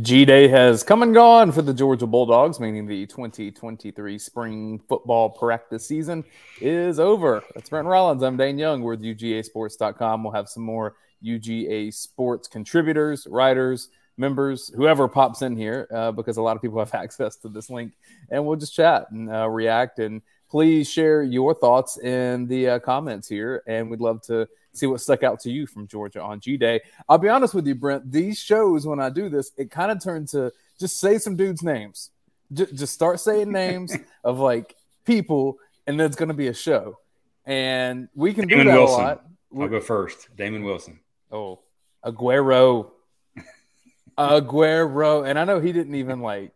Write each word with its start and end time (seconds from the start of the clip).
G 0.00 0.24
Day 0.24 0.46
has 0.46 0.84
come 0.84 1.02
and 1.02 1.12
gone 1.12 1.50
for 1.50 1.60
the 1.60 1.74
Georgia 1.74 2.06
Bulldogs, 2.06 2.60
meaning 2.60 2.86
the 2.86 3.04
2023 3.06 4.16
spring 4.16 4.80
football 4.88 5.28
practice 5.28 5.84
season 5.84 6.22
is 6.60 7.00
over. 7.00 7.42
That's 7.52 7.68
Brent 7.68 7.88
Rollins. 7.88 8.22
I'm 8.22 8.36
Dayne 8.36 8.58
Young. 8.58 8.82
We're 8.82 8.92
at 8.92 9.00
UGAsports.com. 9.00 10.22
We'll 10.22 10.32
have 10.32 10.48
some 10.48 10.62
more 10.62 10.94
UGA 11.24 11.92
sports 11.92 12.46
contributors, 12.46 13.26
writers, 13.28 13.88
members, 14.16 14.68
whoever 14.72 15.08
pops 15.08 15.42
in 15.42 15.56
here, 15.56 15.88
uh, 15.92 16.12
because 16.12 16.36
a 16.36 16.42
lot 16.42 16.54
of 16.54 16.62
people 16.62 16.78
have 16.78 16.94
access 16.94 17.34
to 17.38 17.48
this 17.48 17.68
link, 17.68 17.94
and 18.30 18.46
we'll 18.46 18.54
just 18.54 18.76
chat 18.76 19.10
and 19.10 19.28
uh, 19.28 19.48
react. 19.48 19.98
And 19.98 20.22
please 20.48 20.88
share 20.88 21.24
your 21.24 21.54
thoughts 21.54 21.98
in 21.98 22.46
the 22.46 22.68
uh, 22.68 22.78
comments 22.78 23.26
here, 23.26 23.64
and 23.66 23.90
we'd 23.90 24.00
love 24.00 24.22
to 24.22 24.48
see 24.78 24.86
what 24.86 25.00
stuck 25.00 25.22
out 25.22 25.40
to 25.40 25.50
you 25.50 25.66
from 25.66 25.86
Georgia 25.86 26.22
on 26.22 26.40
G 26.40 26.56
Day. 26.56 26.80
I'll 27.08 27.18
be 27.18 27.28
honest 27.28 27.54
with 27.54 27.66
you, 27.66 27.74
Brent. 27.74 28.10
These 28.10 28.38
shows, 28.38 28.86
when 28.86 29.00
I 29.00 29.10
do 29.10 29.28
this, 29.28 29.52
it 29.56 29.70
kind 29.70 29.90
of 29.90 30.02
turns 30.02 30.32
to 30.32 30.52
just 30.78 30.98
say 31.00 31.18
some 31.18 31.36
dudes' 31.36 31.62
names. 31.62 32.10
J- 32.52 32.72
just 32.72 32.94
start 32.94 33.20
saying 33.20 33.50
names 33.52 33.94
of 34.24 34.38
like 34.38 34.76
people, 35.04 35.58
and 35.86 35.98
then 35.98 36.06
it's 36.06 36.16
going 36.16 36.28
to 36.28 36.34
be 36.34 36.48
a 36.48 36.54
show. 36.54 36.98
And 37.44 38.08
we 38.14 38.34
can 38.34 38.46
Damon 38.46 38.66
do 38.66 38.72
that 38.72 38.78
Wilson. 38.78 39.00
a 39.00 39.04
lot. 39.08 39.24
I'll 39.58 39.68
go 39.68 39.80
first. 39.80 40.28
Damon 40.36 40.62
Wilson. 40.64 41.00
Oh, 41.32 41.60
Aguero. 42.04 42.90
Aguero. 44.18 45.26
And 45.28 45.38
I 45.38 45.44
know 45.44 45.60
he 45.60 45.72
didn't 45.72 45.94
even 45.94 46.20
like 46.20 46.52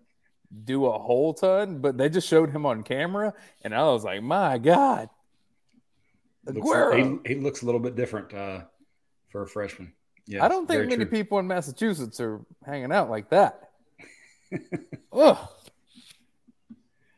do 0.64 0.86
a 0.86 0.98
whole 0.98 1.32
ton, 1.34 1.78
but 1.78 1.96
they 1.96 2.08
just 2.08 2.28
showed 2.28 2.50
him 2.50 2.66
on 2.66 2.82
camera. 2.82 3.32
And 3.62 3.74
I 3.74 3.84
was 3.84 4.04
like, 4.04 4.22
my 4.22 4.58
God. 4.58 5.08
Looks, 6.44 6.58
Aguero. 6.58 7.26
he, 7.26 7.34
he 7.34 7.40
looks 7.40 7.62
a 7.62 7.66
little 7.66 7.80
bit 7.80 7.94
different 7.96 8.34
uh, 8.34 8.62
for 9.30 9.42
a 9.42 9.48
freshman. 9.48 9.92
Yeah, 10.26 10.44
I 10.44 10.48
don't 10.48 10.66
think 10.66 10.88
many 10.88 11.04
people 11.04 11.38
in 11.38 11.46
Massachusetts 11.46 12.20
are 12.20 12.40
hanging 12.64 12.92
out 12.92 13.10
like 13.10 13.30
that. 13.30 13.70
Ugh. 15.12 15.38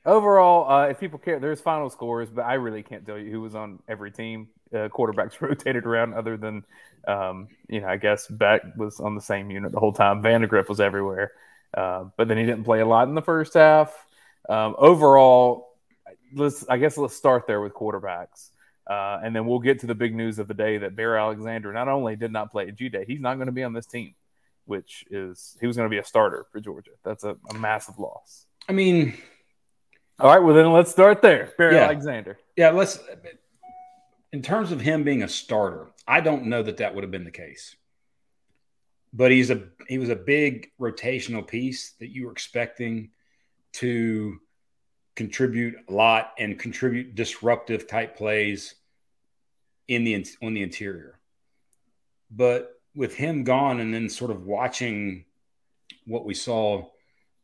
Overall, 0.07 0.71
uh, 0.71 0.89
if 0.89 1.01
people 1.01 1.19
care, 1.19 1.39
there's 1.39 1.61
final 1.61 1.89
scores, 1.89 2.29
but 2.31 2.43
I 2.43 2.55
really 2.55 2.83
can't 2.83 3.07
tell 3.07 3.19
you 3.19 3.31
who 3.31 3.41
was 3.41 3.55
on 3.55 3.79
every 3.89 4.11
team. 4.11 4.49
Uh, 4.73 4.89
quarterbacks 4.89 5.41
rotated 5.41 5.87
around, 5.87 6.15
other 6.15 6.37
than, 6.37 6.65
um, 7.07 7.49
you 7.69 7.81
know, 7.81 7.89
I 7.89 7.97
guess 7.97 8.27
Beck 8.27 8.63
was 8.77 9.01
on 9.01 9.15
the 9.15 9.21
same 9.21 9.51
unit 9.51 9.73
the 9.73 9.81
whole 9.81 9.93
time. 9.93 10.23
Vandagriff 10.23 10.69
was 10.69 10.81
everywhere, 10.81 11.33
uh, 11.73 12.05
but 12.17 12.29
then 12.29 12.37
he 12.37 12.45
didn't 12.45 12.65
play 12.65 12.81
a 12.81 12.87
lot 12.87 13.09
in 13.09 13.15
the 13.15 13.23
first 13.23 13.55
half. 13.55 14.07
Um, 14.49 14.75
overall, 14.77 15.75
let's 16.35 16.69
I 16.69 16.77
guess 16.77 16.99
let's 16.99 17.17
start 17.17 17.47
there 17.47 17.61
with 17.61 17.73
quarterbacks. 17.73 18.51
Uh, 18.89 19.19
and 19.25 19.35
then 19.35 19.47
we'll 19.47 19.59
get 19.61 19.81
to 19.81 19.87
the 19.87 19.95
big 19.95 20.15
news 20.15 20.39
of 20.39 20.47
the 20.47 20.55
day 20.55 20.79
that 20.79 20.95
Bear 20.95 21.17
Alexander 21.17 21.73
not 21.73 21.89
only 21.89 22.17
did 22.17 22.33
not 22.33 22.51
play 22.53 22.69
at 22.69 22.75
G 22.75 22.89
Day, 22.89 23.05
he's 23.07 23.21
not 23.21 23.37
going 23.37 23.47
to 23.47 23.53
be 23.53 23.63
on 23.65 23.73
this 23.73 23.87
team, 23.87 24.15
which 24.67 25.05
is 25.11 25.57
he 25.61 25.67
was 25.67 25.77
going 25.77 25.87
to 25.89 25.91
be 25.91 25.99
a 25.99 26.05
starter 26.05 26.47
for 26.53 26.61
Georgia. 26.61 26.91
That's 27.03 27.25
a, 27.25 27.37
a 27.51 27.55
massive 27.55 27.99
loss. 27.99 28.47
I 28.69 28.73
mean, 28.73 29.15
All 30.19 30.31
right, 30.31 30.39
well 30.43 30.55
then 30.55 30.71
let's 30.73 30.91
start 30.91 31.23
there. 31.23 31.53
Bear 31.57 31.73
Yeah. 31.73 31.85
Alexander. 31.85 32.39
yeah, 32.57 32.71
let's. 32.71 32.99
In 34.33 34.43
terms 34.43 34.73
of 34.73 34.81
him 34.81 35.05
being 35.05 35.23
a 35.23 35.29
starter, 35.29 35.93
I 36.07 36.21
don't 36.21 36.47
know 36.47 36.63
that 36.63 36.79
that 36.79 36.95
would 36.95 37.05
have 37.05 37.11
been 37.11 37.25
the 37.25 37.31
case. 37.31 37.77
But 39.13 39.31
he's 39.31 39.51
a 39.51 39.69
he 39.89 39.99
was 39.99 40.09
a 40.09 40.17
big 40.17 40.73
rotational 40.81 41.47
piece 41.47 41.93
that 42.01 42.09
you 42.09 42.27
were 42.27 42.33
expecting 42.33 43.11
to 43.75 44.39
contribute 45.17 45.77
a 45.89 45.93
lot 45.93 46.33
and 46.39 46.59
contribute 46.59 47.15
disruptive 47.15 47.87
type 47.87 48.17
plays 48.17 48.75
in 49.89 50.05
the 50.05 50.27
on 50.43 50.55
the 50.55 50.63
interior. 50.63 51.19
But 52.31 52.71
with 52.95 53.15
him 53.15 53.45
gone 53.45 53.81
and 53.81 53.93
then 53.93 54.09
sort 54.09 54.31
of 54.31 54.45
watching 54.45 55.25
what 56.07 56.25
we 56.25 56.35
saw 56.35 56.89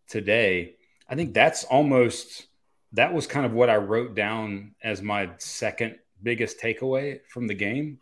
today, 0.08 0.74
I 1.08 1.14
think 1.14 1.34
that's 1.34 1.64
almost 1.64 2.46
that 2.92 3.14
was 3.14 3.26
kind 3.26 3.46
of 3.46 3.52
what 3.52 3.70
I 3.70 3.76
wrote 3.76 4.14
down 4.14 4.74
as 4.82 5.00
my 5.00 5.30
second 5.38 5.96
biggest 6.22 6.60
takeaway 6.60 7.20
from 7.28 7.46
the 7.46 7.54
game 7.54 7.98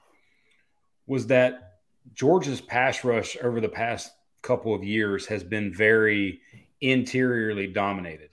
was 1.07 1.27
that 1.29 1.81
Georgia's 2.15 2.61
pass 2.61 3.05
rush 3.05 3.37
over 3.43 3.61
the 3.61 3.69
past 3.69 4.11
couple 4.43 4.75
of 4.75 4.85
years 4.85 5.27
has 5.27 5.45
been 5.45 5.75
very 5.75 6.41
interiorly 6.81 7.67
dominated, 7.67 8.31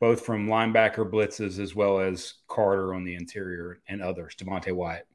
both 0.00 0.24
from 0.24 0.48
linebacker 0.48 1.08
blitzes 1.08 1.58
as 1.58 1.74
well 1.74 2.00
as 2.00 2.34
Carter 2.48 2.94
on 2.94 3.04
the 3.04 3.14
interior 3.14 3.80
and 3.86 4.02
others, 4.02 4.34
Devonte 4.34 4.72
Wyatt. 4.72 5.06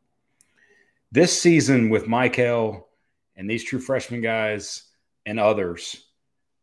This 1.11 1.39
season 1.39 1.89
with 1.89 2.05
Mykel 2.05 2.83
and 3.35 3.49
these 3.49 3.63
true 3.63 3.79
freshman 3.79 4.21
guys 4.21 4.83
and 5.25 5.39
others, 5.39 6.05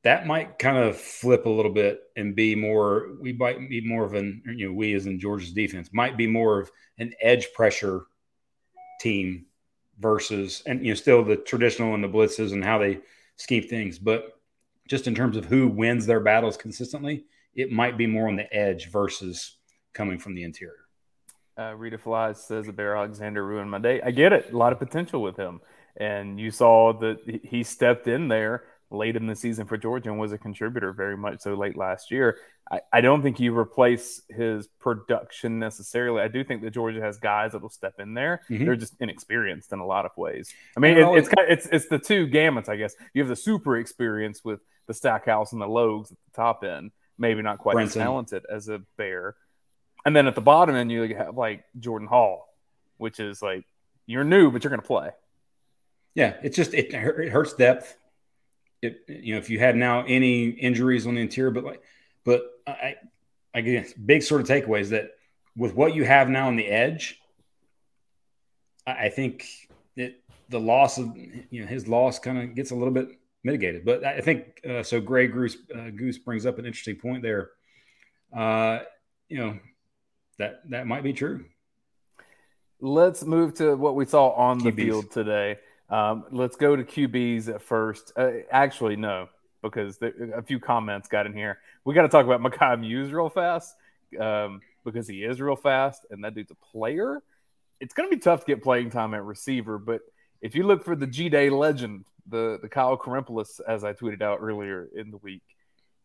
that 0.04 0.26
might 0.26 0.58
kind 0.58 0.76
of 0.76 0.96
flip 0.96 1.46
a 1.46 1.50
little 1.50 1.72
bit 1.72 2.00
and 2.16 2.34
be 2.34 2.54
more 2.54 3.10
we 3.20 3.32
might 3.32 3.68
be 3.68 3.80
more 3.80 4.04
of 4.04 4.14
an 4.14 4.42
you 4.56 4.66
know 4.66 4.72
we 4.72 4.94
as 4.94 5.06
in 5.06 5.18
georgia's 5.18 5.52
defense 5.52 5.90
might 5.92 6.16
be 6.16 6.26
more 6.26 6.60
of 6.60 6.70
an 6.98 7.12
edge 7.20 7.52
pressure 7.54 8.06
team 9.00 9.46
versus 9.98 10.62
and 10.66 10.84
you 10.84 10.90
know 10.90 10.94
still 10.94 11.24
the 11.24 11.36
traditional 11.36 11.94
and 11.94 12.02
the 12.02 12.08
blitzes 12.08 12.52
and 12.52 12.64
how 12.64 12.78
they 12.78 12.98
scheme 13.36 13.62
things 13.62 13.98
but 13.98 14.40
just 14.88 15.06
in 15.06 15.14
terms 15.14 15.36
of 15.36 15.44
who 15.44 15.68
wins 15.68 16.04
their 16.06 16.20
battles 16.20 16.56
consistently 16.56 17.24
it 17.54 17.70
might 17.70 17.96
be 17.98 18.06
more 18.06 18.28
on 18.28 18.36
the 18.36 18.52
edge 18.54 18.90
versus 18.90 19.56
coming 19.92 20.18
from 20.18 20.34
the 20.34 20.42
interior 20.42 20.86
Uh, 21.58 21.74
Rita 21.76 21.98
Flies 21.98 22.42
says 22.42 22.66
that 22.66 22.76
Bear 22.76 22.96
Alexander 22.96 23.44
ruined 23.46 23.70
my 23.70 23.78
day. 23.78 24.00
I 24.00 24.10
get 24.10 24.32
it. 24.32 24.52
A 24.52 24.56
lot 24.56 24.72
of 24.72 24.78
potential 24.78 25.20
with 25.22 25.36
him. 25.36 25.60
And 25.96 26.40
you 26.40 26.50
saw 26.50 26.94
that 27.00 27.18
he- 27.44 27.62
stepped 27.64 28.08
in 28.08 28.28
there 28.28 28.64
late 28.90 29.16
in 29.16 29.26
the 29.26 29.34
season 29.34 29.66
for 29.66 29.76
Georgia 29.76 30.10
and 30.10 30.18
was 30.18 30.32
a 30.32 30.38
contributor 30.38 30.92
very 30.92 31.16
much 31.16 31.40
so 31.40 31.52
late 31.54 31.76
last 31.76 32.10
year. 32.10 32.38
I, 32.70 32.80
I 32.92 33.00
don't 33.02 33.22
think 33.22 33.38
you 33.40 33.56
replace 33.56 34.22
his 34.30 34.66
production 34.80 35.58
necessarily. 35.58 36.22
I 36.22 36.28
do 36.28 36.42
think 36.44 36.62
that 36.62 36.70
Georgia 36.72 37.00
has 37.02 37.18
guys 37.18 37.52
that 37.52 37.60
will 37.62 37.68
step 37.70 37.94
in 37.98 38.14
there. 38.14 38.40
Mhm. 38.50 38.64
They're 38.64 38.76
just 38.76 38.94
inexperienced 39.00 39.72
in 39.74 39.78
a 39.78 39.86
lot 39.86 40.06
of 40.06 40.12
ways. 40.16 40.54
I 40.76 40.80
mean, 40.80 40.96
it, 40.96 41.06
it's 41.18 41.28
kind 41.28 41.46
of, 41.50 41.52
it's 41.58 41.66
it's 41.66 41.88
the 41.88 41.98
two 41.98 42.26
gamuts, 42.26 42.68
I 42.70 42.76
guess. 42.76 42.94
You 43.12 43.20
have 43.22 43.28
the 43.28 43.36
super 43.36 43.76
experience 43.78 44.42
with 44.44 44.60
the 44.86 44.94
Stackhouse 44.94 45.52
and 45.52 45.60
the 45.60 45.66
Logs 45.68 46.12
at 46.12 46.18
the 46.26 46.36
top 46.36 46.62
end, 46.64 46.92
maybe 47.22 47.40
not 47.40 47.58
quite 47.58 47.78
as 47.78 47.94
talented 47.94 48.44
as 48.50 48.68
a 48.68 48.82
Bear. 48.98 49.36
And 50.04 50.14
then 50.14 50.26
at 50.26 50.34
the 50.34 50.40
bottom 50.40 50.74
end, 50.74 50.90
you 50.90 51.14
have 51.14 51.36
like 51.36 51.64
Jordan 51.78 52.08
Hall, 52.08 52.52
which 52.98 53.20
is 53.20 53.40
like 53.40 53.64
you're 54.06 54.24
new, 54.24 54.50
but 54.50 54.64
you're 54.64 54.70
going 54.70 54.80
to 54.80 54.86
play. 54.86 55.10
Yeah, 56.14 56.36
it's 56.42 56.56
just 56.56 56.74
it, 56.74 56.92
it 56.92 57.30
hurts 57.30 57.54
depth. 57.54 57.96
It 58.82 59.04
you 59.06 59.34
know 59.34 59.38
if 59.38 59.48
you 59.48 59.60
had 59.60 59.76
now 59.76 60.04
any 60.04 60.48
injuries 60.48 61.06
on 61.06 61.14
the 61.14 61.20
interior, 61.20 61.52
but 61.52 61.64
like, 61.64 61.82
but 62.24 62.42
I 62.66 62.96
I 63.54 63.60
guess 63.60 63.92
big 63.92 64.22
sort 64.22 64.40
of 64.40 64.48
takeaways 64.48 64.90
that 64.90 65.12
with 65.56 65.74
what 65.74 65.94
you 65.94 66.04
have 66.04 66.28
now 66.28 66.48
on 66.48 66.56
the 66.56 66.66
edge, 66.66 67.20
I, 68.86 69.06
I 69.06 69.08
think 69.08 69.46
that 69.96 70.20
the 70.48 70.58
loss 70.58 70.98
of 70.98 71.16
you 71.16 71.60
know 71.60 71.66
his 71.66 71.86
loss 71.86 72.18
kind 72.18 72.38
of 72.38 72.54
gets 72.56 72.72
a 72.72 72.74
little 72.74 72.92
bit 72.92 73.08
mitigated. 73.44 73.84
But 73.84 74.04
I 74.04 74.20
think 74.20 74.60
uh, 74.68 74.82
so. 74.82 75.00
Gray 75.00 75.26
Goose 75.26 75.56
uh, 75.74 75.90
Goose 75.90 76.18
brings 76.18 76.46
up 76.46 76.58
an 76.58 76.66
interesting 76.66 76.96
point 76.96 77.22
there. 77.22 77.50
Uh, 78.34 78.80
you 79.28 79.38
know 79.38 79.58
that 80.38 80.62
that 80.70 80.86
might 80.86 81.02
be 81.02 81.12
true. 81.12 81.44
Let's 82.80 83.24
move 83.24 83.54
to 83.54 83.76
what 83.76 83.94
we 83.94 84.04
saw 84.04 84.30
on 84.30 84.58
the 84.58 84.72
field 84.72 85.10
today. 85.10 85.58
Um, 85.88 86.24
let's 86.30 86.56
go 86.56 86.74
to 86.74 86.82
QBs 86.82 87.48
at 87.48 87.62
first. 87.62 88.12
Uh, 88.16 88.30
actually, 88.50 88.96
no, 88.96 89.28
because 89.62 89.98
there, 89.98 90.12
a 90.34 90.42
few 90.42 90.58
comments 90.58 91.06
got 91.06 91.26
in 91.26 91.32
here. 91.32 91.58
We 91.84 91.94
got 91.94 92.02
to 92.02 92.08
talk 92.08 92.26
about 92.26 92.40
Mekhi 92.52 92.80
Mews 92.80 93.12
real 93.12 93.28
fast 93.28 93.76
um, 94.18 94.60
because 94.84 95.06
he 95.06 95.22
is 95.22 95.40
real 95.40 95.54
fast, 95.56 96.06
and 96.10 96.24
that 96.24 96.34
dude's 96.34 96.50
a 96.50 96.56
player. 96.72 97.22
It's 97.78 97.94
going 97.94 98.10
to 98.10 98.16
be 98.16 98.20
tough 98.20 98.40
to 98.40 98.46
get 98.46 98.62
playing 98.62 98.90
time 98.90 99.14
at 99.14 99.24
receiver, 99.24 99.78
but 99.78 100.00
if 100.40 100.56
you 100.56 100.64
look 100.64 100.84
for 100.84 100.96
the 100.96 101.06
G 101.06 101.28
Day 101.28 101.50
legend, 101.50 102.04
the 102.26 102.58
the 102.62 102.68
Kyle 102.68 102.96
Karempelis, 102.96 103.60
as 103.66 103.84
I 103.84 103.92
tweeted 103.92 104.22
out 104.22 104.38
earlier 104.40 104.88
in 104.94 105.10
the 105.10 105.18
week, 105.18 105.42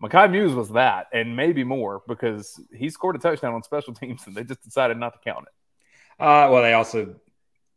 Mekhi 0.01 0.31
Mews 0.31 0.53
was 0.53 0.69
that, 0.69 1.07
and 1.13 1.35
maybe 1.35 1.63
more 1.63 2.01
because 2.07 2.59
he 2.73 2.89
scored 2.89 3.15
a 3.15 3.19
touchdown 3.19 3.53
on 3.53 3.63
special 3.63 3.93
teams, 3.93 4.25
and 4.27 4.35
they 4.35 4.43
just 4.43 4.63
decided 4.63 4.97
not 4.97 5.13
to 5.13 5.19
count 5.23 5.45
it. 5.47 6.23
Uh, 6.23 6.49
well, 6.51 6.61
they 6.61 6.73
also 6.73 7.15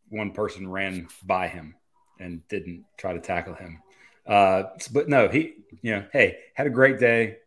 one 0.09 0.33
person 0.33 0.69
ran 0.69 1.09
by 1.25 1.49
him 1.49 1.75
and 2.19 2.47
didn't 2.49 2.85
try 2.99 3.13
to 3.13 3.21
tackle 3.21 3.55
him. 3.55 3.81
Uh, 4.27 4.65
but 4.93 5.09
no, 5.09 5.29
he, 5.29 5.55
you 5.83 5.93
know, 5.93 6.07
hey, 6.13 6.39
had 6.55 6.67
a 6.67 6.71
great 6.71 6.99
day. 6.99 7.39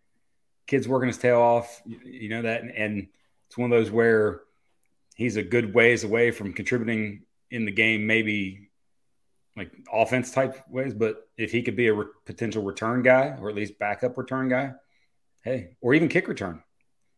Kid's 0.66 0.88
working 0.88 1.08
his 1.08 1.18
tail 1.18 1.40
off. 1.40 1.82
You, 1.86 2.30
know 2.30 2.42
that, 2.44 2.62
and, 2.62 2.72
and 2.72 3.08
it's 3.48 3.58
one 3.58 3.72
of 3.72 3.78
those 3.78 3.92
where 3.92 4.42
he's 5.16 5.36
a 5.36 5.44
good 5.44 5.74
ways 5.74 6.04
away 6.04 6.32
from 6.32 6.54
contributing 6.54 7.24
in 7.52 7.66
the 7.66 7.72
game, 7.72 8.08
maybe 8.08 8.70
like 9.56 9.72
offense 9.92 10.32
type 10.32 10.64
ways. 10.70 10.94
But 10.94 11.28
if 11.38 11.52
he 11.52 11.62
could 11.62 11.76
be 11.76 11.88
a 11.88 11.94
re- 11.94 12.06
potential 12.26 12.64
return 12.64 13.02
guy 13.04 13.36
or 13.40 13.50
at 13.50 13.56
least 13.56 13.80
backup 13.80 14.18
return 14.18 14.50
guy, 14.50 14.74
hey, 15.44 15.76
or 15.82 15.94
even 15.94 16.08
kick 16.08 16.28
return, 16.28 16.62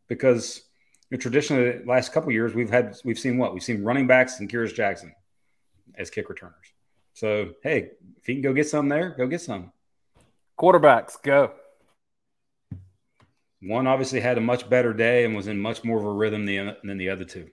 because 0.08 0.64
you 1.10 1.18
know, 1.18 1.22
traditionally 1.22 1.80
the 1.80 1.86
last 1.86 2.12
couple 2.12 2.30
of 2.30 2.34
years 2.34 2.54
we've 2.54 2.70
had 2.70 2.96
we've 3.04 3.20
seen 3.20 3.38
what 3.38 3.54
we've 3.54 3.64
seen 3.64 3.84
running 3.84 4.08
backs 4.08 4.40
and 4.40 4.52
Kearis 4.52 4.74
Jackson 4.74 5.14
as 5.96 6.10
kick 6.10 6.30
returners. 6.30 6.74
So 7.14 7.52
hey, 7.64 7.92
if 8.18 8.26
he 8.26 8.34
can 8.34 8.42
go 8.42 8.54
get 8.54 8.68
some 8.68 8.90
there, 8.90 9.16
go 9.18 9.28
get 9.28 9.42
some. 9.42 9.72
Quarterbacks, 10.60 11.22
go. 11.22 11.52
One 13.62 13.88
obviously 13.88 14.20
had 14.20 14.38
a 14.38 14.42
much 14.42 14.70
better 14.70 14.94
day 14.94 15.26
and 15.26 15.36
was 15.36 15.48
in 15.48 15.60
much 15.60 15.84
more 15.84 15.98
of 15.98 16.06
a 16.06 16.12
rhythm 16.12 16.46
than, 16.46 16.76
than 16.84 16.98
the 16.98 17.10
other 17.10 17.26
two. 17.26 17.50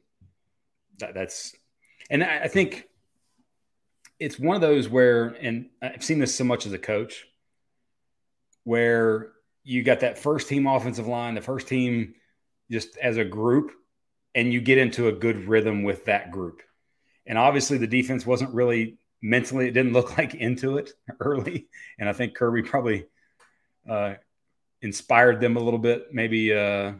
That, 0.99 1.15
that's, 1.15 1.57
and 2.11 2.23
I, 2.23 2.41
I 2.41 2.49
think 2.49 2.87
it's 4.19 4.39
one 4.39 4.57
of 4.57 4.61
those 4.63 4.89
where, 4.89 5.29
and 5.41 5.71
I've 5.81 6.05
seen 6.05 6.19
this 6.19 6.35
so 6.35 6.45
much 6.45 6.67
as 6.67 6.73
a 6.73 6.79
coach, 6.79 7.27
where 8.65 9.33
you 9.65 9.83
got 9.83 10.01
that 10.01 10.19
first 10.19 10.49
team 10.49 10.67
offensive 10.67 11.07
line, 11.07 11.35
the 11.35 11.41
first 11.41 11.69
team 11.69 12.15
just 12.71 12.97
as 12.99 13.17
a 13.17 13.25
group, 13.25 13.73
and 14.35 14.53
you 14.53 14.61
get 14.61 14.79
into 14.79 15.09
a 15.09 15.13
good 15.13 15.49
rhythm 15.49 15.83
with 15.83 16.07
that 16.07 16.31
group. 16.31 16.63
And 17.27 17.39
obviously, 17.39 17.79
the 17.79 17.87
defense 17.87 18.25
wasn't 18.25 18.55
really 18.55 18.99
mentally, 19.21 19.69
it 19.69 19.73
didn't 19.73 19.93
look 19.93 20.17
like 20.19 20.35
into 20.35 20.79
it 20.79 20.91
early. 21.21 21.69
And 21.99 22.09
I 22.09 22.13
think 22.13 22.35
Kirby 22.35 22.63
probably 22.63 23.07
uh, 23.89 24.15
inspired 24.81 25.41
them 25.41 25.57
a 25.57 25.61
little 25.61 25.79
bit, 25.79 26.13
maybe 26.13 26.53
uh, 26.53 26.93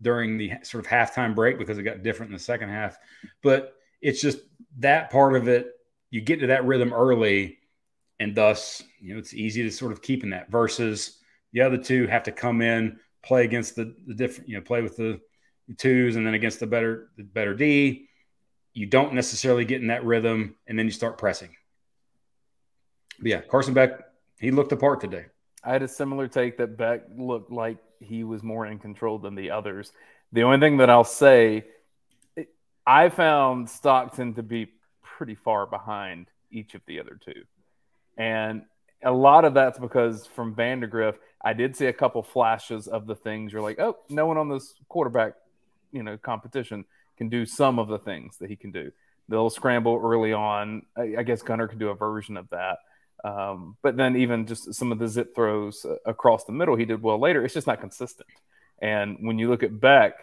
during 0.00 0.38
the 0.38 0.52
sort 0.62 0.84
of 0.84 0.90
halftime 0.90 1.34
break 1.34 1.58
because 1.58 1.78
it 1.78 1.82
got 1.82 2.02
different 2.02 2.30
in 2.30 2.34
the 2.34 2.42
second 2.42 2.70
half. 2.70 2.96
But 3.42 3.74
it's 4.00 4.20
just 4.20 4.38
that 4.78 5.10
part 5.10 5.36
of 5.36 5.48
it. 5.48 5.72
You 6.10 6.20
get 6.20 6.40
to 6.40 6.48
that 6.48 6.64
rhythm 6.64 6.92
early, 6.92 7.58
and 8.18 8.34
thus, 8.34 8.82
you 9.00 9.14
know, 9.14 9.18
it's 9.18 9.34
easy 9.34 9.62
to 9.62 9.70
sort 9.70 9.92
of 9.92 10.02
keep 10.02 10.24
in 10.24 10.30
that 10.30 10.50
versus 10.50 11.18
the 11.52 11.62
other 11.62 11.78
two 11.78 12.06
have 12.06 12.24
to 12.24 12.32
come 12.32 12.62
in, 12.62 12.98
play 13.22 13.44
against 13.44 13.76
the, 13.76 13.94
the 14.06 14.14
different, 14.14 14.48
you 14.48 14.56
know, 14.56 14.62
play 14.62 14.82
with 14.82 14.96
the 14.96 15.20
twos 15.78 16.16
and 16.16 16.26
then 16.26 16.34
against 16.34 16.60
the 16.60 16.66
better, 16.66 17.10
the 17.16 17.22
better 17.22 17.54
D. 17.54 18.08
You 18.72 18.86
don't 18.86 19.14
necessarily 19.14 19.64
get 19.64 19.80
in 19.80 19.88
that 19.88 20.04
rhythm, 20.04 20.56
and 20.66 20.78
then 20.78 20.86
you 20.86 20.92
start 20.92 21.18
pressing. 21.18 21.50
But 23.18 23.28
yeah, 23.28 23.40
Carson 23.40 23.74
Beck, 23.74 24.00
he 24.38 24.50
looked 24.50 24.70
the 24.70 24.76
part 24.76 25.00
today. 25.00 25.26
I 25.62 25.72
had 25.72 25.82
a 25.82 25.88
similar 25.88 26.28
take 26.28 26.56
that 26.58 26.76
Beck 26.76 27.02
looked 27.16 27.50
like 27.50 27.78
he 27.98 28.24
was 28.24 28.42
more 28.42 28.66
in 28.66 28.78
control 28.78 29.18
than 29.18 29.34
the 29.34 29.50
others. 29.50 29.92
The 30.32 30.42
only 30.42 30.58
thing 30.58 30.78
that 30.78 30.88
I'll 30.88 31.04
say, 31.04 31.66
I 32.86 33.08
found 33.10 33.68
Stockton 33.68 34.34
to 34.34 34.42
be 34.42 34.68
pretty 35.20 35.34
far 35.34 35.66
behind 35.66 36.28
each 36.50 36.74
of 36.74 36.80
the 36.86 36.98
other 36.98 37.20
two. 37.22 37.42
And 38.16 38.62
a 39.04 39.12
lot 39.12 39.44
of 39.44 39.52
that's 39.52 39.78
because 39.78 40.26
from 40.26 40.54
Vandagriff, 40.54 41.16
I 41.44 41.52
did 41.52 41.76
see 41.76 41.84
a 41.84 41.92
couple 41.92 42.22
flashes 42.22 42.88
of 42.88 43.06
the 43.06 43.14
things 43.14 43.52
you're 43.52 43.60
like, 43.60 43.78
oh, 43.78 43.98
no 44.08 44.24
one 44.24 44.38
on 44.38 44.48
this 44.48 44.72
quarterback, 44.88 45.34
you 45.92 46.02
know, 46.02 46.16
competition 46.16 46.86
can 47.18 47.28
do 47.28 47.44
some 47.44 47.78
of 47.78 47.88
the 47.88 47.98
things 47.98 48.38
that 48.38 48.48
he 48.48 48.56
can 48.56 48.70
do. 48.70 48.92
They'll 49.28 49.50
scramble 49.50 50.00
early 50.02 50.32
on. 50.32 50.86
I, 50.96 51.16
I 51.18 51.22
guess 51.22 51.42
Gunner 51.42 51.68
can 51.68 51.78
do 51.78 51.90
a 51.90 51.94
version 51.94 52.38
of 52.38 52.48
that. 52.48 52.78
Um, 53.22 53.76
but 53.82 53.98
then 53.98 54.16
even 54.16 54.46
just 54.46 54.72
some 54.72 54.90
of 54.90 54.98
the 54.98 55.06
zip 55.06 55.34
throws 55.34 55.84
uh, 55.84 55.96
across 56.06 56.44
the 56.44 56.52
middle, 56.52 56.76
he 56.76 56.86
did 56.86 57.02
well 57.02 57.20
later. 57.20 57.44
It's 57.44 57.52
just 57.52 57.66
not 57.66 57.82
consistent. 57.82 58.30
And 58.80 59.18
when 59.20 59.38
you 59.38 59.50
look 59.50 59.62
at 59.62 59.78
Beck, 59.78 60.14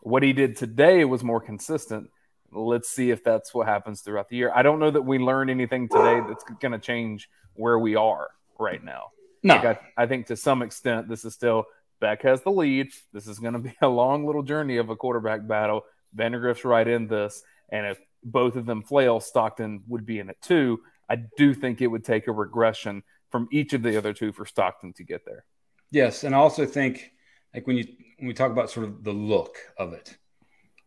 what 0.00 0.22
he 0.22 0.32
did 0.32 0.56
today 0.56 1.04
was 1.04 1.22
more 1.22 1.42
consistent. 1.42 2.08
Let's 2.52 2.88
see 2.88 3.10
if 3.10 3.22
that's 3.22 3.52
what 3.52 3.66
happens 3.66 4.00
throughout 4.00 4.28
the 4.28 4.36
year. 4.36 4.52
I 4.54 4.62
don't 4.62 4.78
know 4.78 4.90
that 4.90 5.02
we 5.02 5.18
learned 5.18 5.50
anything 5.50 5.88
today 5.88 6.20
that's 6.26 6.44
going 6.60 6.72
to 6.72 6.78
change 6.78 7.28
where 7.54 7.78
we 7.78 7.94
are 7.94 8.28
right 8.58 8.82
now. 8.82 9.10
No, 9.42 9.54
like 9.56 9.64
I, 9.64 10.02
I 10.04 10.06
think 10.06 10.26
to 10.26 10.36
some 10.36 10.62
extent 10.62 11.08
this 11.08 11.24
is 11.24 11.34
still 11.34 11.66
Beck 12.00 12.22
has 12.22 12.42
the 12.42 12.50
lead. 12.50 12.90
This 13.12 13.26
is 13.26 13.38
going 13.38 13.54
to 13.54 13.58
be 13.58 13.74
a 13.82 13.88
long 13.88 14.26
little 14.26 14.42
journey 14.42 14.76
of 14.76 14.90
a 14.90 14.96
quarterback 14.96 15.46
battle. 15.46 15.82
Vandagriff's 16.16 16.64
right 16.64 16.86
in 16.86 17.06
this, 17.06 17.42
and 17.70 17.86
if 17.86 17.98
both 18.24 18.56
of 18.56 18.66
them 18.66 18.82
flail, 18.82 19.20
Stockton 19.20 19.82
would 19.88 20.06
be 20.06 20.18
in 20.18 20.30
it 20.30 20.38
too. 20.40 20.80
I 21.08 21.16
do 21.36 21.54
think 21.54 21.80
it 21.80 21.86
would 21.86 22.04
take 22.04 22.28
a 22.28 22.32
regression 22.32 23.02
from 23.30 23.48
each 23.52 23.72
of 23.72 23.82
the 23.82 23.96
other 23.96 24.12
two 24.12 24.32
for 24.32 24.46
Stockton 24.46 24.92
to 24.94 25.04
get 25.04 25.24
there. 25.24 25.44
Yes, 25.90 26.24
and 26.24 26.34
I 26.34 26.38
also 26.38 26.66
think 26.66 27.12
like 27.54 27.66
when 27.66 27.76
you 27.76 27.84
when 28.18 28.28
we 28.28 28.34
talk 28.34 28.50
about 28.50 28.70
sort 28.70 28.86
of 28.86 29.04
the 29.04 29.12
look 29.12 29.56
of 29.78 29.92
it, 29.92 30.16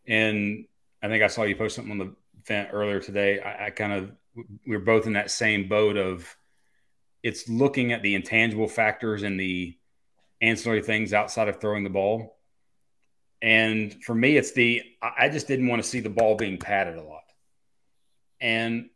and 0.06 0.64
I 1.02 1.08
think 1.08 1.22
I 1.22 1.26
saw 1.26 1.42
you 1.42 1.56
post 1.56 1.76
something 1.76 1.92
on 1.92 1.98
the 1.98 2.14
vent 2.46 2.70
earlier 2.72 3.00
today. 3.00 3.40
I, 3.40 3.66
I 3.66 3.70
kind 3.70 3.92
of 3.92 4.12
we 4.66 4.76
are 4.76 4.80
both 4.80 5.06
in 5.06 5.14
that 5.14 5.30
same 5.30 5.68
boat 5.68 5.96
of 5.96 6.36
it's 7.22 7.48
looking 7.48 7.92
at 7.92 8.02
the 8.02 8.14
intangible 8.14 8.68
factors 8.68 9.22
and 9.22 9.38
the 9.38 9.76
ancillary 10.40 10.82
things 10.82 11.12
outside 11.12 11.48
of 11.48 11.60
throwing 11.60 11.84
the 11.84 11.90
ball. 11.90 12.36
And 13.40 14.02
for 14.04 14.14
me, 14.14 14.36
it's 14.36 14.52
the 14.52 14.82
I 15.02 15.28
just 15.28 15.48
didn't 15.48 15.68
want 15.68 15.82
to 15.82 15.88
see 15.88 16.00
the 16.00 16.10
ball 16.10 16.36
being 16.36 16.58
padded 16.58 16.96
a 16.96 17.02
lot. 17.02 17.22
And 18.40 18.90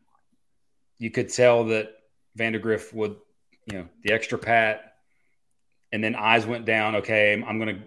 you 0.99 1.11
could 1.11 1.33
tell 1.33 1.65
that 1.67 1.93
Vandagriff 2.39 2.93
would, 2.93 3.17
you 3.67 3.79
know, 3.79 3.89
the 4.03 4.13
extra 4.13 4.39
pat, 4.39 4.95
and 5.93 6.03
then 6.03 6.15
eyes 6.15 6.47
went 6.47 6.65
down. 6.65 6.97
Okay, 6.97 7.33
I'm 7.33 7.59
gonna 7.59 7.81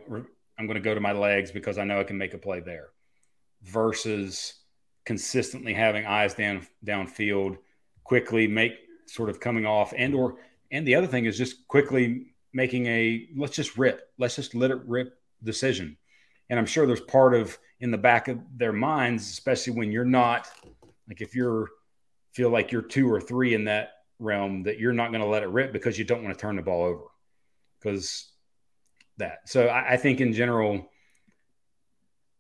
I'm 0.58 0.68
gonna 0.68 0.80
go 0.80 0.94
to 0.94 1.02
my 1.02 1.14
legs 1.14 1.52
because 1.52 1.78
I 1.78 1.86
know 1.86 2.00
I 2.00 2.04
can 2.04 2.18
make 2.18 2.34
a 2.34 2.38
play 2.38 2.60
there, 2.60 2.90
versus 3.64 4.56
consistently 5.06 5.74
having 5.74 6.06
eyes 6.06 6.34
down 6.34 6.66
downfield, 6.86 7.58
quickly 8.04 8.48
make 8.48 8.74
sort 9.08 9.30
of 9.30 9.40
coming 9.40 9.66
off, 9.66 9.94
and 9.98 10.14
or 10.14 10.38
and 10.72 10.88
the 10.88 10.96
other 10.96 11.08
thing 11.08 11.26
is 11.26 11.38
just 11.38 11.68
quickly 11.68 12.34
making 12.54 12.86
a 12.88 13.28
let's 13.36 13.56
just 13.56 13.78
rip, 13.78 14.10
let's 14.18 14.36
just 14.36 14.56
let 14.56 14.72
it 14.72 14.82
rip 14.86 15.20
decision. 15.44 15.98
And 16.50 16.58
I'm 16.58 16.66
sure 16.66 16.88
there's 16.88 17.02
part 17.02 17.34
of 17.36 17.58
in 17.80 17.92
the 17.92 17.98
back 17.98 18.28
of 18.28 18.40
their 18.58 18.74
minds, 18.74 19.30
especially 19.30 19.74
when 19.74 19.92
you're 19.92 20.06
not 20.06 20.48
like 21.08 21.22
if 21.22 21.36
you're 21.36 21.70
feel 22.34 22.50
like 22.50 22.72
you're 22.72 22.82
two 22.82 23.12
or 23.12 23.20
three 23.20 23.54
in 23.54 23.66
that 23.66 23.94
realm 24.20 24.64
that 24.64 24.80
you're 24.80 24.94
not 24.94 25.12
going 25.12 25.22
to 25.22 25.28
let 25.28 25.44
it 25.44 25.50
rip 25.50 25.72
because 25.72 25.98
you 25.98 26.06
don't 26.06 26.24
want 26.24 26.38
to 26.38 26.40
turn 26.40 26.56
the 26.56 26.62
ball 26.62 26.84
over 26.84 27.04
because 27.80 28.32
that. 29.18 29.50
So 29.50 29.68
I, 29.68 29.94
I, 29.94 29.98
think 29.98 30.22
in 30.22 30.34
general, 30.34 30.90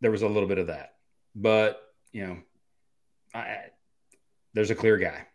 there 0.01 0.11
was 0.11 0.21
a 0.21 0.27
little 0.27 0.47
bit 0.47 0.57
of 0.57 0.67
that, 0.67 0.95
but 1.35 1.81
you 2.11 2.27
know, 2.27 2.37
I, 3.33 3.57
there's 4.53 4.71
a 4.71 4.75
clear 4.75 4.97
guy 4.97 5.25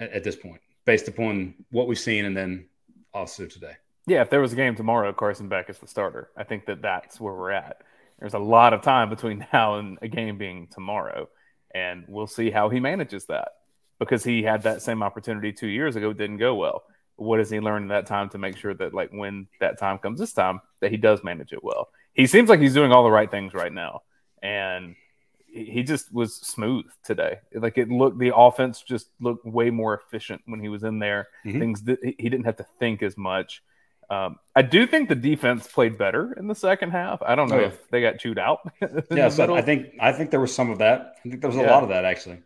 at, 0.00 0.12
at 0.12 0.24
this 0.24 0.36
point 0.36 0.60
based 0.84 1.08
upon 1.08 1.54
what 1.70 1.86
we've 1.86 1.98
seen 1.98 2.24
and 2.24 2.36
then 2.36 2.66
also 3.12 3.46
today. 3.46 3.72
Yeah, 4.06 4.20
if 4.20 4.28
there 4.28 4.40
was 4.40 4.52
a 4.52 4.56
game 4.56 4.74
tomorrow, 4.74 5.12
Carson 5.12 5.48
Beck 5.48 5.70
is 5.70 5.78
the 5.78 5.86
starter. 5.86 6.30
I 6.36 6.44
think 6.44 6.66
that 6.66 6.82
that's 6.82 7.18
where 7.20 7.32
we're 7.32 7.52
at. 7.52 7.82
There's 8.18 8.34
a 8.34 8.38
lot 8.38 8.74
of 8.74 8.82
time 8.82 9.08
between 9.08 9.46
now 9.52 9.78
and 9.78 9.98
a 10.02 10.08
game 10.08 10.36
being 10.36 10.68
tomorrow, 10.70 11.28
and 11.74 12.04
we'll 12.06 12.26
see 12.26 12.50
how 12.50 12.68
he 12.68 12.80
manages 12.80 13.26
that 13.26 13.48
because 13.98 14.24
he 14.24 14.42
had 14.42 14.62
that 14.62 14.82
same 14.82 15.02
opportunity 15.02 15.52
two 15.52 15.68
years 15.68 15.96
ago, 15.96 16.12
didn't 16.12 16.36
go 16.38 16.54
well. 16.54 16.84
What 17.16 17.38
does 17.38 17.48
he 17.48 17.60
learn 17.60 17.82
in 17.82 17.88
that 17.88 18.06
time 18.06 18.28
to 18.30 18.38
make 18.38 18.56
sure 18.56 18.74
that, 18.74 18.92
like, 18.92 19.10
when 19.10 19.46
that 19.60 19.78
time 19.78 19.98
comes 19.98 20.18
this 20.18 20.32
time, 20.32 20.60
that 20.80 20.90
he 20.90 20.96
does 20.96 21.22
manage 21.22 21.52
it 21.52 21.62
well? 21.62 21.88
He 22.12 22.26
seems 22.26 22.48
like 22.48 22.60
he's 22.60 22.74
doing 22.74 22.92
all 22.92 23.04
the 23.04 23.10
right 23.10 23.30
things 23.30 23.54
right 23.54 23.72
now, 23.72 24.02
and 24.42 24.96
he 25.54 25.82
just 25.82 26.12
was 26.12 26.34
smooth 26.34 26.86
today. 27.04 27.38
Like 27.54 27.78
it 27.78 27.88
looked, 27.88 28.18
the 28.18 28.34
offense 28.34 28.82
just 28.82 29.08
looked 29.20 29.46
way 29.46 29.70
more 29.70 29.94
efficient 29.94 30.42
when 30.46 30.60
he 30.60 30.68
was 30.68 30.82
in 30.82 30.98
there. 30.98 31.28
Mm-hmm. 31.46 31.58
Things 31.60 31.82
that 31.82 31.98
he 32.02 32.28
didn't 32.28 32.44
have 32.44 32.56
to 32.56 32.66
think 32.78 33.02
as 33.02 33.16
much. 33.16 33.62
Um, 34.10 34.36
I 34.54 34.62
do 34.62 34.86
think 34.86 35.08
the 35.08 35.14
defense 35.14 35.66
played 35.66 35.96
better 35.96 36.34
in 36.34 36.46
the 36.46 36.54
second 36.54 36.90
half. 36.90 37.22
I 37.22 37.34
don't 37.34 37.48
know 37.48 37.56
oh, 37.56 37.60
yeah. 37.60 37.66
if 37.68 37.90
they 37.90 38.02
got 38.02 38.18
chewed 38.18 38.38
out. 38.38 38.60
yeah, 39.10 39.30
so 39.30 39.54
I 39.54 39.62
think 39.62 39.94
I 40.00 40.12
think 40.12 40.30
there 40.30 40.40
was 40.40 40.54
some 40.54 40.70
of 40.70 40.78
that. 40.78 41.14
I 41.24 41.28
think 41.28 41.40
there 41.40 41.48
was 41.48 41.56
yeah. 41.56 41.70
a 41.70 41.72
lot 41.72 41.82
of 41.82 41.88
that 41.88 42.04
actually 42.04 42.38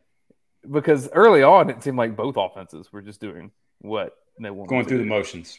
because 0.70 1.08
early 1.12 1.42
on 1.42 1.70
it 1.70 1.82
seemed 1.82 1.98
like 1.98 2.16
both 2.16 2.36
offenses 2.36 2.92
were 2.92 3.02
just 3.02 3.20
doing 3.20 3.50
what 3.80 4.16
they 4.40 4.50
wanted. 4.50 4.70
Going 4.70 4.86
through 4.86 4.98
do. 4.98 5.04
the 5.04 5.10
motions. 5.10 5.58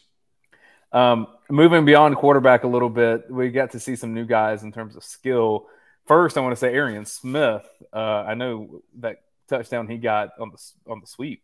Um, 0.91 1.27
moving 1.50 1.86
beyond 1.86 2.15
quarterback 2.15 2.63
a 2.63 2.68
little 2.68 2.89
bit, 2.89 3.29
we 3.29 3.50
got 3.50 3.72
to 3.72 3.79
see 3.79 3.96
some 3.96 4.13
new 4.13 4.25
guys 4.25 4.63
in 4.63 4.72
terms 4.72 4.96
of 4.96 5.03
skill. 5.03 5.68
First, 6.09 6.39
I 6.39 6.41
want 6.41 6.53
to 6.53 6.59
say 6.59 6.73
Arian 6.73 7.05
Smith. 7.05 7.69
Uh, 7.93 7.99
I 7.99 8.33
know 8.33 8.81
that 8.97 9.17
touchdown 9.47 9.87
he 9.87 9.99
got 9.99 10.31
on 10.39 10.49
the 10.49 10.91
on 10.91 11.01
the 11.01 11.05
sweep. 11.05 11.43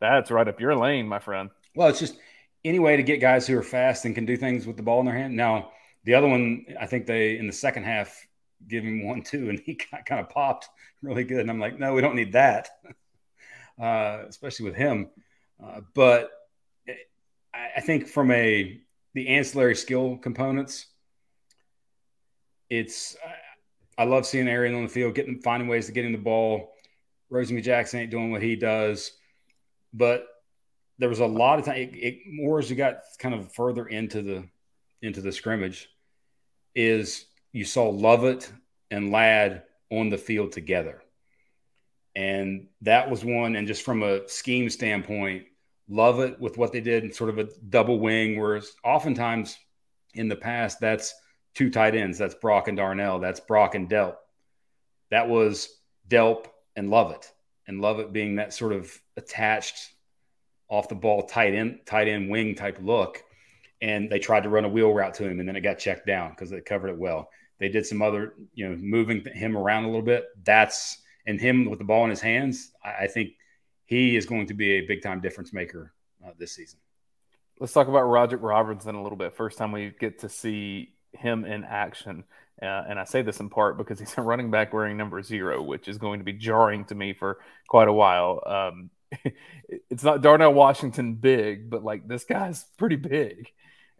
That's 0.00 0.30
right 0.30 0.46
up 0.46 0.60
your 0.60 0.76
lane, 0.76 1.08
my 1.08 1.18
friend. 1.18 1.50
Well, 1.74 1.88
it's 1.88 1.98
just 1.98 2.16
any 2.64 2.78
way 2.78 2.96
to 2.96 3.02
get 3.02 3.20
guys 3.20 3.44
who 3.44 3.58
are 3.58 3.62
fast 3.64 4.04
and 4.04 4.14
can 4.14 4.24
do 4.24 4.36
things 4.36 4.68
with 4.68 4.76
the 4.76 4.84
ball 4.84 5.00
in 5.00 5.06
their 5.06 5.16
hand. 5.16 5.34
Now, 5.34 5.72
the 6.04 6.14
other 6.14 6.28
one, 6.28 6.64
I 6.80 6.86
think 6.86 7.06
they 7.06 7.38
in 7.38 7.48
the 7.48 7.52
second 7.52 7.86
half 7.86 8.24
give 8.68 8.84
him 8.84 9.04
one 9.04 9.22
two, 9.22 9.50
and 9.50 9.58
he 9.58 9.74
kind 10.06 10.20
of 10.20 10.28
popped 10.28 10.68
really 11.02 11.24
good. 11.24 11.40
And 11.40 11.50
I'm 11.50 11.58
like, 11.58 11.80
no, 11.80 11.92
we 11.92 12.00
don't 12.00 12.14
need 12.14 12.34
that, 12.34 12.68
uh, 13.82 14.26
especially 14.28 14.66
with 14.66 14.76
him. 14.76 15.10
Uh, 15.60 15.80
but 15.92 16.30
I 17.52 17.80
think 17.80 18.06
from 18.06 18.30
a 18.30 18.80
the 19.14 19.26
ancillary 19.26 19.74
skill 19.74 20.18
components, 20.18 20.86
it's 22.70 23.16
I 23.96 24.04
love 24.04 24.26
seeing 24.26 24.48
Arian 24.48 24.74
on 24.74 24.82
the 24.82 24.88
field, 24.88 25.14
getting 25.14 25.40
finding 25.40 25.68
ways 25.68 25.86
to 25.86 25.92
get 25.92 26.04
him 26.04 26.12
the 26.12 26.18
ball. 26.18 26.72
Rosie 27.30 27.60
Jackson 27.60 28.00
ain't 28.00 28.10
doing 28.10 28.30
what 28.30 28.42
he 28.42 28.56
does, 28.56 29.12
but 29.92 30.26
there 30.98 31.08
was 31.08 31.20
a 31.20 31.26
lot 31.26 31.58
of 31.58 31.64
time. 31.64 31.76
It, 31.76 31.94
it, 31.94 32.18
more 32.30 32.58
as 32.58 32.70
you 32.70 32.76
got 32.76 33.00
kind 33.18 33.34
of 33.34 33.52
further 33.52 33.86
into 33.86 34.22
the 34.22 34.44
into 35.02 35.20
the 35.20 35.32
scrimmage, 35.32 35.88
is 36.74 37.26
you 37.52 37.64
saw 37.64 37.88
Lovett 37.88 38.50
and 38.90 39.10
Ladd 39.10 39.62
on 39.90 40.08
the 40.08 40.18
field 40.18 40.52
together. 40.52 41.02
And 42.16 42.68
that 42.82 43.10
was 43.10 43.24
one. 43.24 43.56
And 43.56 43.66
just 43.66 43.82
from 43.82 44.02
a 44.02 44.28
scheme 44.28 44.70
standpoint, 44.70 45.44
Lovett 45.88 46.40
with 46.40 46.56
what 46.56 46.72
they 46.72 46.80
did 46.80 47.04
in 47.04 47.12
sort 47.12 47.30
of 47.30 47.38
a 47.38 47.48
double 47.68 47.98
wing, 47.98 48.38
whereas 48.38 48.72
oftentimes 48.84 49.58
in 50.14 50.28
the 50.28 50.36
past, 50.36 50.80
that's 50.80 51.14
two 51.54 51.70
tight 51.70 51.94
ends. 51.94 52.18
That's 52.18 52.34
Brock 52.34 52.68
and 52.68 52.76
Darnell. 52.76 53.18
That's 53.18 53.40
Brock 53.40 53.74
and 53.74 53.88
Delp. 53.88 54.16
That 55.10 55.28
was 55.28 55.68
Delp 56.08 56.46
and 56.76 56.90
Lovett, 56.90 57.30
and 57.66 57.80
Lovett 57.80 58.12
being 58.12 58.36
that 58.36 58.52
sort 58.52 58.72
of 58.72 58.92
attached 59.16 59.90
off 60.68 60.88
the 60.88 60.94
ball 60.94 61.22
tight 61.22 61.54
end, 61.54 61.80
tight 61.86 62.08
end 62.08 62.30
wing 62.30 62.54
type 62.54 62.78
look. 62.82 63.22
And 63.80 64.10
they 64.10 64.18
tried 64.18 64.44
to 64.44 64.48
run 64.48 64.64
a 64.64 64.68
wheel 64.68 64.92
route 64.92 65.14
to 65.14 65.28
him, 65.28 65.40
and 65.40 65.48
then 65.48 65.56
it 65.56 65.60
got 65.60 65.78
checked 65.78 66.06
down 66.06 66.30
because 66.30 66.50
they 66.50 66.60
covered 66.60 66.88
it 66.88 66.98
well. 66.98 67.28
They 67.58 67.68
did 67.68 67.86
some 67.86 68.02
other, 68.02 68.34
you 68.54 68.68
know, 68.68 68.76
moving 68.76 69.24
him 69.34 69.56
around 69.56 69.84
a 69.84 69.88
little 69.88 70.02
bit. 70.02 70.24
That's 70.42 71.00
and 71.26 71.40
him 71.40 71.70
with 71.70 71.78
the 71.78 71.84
ball 71.84 72.04
in 72.04 72.10
his 72.10 72.20
hands. 72.20 72.72
I, 72.82 73.04
I 73.04 73.06
think 73.06 73.30
he 73.86 74.16
is 74.16 74.26
going 74.26 74.46
to 74.46 74.54
be 74.54 74.72
a 74.72 74.86
big 74.86 75.02
time 75.02 75.20
difference 75.20 75.52
maker 75.52 75.92
uh, 76.24 76.30
this 76.38 76.54
season. 76.54 76.80
Let's 77.60 77.72
talk 77.72 77.88
about 77.88 78.02
Roderick 78.02 78.42
Robinson 78.42 78.94
a 78.94 79.02
little 79.02 79.18
bit. 79.18 79.36
First 79.36 79.58
time 79.58 79.70
we 79.70 79.92
get 80.00 80.20
to 80.20 80.28
see 80.28 80.93
him 81.16 81.44
in 81.44 81.64
action. 81.64 82.24
Uh, 82.62 82.84
and 82.88 82.98
I 82.98 83.04
say 83.04 83.22
this 83.22 83.40
in 83.40 83.50
part 83.50 83.76
because 83.76 83.98
he's 83.98 84.16
a 84.16 84.22
running 84.22 84.50
back 84.50 84.72
wearing 84.72 84.96
number 84.96 85.22
zero, 85.22 85.62
which 85.62 85.88
is 85.88 85.98
going 85.98 86.20
to 86.20 86.24
be 86.24 86.32
jarring 86.32 86.84
to 86.86 86.94
me 86.94 87.12
for 87.12 87.38
quite 87.68 87.88
a 87.88 87.92
while. 87.92 88.42
Um, 88.46 88.90
it's 89.90 90.04
not 90.04 90.22
Darnell 90.22 90.54
Washington 90.54 91.14
big, 91.14 91.68
but 91.70 91.84
like 91.84 92.06
this 92.06 92.24
guy's 92.24 92.64
pretty 92.76 92.96
big. 92.96 93.48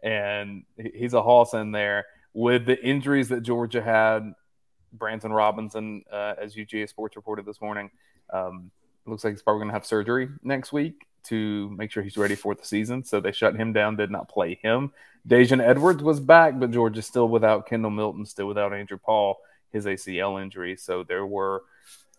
And 0.01 0.63
he's 0.77 1.13
a 1.13 1.21
hoss 1.21 1.53
in 1.53 1.71
there 1.71 2.05
with 2.33 2.65
the 2.65 2.81
injuries 2.83 3.29
that 3.29 3.41
Georgia 3.41 3.81
had. 3.81 4.33
Branson 4.93 5.33
Robinson, 5.33 6.03
uh, 6.11 6.35
as 6.41 6.55
UGA 6.55 6.87
Sports 6.87 7.17
reported 7.17 7.45
this 7.45 7.59
morning, 7.59 7.89
um, 8.31 8.71
looks 9.05 9.25
like 9.25 9.33
he's 9.33 9.41
probably 9.41 9.59
going 9.59 9.69
to 9.69 9.73
have 9.73 9.85
surgery 9.85 10.29
next 10.41 10.71
week 10.71 11.05
to 11.25 11.69
make 11.71 11.91
sure 11.91 12.03
he's 12.03 12.17
ready 12.17 12.35
for 12.35 12.55
the 12.55 12.65
season. 12.65 13.03
So 13.03 13.19
they 13.19 13.31
shut 13.31 13.55
him 13.55 13.73
down, 13.73 13.95
did 13.95 14.11
not 14.11 14.29
play 14.29 14.59
him. 14.61 14.91
Daijun 15.27 15.61
Edwards 15.61 16.03
was 16.03 16.19
back, 16.19 16.59
but 16.59 16.71
Georgia's 16.71 17.05
still 17.05 17.27
without 17.27 17.67
Kendall 17.67 17.91
Milton, 17.91 18.25
still 18.25 18.47
without 18.47 18.73
Andrew 18.73 18.97
Paul, 18.97 19.39
his 19.71 19.85
ACL 19.85 20.41
injury. 20.41 20.75
So 20.77 21.03
there 21.03 21.25
were 21.25 21.63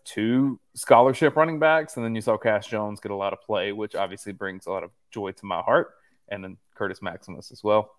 two 0.03 0.59
scholarship 0.73 1.35
running 1.35 1.59
backs, 1.59 1.97
and 1.97 2.05
then 2.05 2.15
you 2.15 2.21
saw 2.21 2.37
Cash 2.37 2.67
Jones 2.67 2.99
get 2.99 3.11
a 3.11 3.15
lot 3.15 3.33
of 3.33 3.41
play, 3.41 3.71
which 3.71 3.95
obviously 3.95 4.33
brings 4.33 4.65
a 4.65 4.71
lot 4.71 4.83
of 4.83 4.91
joy 5.11 5.31
to 5.31 5.45
my 5.45 5.61
heart, 5.61 5.93
and 6.29 6.43
then 6.43 6.57
Curtis 6.75 7.01
Maximus 7.01 7.51
as 7.51 7.63
well. 7.63 7.91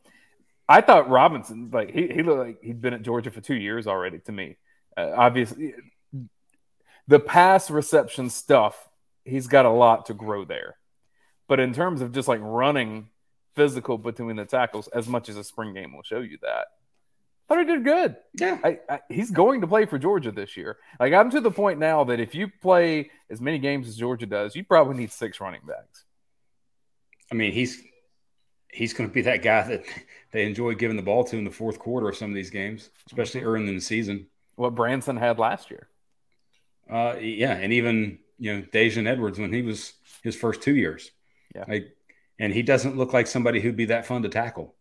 I 0.69 0.81
thought 0.81 1.09
Robinson, 1.09 1.71
like 1.73 1.91
he, 1.91 2.09
he 2.09 2.23
looked 2.23 2.39
like 2.39 2.63
he'd 2.63 2.81
been 2.81 2.95
at 2.95 3.03
Georgia 3.03 3.31
for 3.31 3.41
two 3.41 3.55
years 3.55 3.87
already 3.87 4.19
to 4.21 4.33
me. 4.33 4.57
Uh, 4.97 5.13
obviously, 5.17 5.75
the 7.07 7.19
pass 7.19 7.71
reception 7.71 8.29
stuff, 8.29 8.89
he's 9.25 9.47
got 9.47 9.65
a 9.65 9.71
lot 9.71 10.07
to 10.07 10.15
grow 10.15 10.45
there. 10.45 10.77
But 11.49 11.61
in 11.61 11.73
terms 11.73 12.01
of 12.03 12.13
just 12.13 12.29
like 12.29 12.41
running 12.43 13.09
physical 13.57 13.99
between 13.99 14.37
the 14.37 14.45
tackles, 14.45 14.89
as 14.89 15.09
much 15.09 15.29
as 15.29 15.37
a 15.37 15.43
spring 15.43 15.75
game 15.75 15.95
will 15.95 16.03
show 16.03 16.21
you 16.21 16.39
that, 16.43 16.67
I 17.49 17.55
thought 17.55 17.59
he 17.61 17.65
did 17.65 17.85
good. 17.85 18.17
Yeah, 18.35 18.59
I, 18.63 18.79
I, 18.89 19.01
he's 19.09 19.31
going 19.31 19.63
to 19.63 19.67
play 19.67 19.87
for 19.87 19.99
Georgia 19.99 20.31
this 20.31 20.57
year. 20.57 20.77
Like 21.01 21.15
I'm 21.15 21.31
to 21.31 21.41
the 21.41 21.51
point 21.51 21.79
now 21.79 22.05
that 22.05 22.21
if 22.21 22.35
you 22.35 22.49
play 22.61 23.11
as 23.31 23.41
many 23.41 23.59
games 23.59 23.89
as 23.89 23.97
Georgia 23.97 24.27
does, 24.27 24.55
you 24.55 24.65
probably 24.65 24.97
need 24.97 25.11
six 25.11 25.41
running 25.41 25.63
backs. 25.67 26.05
I 27.33 27.35
mean, 27.35 27.53
he's 27.53 27.83
he's 28.71 28.93
going 28.93 29.09
to 29.09 29.15
be 29.15 29.23
that 29.23 29.43
guy 29.43 29.67
that 29.67 29.85
they 30.33 30.45
enjoy 30.45 30.75
giving 30.75 30.97
the 30.97 31.03
ball 31.03 31.25
to 31.25 31.39
in 31.39 31.45
the 31.45 31.51
fourth 31.51 31.79
quarter 31.79 32.09
of 32.09 32.17
some 32.17 32.31
of 32.31 32.35
these 32.35 32.51
games, 32.51 32.91
especially 33.07 33.43
early 33.43 33.67
in 33.67 33.75
the 33.75 33.81
season. 33.81 34.27
What 34.57 34.75
Branson 34.75 35.17
had 35.17 35.39
last 35.39 35.71
year. 35.71 35.89
Uh, 36.91 37.17
yeah, 37.19 37.53
and 37.53 37.73
even 37.73 38.19
you 38.39 38.55
know 38.55 38.63
Daijun 38.63 39.07
Edwards 39.07 39.39
when 39.39 39.53
he 39.53 39.63
was 39.63 39.95
his 40.23 40.37
first 40.37 40.61
two 40.61 40.77
years. 40.77 41.11
Yeah, 41.55 41.65
like, 41.69 41.97
and 42.39 42.53
he 42.53 42.63
doesn't 42.63 42.97
look 42.97 43.13
like 43.13 43.27
somebody 43.27 43.61
who'd 43.61 43.77
be 43.77 43.87
that 43.87 44.07
fun 44.07 44.23
to 44.23 44.29
tackle. 44.29 44.75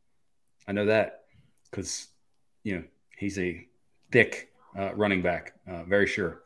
I 0.67 0.73
know 0.73 0.85
that 0.85 1.23
because 1.69 2.07
you 2.63 2.75
know 2.75 2.83
he's 3.17 3.39
a 3.39 3.65
thick 4.11 4.51
uh, 4.77 4.93
running 4.95 5.21
back, 5.21 5.53
uh, 5.67 5.83
very 5.83 6.07
sure. 6.07 6.41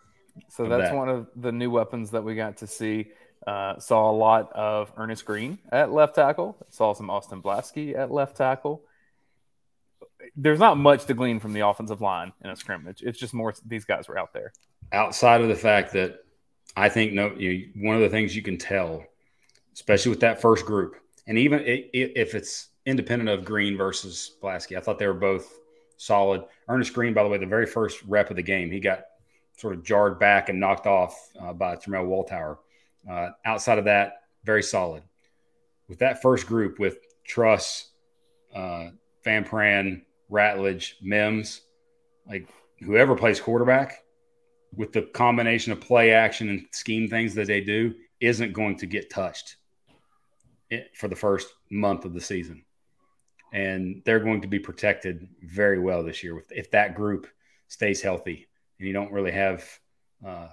So 0.49 0.67
that's 0.67 0.89
that. 0.89 0.95
one 0.95 1.09
of 1.09 1.27
the 1.35 1.51
new 1.51 1.69
weapons 1.69 2.11
that 2.11 2.23
we 2.23 2.35
got 2.35 2.57
to 2.57 2.67
see. 2.67 3.11
Uh, 3.45 3.79
saw 3.79 4.11
a 4.11 4.13
lot 4.13 4.51
of 4.53 4.93
Earnest 4.97 5.25
Greene 5.25 5.57
at 5.71 5.91
left 5.91 6.13
tackle. 6.13 6.55
Saw 6.69 6.93
some 6.93 7.09
Austin 7.09 7.41
Blaske 7.41 7.97
at 7.97 8.11
left 8.11 8.37
tackle. 8.37 8.83
There's 10.35 10.59
not 10.59 10.77
much 10.77 11.05
to 11.05 11.15
glean 11.15 11.39
from 11.39 11.53
the 11.53 11.65
offensive 11.65 12.01
line 12.01 12.33
in 12.43 12.51
a 12.51 12.55
scrimmage. 12.55 13.01
It's 13.01 13.17
just 13.17 13.33
more 13.33 13.53
these 13.65 13.83
guys 13.83 14.07
were 14.07 14.17
out 14.17 14.33
there. 14.33 14.53
Outside 14.91 15.41
of 15.41 15.47
the 15.47 15.55
fact 15.55 15.93
that 15.93 16.19
I 16.75 16.89
think 16.89 17.13
no, 17.13 17.33
you, 17.35 17.71
one 17.75 17.95
of 17.95 18.01
the 18.03 18.09
things 18.09 18.35
you 18.35 18.43
can 18.43 18.59
tell, 18.59 19.03
especially 19.73 20.09
with 20.09 20.19
that 20.21 20.41
first 20.41 20.65
group, 20.65 20.95
and 21.27 21.37
even 21.37 21.61
if 21.65 22.35
it's 22.35 22.69
independent 22.85 23.29
of 23.29 23.45
Greene 23.45 23.77
versus 23.77 24.35
Blaske, 24.41 24.77
I 24.77 24.81
thought 24.81 24.99
they 24.99 25.07
were 25.07 25.13
both 25.13 25.59
solid. 25.97 26.43
Earnest 26.67 26.93
Greene, 26.93 27.13
by 27.13 27.23
the 27.23 27.29
way, 27.29 27.37
the 27.37 27.45
very 27.45 27.65
first 27.65 28.01
rep 28.03 28.29
of 28.29 28.35
the 28.35 28.41
game, 28.43 28.71
he 28.71 28.79
got 28.79 29.03
sort 29.57 29.75
of 29.75 29.83
jarred 29.83 30.19
back 30.19 30.49
and 30.49 30.59
knocked 30.59 30.87
off 30.87 31.29
uh, 31.39 31.53
by 31.53 31.75
Tramel 31.75 32.07
Walthour 32.07 32.57
uh, 33.09 33.29
outside 33.45 33.77
of 33.77 33.85
that, 33.85 34.23
very 34.43 34.63
solid. 34.63 35.03
With 35.87 35.99
that 35.99 36.21
first 36.21 36.47
group 36.47 36.79
with 36.79 36.97
Truss, 37.23 37.89
uh, 38.55 38.89
Van 39.23 39.43
Pran, 39.43 40.01
Ratledge, 40.31 40.93
Mims, 41.01 41.61
like 42.27 42.49
whoever 42.79 43.15
plays 43.15 43.39
quarterback, 43.39 44.03
with 44.75 44.93
the 44.93 45.01
combination 45.01 45.71
of 45.71 45.81
play 45.81 46.11
action 46.11 46.49
and 46.49 46.65
scheme 46.71 47.09
things 47.09 47.35
that 47.35 47.47
they 47.47 47.61
do, 47.61 47.93
isn't 48.19 48.53
going 48.53 48.77
to 48.77 48.85
get 48.85 49.09
touched 49.09 49.57
for 50.95 51.07
the 51.07 51.15
first 51.15 51.47
month 51.69 52.05
of 52.05 52.13
the 52.13 52.21
season. 52.21 52.63
And 53.53 54.01
they're 54.05 54.19
going 54.19 54.41
to 54.41 54.47
be 54.47 54.59
protected 54.59 55.27
very 55.43 55.79
well 55.79 56.03
this 56.03 56.23
year 56.23 56.43
if 56.49 56.71
that 56.71 56.95
group 56.95 57.27
stays 57.67 58.01
healthy 58.01 58.47
and 58.79 58.87
you 58.87 58.93
don't 58.93 59.11
really 59.11 59.31
have 59.31 59.63
uh, 60.25 60.47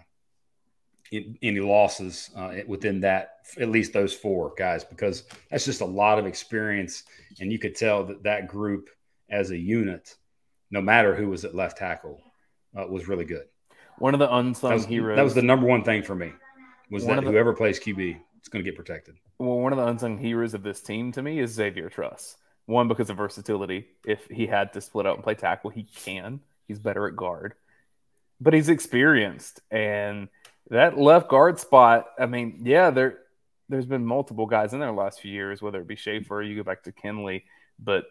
any 1.13 1.61
losses 1.61 2.31
uh, 2.37 2.57
within 2.67 3.01
that, 3.01 3.37
at 3.59 3.71
least 3.71 3.93
those 3.93 4.13
four 4.13 4.53
guys, 4.59 4.85
because 4.85 5.25
that's 5.51 5.65
just 5.65 5.81
a 5.81 5.87
lot 5.87 6.19
of 6.19 6.27
experience. 6.27 7.05
And 7.41 7.51
you 7.53 7.59
could 7.59 7.75
tell 7.75 8.05
that 8.05 8.23
that 8.25 8.49
group 8.49 8.91
as 9.31 9.51
a 9.51 9.57
unit, 9.57 10.17
no 10.71 10.83
matter 10.83 11.15
who 11.15 11.29
was 11.29 11.45
at 11.45 11.55
left 11.55 11.79
tackle, 11.79 12.21
uh, 12.79 12.87
was 12.87 13.09
really 13.09 13.25
good. 13.25 13.45
One 13.99 14.15
of 14.15 14.21
the 14.21 14.33
unsung 14.33 14.71
that 14.71 14.77
was, 14.77 14.87
heroes. 14.87 15.17
That 15.17 15.25
was 15.25 15.35
the 15.35 15.43
number 15.43 15.67
one 15.67 15.83
thing 15.83 16.03
for 16.03 16.15
me 16.15 16.33
was 16.91 17.05
one 17.05 17.17
that 17.17 17.25
the, 17.25 17.31
whoever 17.31 17.53
plays 17.53 17.81
QB 17.81 18.21
is 18.49 18.53
going 18.53 18.65
to 18.65 18.71
get 18.71 18.77
protected. 18.77 19.17
Well, 19.39 19.59
one 19.59 19.73
of 19.73 19.79
the 19.79 19.87
unsung 19.87 20.19
heroes 20.19 20.55
of 20.55 20.63
this 20.63 20.81
team 20.81 21.13
to 21.13 21.23
me 21.23 21.39
is 21.39 21.53
Xavier 21.53 21.89
Truss. 21.89 22.37
One 22.67 22.89
because 22.89 23.09
of 23.11 23.17
versatility. 23.17 23.87
If 24.05 24.27
he 24.27 24.47
had 24.47 24.73
to 24.73 24.81
split 24.81 25.07
out 25.07 25.15
and 25.15 25.25
play 25.25 25.35
tackle, 25.35 25.71
he 25.71 25.85
can. 25.85 26.41
He's 26.67 26.79
better 26.79 27.07
at 27.07 27.17
guard, 27.17 27.55
but 28.41 28.53
he's 28.53 28.69
experienced 28.69 29.61
and 29.71 30.29
that 30.71 30.99
left 30.99 31.29
guard 31.29 31.59
spot, 31.59 32.09
I 32.19 32.27
mean, 32.27 32.61
yeah, 32.65 32.91
there 32.91 33.21
there's 33.71 33.87
been 33.87 34.05
multiple 34.05 34.47
guys 34.47 34.73
in 34.73 34.81
there 34.81 34.89
the 34.89 34.95
last 34.95 35.21
few 35.21 35.33
years, 35.33 35.61
whether 35.61 35.81
it 35.81 35.87
be 35.87 35.97
Shaffer, 35.97 36.43
you 36.43 36.57
go 36.57 36.63
back 36.63 36.83
to 36.85 36.93
Kindley, 36.93 37.45
but 37.79 38.05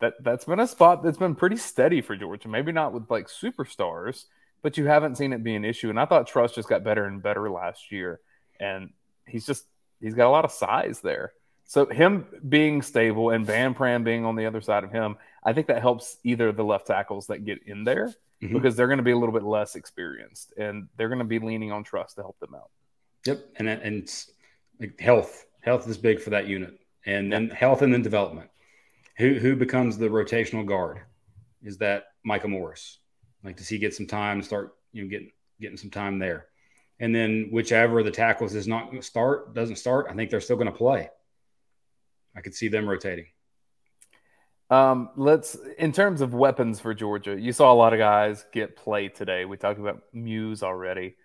that 0.00 0.14
that's 0.22 0.44
been 0.44 0.60
a 0.60 0.66
spot 0.66 1.02
that's 1.02 1.18
been 1.18 1.34
pretty 1.34 1.56
steady 1.56 2.00
for 2.00 2.16
Georgia. 2.16 2.48
Maybe 2.48 2.72
not 2.72 2.92
with 2.92 3.10
like 3.10 3.28
superstars, 3.28 4.24
but 4.62 4.76
you 4.76 4.86
haven't 4.86 5.16
seen 5.16 5.32
it 5.32 5.44
be 5.44 5.54
an 5.54 5.64
issue. 5.64 5.90
And 5.90 6.00
I 6.00 6.06
thought 6.06 6.26
Truss 6.26 6.54
just 6.54 6.68
got 6.68 6.84
better 6.84 7.04
and 7.04 7.22
better 7.22 7.50
last 7.50 7.92
year, 7.92 8.20
and 8.58 8.90
he's 9.26 9.46
just 9.46 9.64
he's 10.00 10.14
got 10.14 10.26
a 10.26 10.30
lot 10.30 10.44
of 10.44 10.52
size 10.52 11.00
there. 11.00 11.32
So 11.66 11.86
him 11.86 12.26
being 12.48 12.82
stable 12.82 13.30
and 13.30 13.46
Van 13.46 13.74
Pran 13.74 14.04
being 14.04 14.24
on 14.24 14.36
the 14.36 14.46
other 14.46 14.60
side 14.60 14.84
of 14.84 14.92
him, 14.92 15.16
I 15.42 15.52
think 15.52 15.68
that 15.68 15.80
helps 15.80 16.18
either 16.22 16.52
the 16.52 16.64
left 16.64 16.86
tackles 16.86 17.28
that 17.28 17.44
get 17.44 17.62
in 17.66 17.84
there 17.84 18.12
mm-hmm. 18.42 18.52
because 18.52 18.76
they're 18.76 18.86
going 18.86 18.98
to 18.98 19.04
be 19.04 19.12
a 19.12 19.18
little 19.18 19.32
bit 19.32 19.44
less 19.44 19.74
experienced 19.74 20.52
and 20.58 20.88
they're 20.96 21.08
going 21.08 21.20
to 21.20 21.24
be 21.24 21.38
leaning 21.38 21.72
on 21.72 21.82
Truss 21.82 22.14
to 22.14 22.22
help 22.22 22.38
them 22.38 22.54
out. 22.54 22.70
Yep, 23.26 23.44
and 23.56 23.68
and 23.68 24.24
like 24.78 25.00
health, 25.00 25.46
health 25.62 25.88
is 25.88 25.96
big 25.96 26.20
for 26.20 26.30
that 26.30 26.46
unit, 26.46 26.78
and 27.06 27.32
then 27.32 27.48
health 27.48 27.82
and 27.82 27.92
then 27.92 28.02
development. 28.02 28.50
Who 29.16 29.34
who 29.34 29.56
becomes 29.56 29.96
the 29.96 30.08
rotational 30.08 30.66
guard? 30.66 31.00
Is 31.62 31.78
that 31.78 32.08
Micah 32.24 32.48
Morris? 32.48 32.98
Like, 33.42 33.56
does 33.56 33.68
he 33.68 33.78
get 33.78 33.94
some 33.94 34.06
time 34.06 34.40
to 34.40 34.46
start? 34.46 34.74
You 34.92 35.04
know, 35.04 35.08
getting 35.08 35.30
getting 35.60 35.78
some 35.78 35.90
time 35.90 36.18
there, 36.18 36.46
and 37.00 37.14
then 37.14 37.48
whichever 37.50 38.02
the 38.02 38.10
tackles 38.10 38.54
is 38.54 38.68
not 38.68 38.92
to 38.92 39.02
start 39.02 39.54
doesn't 39.54 39.76
start. 39.76 40.06
I 40.08 40.14
think 40.14 40.30
they're 40.30 40.40
still 40.40 40.56
going 40.56 40.70
to 40.70 40.72
play. 40.72 41.10
I 42.36 42.40
could 42.40 42.54
see 42.54 42.68
them 42.68 42.88
rotating. 42.88 43.26
Um, 44.70 45.10
let's 45.16 45.56
in 45.78 45.92
terms 45.92 46.20
of 46.20 46.34
weapons 46.34 46.80
for 46.80 46.94
Georgia, 46.94 47.38
you 47.38 47.52
saw 47.52 47.72
a 47.72 47.74
lot 47.74 47.92
of 47.92 47.98
guys 47.98 48.44
get 48.52 48.76
play 48.76 49.08
today. 49.08 49.44
We 49.44 49.56
talked 49.56 49.78
about 49.78 50.02
Mews 50.12 50.62
already. 50.62 51.16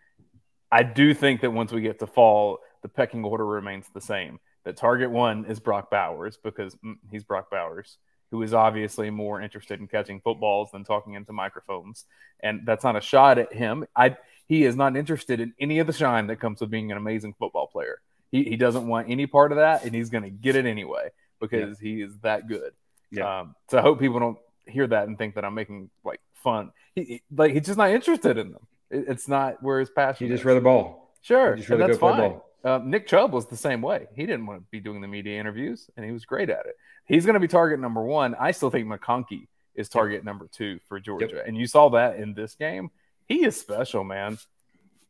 I 0.72 0.84
do 0.84 1.14
think 1.14 1.42
that 1.42 1.52
once 1.52 1.72
we 1.72 1.82
get 1.82 2.00
to 2.00 2.08
fall, 2.08 2.60
the 2.82 2.90
pecking 2.90 3.24
order 3.24 3.46
remains 3.46 3.88
the 3.94 4.02
same. 4.02 4.40
That 4.66 4.78
target 4.78 5.10
one 5.10 5.46
is 5.46 5.60
Brock 5.60 5.90
Bowers 5.90 6.38
because 6.38 6.76
mm, 6.76 6.96
he's 7.10 7.24
Brock 7.24 7.50
Bowers, 7.50 7.98
who 8.30 8.44
is 8.44 8.54
obviously 8.54 9.10
more 9.10 9.42
interested 9.42 9.80
in 9.80 9.88
catching 9.88 10.20
footballs 10.20 10.72
than 10.72 10.84
talking 10.84 11.14
into 11.14 11.34
microphones. 11.34 12.06
And 12.42 12.62
that's 12.66 12.84
not 12.84 12.98
a 12.98 13.02
shot 13.02 13.40
at 13.40 13.54
him. 13.54 13.86
I 13.96 14.18
he 14.50 14.66
is 14.66 14.76
not 14.76 14.98
interested 14.98 15.40
in 15.40 15.54
any 15.62 15.80
of 15.80 15.88
the 15.88 15.94
shine 15.94 16.28
that 16.28 16.42
comes 16.42 16.60
with 16.60 16.70
being 16.70 16.92
an 16.92 16.98
amazing 16.98 17.34
football 17.40 17.68
player. 17.68 18.02
He, 18.32 18.44
he 18.44 18.58
doesn't 18.58 18.86
want 18.88 19.10
any 19.10 19.26
part 19.26 19.52
of 19.54 19.56
that, 19.60 19.86
and 19.86 19.96
he's 19.96 20.10
going 20.10 20.24
to 20.26 20.30
get 20.30 20.56
it 20.58 20.66
anyway 20.66 21.10
because 21.40 21.80
he 21.80 22.02
is 22.02 22.18
that 22.24 22.48
good. 22.50 22.74
Yeah. 23.12 23.40
Um, 23.42 23.56
so 23.70 23.78
I 23.80 23.82
hope 23.82 24.00
people 24.00 24.20
don't 24.20 24.38
hear 24.68 24.86
that 24.88 25.08
and 25.08 25.18
think 25.18 25.36
that 25.36 25.46
I'm 25.46 25.54
making 25.56 25.90
like 26.04 26.20
fun. 26.44 26.72
He, 26.96 27.04
he- 27.04 27.22
like 27.36 27.54
he's 27.54 27.66
just 27.66 27.78
not 27.78 27.92
interested 27.92 28.38
in 28.38 28.52
them. 28.52 28.68
It- 28.92 29.06
it's 29.08 29.28
not 29.28 29.64
where 29.64 29.80
his 29.80 29.90
passion. 29.90 30.28
He 30.28 30.34
just 30.34 30.42
is. 30.42 30.46
rather 30.46 30.62
ball. 30.62 31.14
sure, 31.22 31.56
He 31.56 31.62
just 31.62 31.72
and 31.72 31.82
that's 31.82 31.98
fine. 31.98 32.18
ball. 32.20 32.46
Um, 32.66 32.90
Nick 32.90 33.08
Chubb 33.08 33.32
was 33.32 33.46
the 33.48 33.56
same 33.56 33.82
way. 33.82 34.08
He 34.16 34.26
didn't 34.26 34.46
want 34.46 34.60
to 34.60 34.66
be 34.70 34.80
doing 34.82 35.00
the 35.02 35.08
media 35.08 35.40
interviews, 35.40 35.90
and 35.96 36.06
he 36.06 36.12
was 36.12 36.26
great 36.26 36.50
at 36.50 36.66
it. 36.66 36.76
He's 37.06 37.26
going 37.26 37.36
to 37.36 37.40
be 37.40 37.48
target 37.48 37.80
number 37.80 38.04
one. 38.04 38.36
I 38.36 38.52
still 38.52 38.70
think 38.70 38.88
McConkey 38.88 39.48
is 39.76 39.88
target 39.90 40.24
number 40.26 40.48
two 40.52 40.80
for 40.90 41.00
Georgia, 41.00 41.42
and 41.48 41.56
you 41.56 41.68
saw 41.68 41.90
that 41.92 42.18
in 42.18 42.34
this 42.34 42.56
game. 42.56 42.92
He 43.30 43.46
is 43.46 43.58
special, 43.58 44.04
man. 44.04 44.38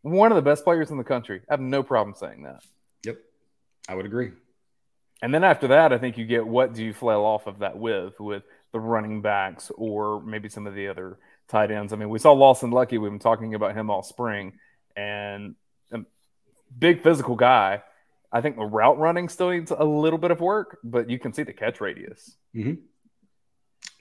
One 0.02 0.32
of 0.32 0.36
the 0.36 0.42
best 0.42 0.64
players 0.64 0.92
in 0.92 0.98
the 0.98 1.04
country. 1.04 1.42
I 1.50 1.54
have 1.54 1.60
no 1.60 1.82
problem 1.82 2.16
saying 2.16 2.44
that. 2.44 2.64
Yep. 3.04 3.18
I 3.88 3.96
would 3.96 4.06
agree. 4.06 4.32
And 5.22 5.34
then 5.34 5.44
after 5.44 5.70
that, 5.70 5.92
I 5.92 5.98
think 5.98 6.18
you 6.18 6.26
get 6.26 6.46
what 6.46 6.74
do 6.74 6.84
you 6.84 6.94
flail 6.94 7.22
off 7.22 7.48
of 7.48 7.60
that 7.60 7.78
with, 7.78 8.20
with 8.20 8.44
the 8.72 8.80
running 8.80 9.22
backs 9.22 9.72
or 9.76 10.22
maybe 10.22 10.48
some 10.48 10.68
of 10.68 10.76
the 10.76 10.88
other 10.88 11.18
tight 11.50 11.72
ends. 11.72 11.92
I 11.92 11.96
mean, 11.96 12.10
we 12.10 12.20
saw 12.20 12.32
Lawson 12.32 12.72
Luckie. 12.72 12.98
We've 12.98 13.12
been 13.12 13.20
talking 13.20 13.56
about 13.56 13.76
him 13.76 13.90
all 13.90 14.04
spring, 14.04 14.54
and 14.96 15.56
a 15.92 16.00
big 16.78 17.04
physical 17.04 17.36
guy. 17.36 17.84
I 18.32 18.42
think 18.42 18.58
the 18.58 18.66
route 18.66 19.00
running 19.00 19.28
still 19.28 19.50
needs 19.50 19.72
a 19.72 19.84
little 19.84 20.20
bit 20.20 20.32
of 20.32 20.40
work, 20.40 20.78
but 20.84 21.10
you 21.10 21.18
can 21.18 21.34
see 21.34 21.44
the 21.44 21.54
catch 21.54 21.82
radius. 21.82 22.36
Mm-hmm. 22.56 22.74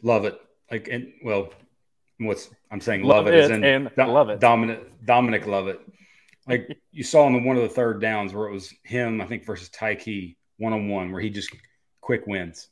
Lovett. 0.03 0.39
Like, 0.71 0.89
and 0.89 1.13
well, 1.25 1.51
what's 2.19 2.51
I'm 2.71 2.81
saying 2.81 3.03
Love 3.03 3.27
love, 3.27 3.35
it 3.35 3.35
is 3.35 3.51
it 3.51 3.55
in 3.55 3.65
and 3.65 3.91
Do- 3.97 4.05
love 4.07 4.29
it. 4.31 4.41
Dominic 4.41 5.05
Dominic 5.05 5.47
Lovett. 5.47 5.81
Like 6.47 6.79
you 6.93 7.05
saw 7.05 7.27
in 7.27 7.33
the 7.33 7.41
one 7.43 7.57
of 7.57 7.63
the 7.63 7.69
third 7.69 8.01
downs 8.01 8.33
where 8.35 8.49
it 8.49 8.53
was 8.53 8.73
him, 8.85 9.21
I 9.21 9.27
think, 9.27 9.45
versus 9.47 9.69
Tyke 9.69 10.37
one 10.59 10.73
on 10.73 10.89
one, 10.89 11.13
where 11.13 11.21
he 11.21 11.31
just 11.31 11.55
quick 12.01 12.27
wins. 12.27 12.69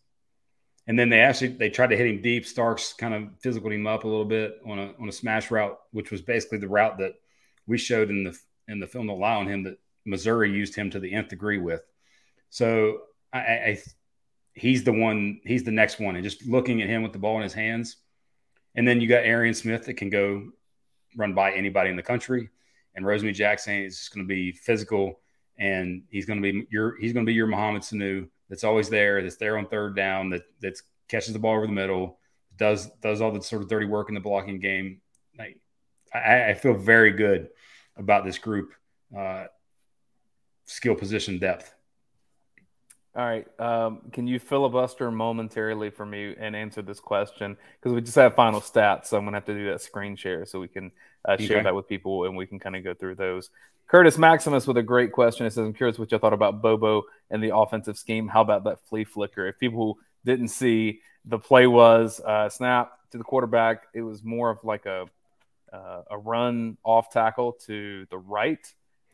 And 0.89 0.99
then 0.99 1.09
they 1.09 1.21
actually 1.21 1.49
they 1.49 1.69
tried 1.71 1.91
to 1.91 1.97
hit 1.97 2.07
him 2.07 2.23
deep. 2.23 2.47
Starks 2.47 2.93
kind 2.93 3.15
of 3.15 3.25
physical 3.41 3.71
him 3.71 3.87
up 3.87 4.05
a 4.05 4.09
little 4.09 4.25
bit 4.25 4.59
on 4.67 4.79
a 4.79 4.93
on 5.01 5.09
a 5.09 5.13
smash 5.13 5.51
route, 5.51 5.79
which 5.91 6.11
was 6.11 6.23
basically 6.23 6.59
the 6.59 6.69
route 6.69 6.99
that 6.99 7.15
we 7.67 7.77
showed 7.79 8.11
in 8.11 8.25
the 8.25 8.39
in 8.69 8.81
the 8.81 8.87
film 8.87 9.07
to 9.09 9.13
lie 9.13 9.35
on 9.37 9.49
him 9.49 9.63
that 9.65 9.79
Missouri 10.05 10.51
used 10.51 10.75
him 10.77 10.91
to 10.91 11.01
the 11.01 11.13
nth 11.13 11.29
degree 11.29 11.59
with. 11.59 11.83
So 12.51 13.01
I, 13.33 13.39
I 13.39 13.53
I- 13.71 13.83
he's 14.55 14.85
the 14.85 14.93
one, 14.93 15.41
he's 15.45 15.65
the 15.65 15.71
next 15.73 16.01
one, 16.01 16.15
and 16.17 16.25
just 16.25 16.47
looking 16.47 16.81
at 16.83 16.89
him 16.89 17.03
with 17.03 17.13
the 17.13 17.19
ball 17.19 17.37
in 17.37 17.43
his 17.43 17.53
hands. 17.53 17.97
And 18.77 18.87
then 18.87 19.01
you 19.01 19.09
got 19.09 19.25
Arian 19.25 19.55
Smith 19.55 19.87
that 19.87 19.95
can 19.95 20.11
go 20.11 20.51
run 21.17 21.35
by 21.35 21.53
anybody 21.53 21.89
in 21.89 21.97
the 21.97 22.03
country, 22.03 22.51
and 22.95 23.05
Rosemy-Jacksaint 23.05 23.87
is 23.87 23.99
just 23.99 24.15
going 24.15 24.25
to 24.25 24.29
be 24.29 24.53
physical, 24.53 25.21
and 25.59 26.03
he's 26.11 26.27
going 26.27 26.43
to 26.43 26.53
be 26.53 26.67
your 26.71 27.01
he's 27.01 27.15
going 27.15 27.25
to 27.25 27.31
be 27.31 27.35
your 27.35 27.47
Mohamed 27.47 27.83
Sanu 27.83 28.29
that's 28.49 28.65
always 28.65 28.89
there, 28.91 29.23
that's 29.23 29.37
there 29.37 29.57
on 29.57 29.67
third 29.67 29.97
down, 29.97 30.31
that 30.31 30.43
that 30.61 30.79
catches 31.09 31.33
the 31.33 31.39
ball 31.39 31.57
over 31.57 31.67
the 31.67 31.73
middle, 31.73 32.19
does 32.57 32.91
does 33.01 33.21
all 33.21 33.33
the 33.33 33.43
sort 33.43 33.63
of 33.63 33.69
dirty 33.69 33.87
work 33.87 34.09
in 34.09 34.15
the 34.15 34.21
blocking 34.21 34.61
game. 34.61 35.01
Like 35.39 35.59
I, 36.13 36.51
I 36.51 36.55
feel 36.55 36.75
very 36.75 37.13
good 37.13 37.49
about 37.97 38.25
this 38.25 38.39
group, 38.39 38.73
uh, 39.17 39.47
skill 40.67 40.95
position 40.95 41.39
depth. 41.39 41.75
All 43.17 43.25
right. 43.25 43.47
Um, 43.59 44.03
can 44.13 44.27
you 44.27 44.39
filibuster 44.39 45.11
momentarily 45.11 45.89
for 45.89 46.05
me 46.05 46.35
and 46.39 46.55
answer 46.55 46.83
this 46.83 47.01
question? 47.01 47.57
Because 47.81 47.95
we 47.95 48.03
just 48.03 48.17
have 48.17 48.35
final 48.35 48.61
stats, 48.61 49.07
so 49.07 49.17
I'm 49.17 49.25
gonna 49.25 49.39
have 49.39 49.47
to 49.47 49.55
do 49.55 49.71
that 49.71 49.81
screen 49.81 50.17
share 50.17 50.45
so 50.45 50.61
we 50.61 50.69
can 50.69 50.93
uh, 51.25 51.39
share 51.39 51.63
that 51.63 51.75
with 51.75 51.89
people 51.89 52.27
and 52.27 52.37
we 52.37 52.47
can 52.47 52.59
kind 52.59 52.77
of 52.77 52.85
go 52.85 52.93
through 52.93 53.15
those. 53.15 53.49
Curtis 53.89 54.19
Maximus 54.19 54.67
with 54.67 54.77
a 54.77 54.83
great 54.83 55.13
question. 55.13 55.47
It 55.47 55.51
says, 55.51 55.65
"I'm 55.65 55.73
curious 55.73 55.99
what 55.99 56.13
you 56.13 56.19
thought 56.19 56.35
about 56.35 56.61
Bobo 56.61 57.05
and 57.31 57.43
the 57.43 57.57
offensive 57.57 57.97
scheme. 57.97 58.29
How 58.29 58.43
about 58.43 58.65
that 58.65 58.81
flea 58.87 59.05
flicker? 59.05 59.47
If 59.47 59.59
people 59.59 59.99
didn't 60.27 60.49
see, 60.49 61.01
the 61.25 61.39
play 61.39 61.67
was 61.67 62.21
uh, 62.21 62.51
snap 62.51 62.93
to 63.13 63.19
the 63.19 63.25
quarterback. 63.25 63.85
It 63.95 64.03
was 64.03 64.23
more 64.23 64.51
of 64.51 64.59
like 64.63 64.85
a 64.85 65.07
uh, 65.73 66.03
a 66.11 66.19
run 66.19 66.77
off 66.85 67.11
tackle 67.11 67.53
to 67.67 68.07
the 68.11 68.19
right, 68.19 68.73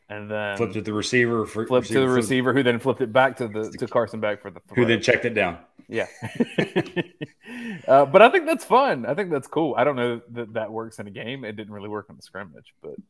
and 0.09 0.29
then 0.29 0.57
Flipped 0.57 0.73
to 0.73 0.81
the 0.81 0.93
receiver, 0.93 1.45
for, 1.45 1.65
flipped 1.65 1.87
to 1.87 1.93
the 1.93 1.99
flipped- 2.01 2.15
receiver, 2.15 2.53
who 2.53 2.63
then 2.63 2.79
flipped 2.79 3.01
it 3.01 3.13
back 3.13 3.37
to 3.37 3.47
the 3.47 3.71
to 3.71 3.87
Carson 3.87 4.19
Beck 4.19 4.41
for 4.41 4.51
the 4.51 4.59
throw. 4.61 4.75
who 4.75 4.85
then 4.85 5.01
checked 5.01 5.25
it 5.25 5.33
down. 5.33 5.57
Yeah. 5.87 6.07
uh, 7.87 8.05
but 8.05 8.21
I 8.21 8.29
think 8.29 8.45
that's 8.45 8.65
fun. 8.65 9.05
I 9.05 9.13
think 9.13 9.31
that's 9.31 9.47
cool. 9.47 9.75
I 9.77 9.83
don't 9.83 9.95
know 9.95 10.21
that 10.31 10.53
that 10.53 10.71
works 10.71 10.99
in 10.99 11.07
a 11.07 11.11
game. 11.11 11.43
It 11.45 11.55
didn't 11.55 11.73
really 11.73 11.89
work 11.89 12.07
in 12.09 12.15
the 12.15 12.21
scrimmage, 12.21 12.73
but 12.81 12.91
in 12.95 13.03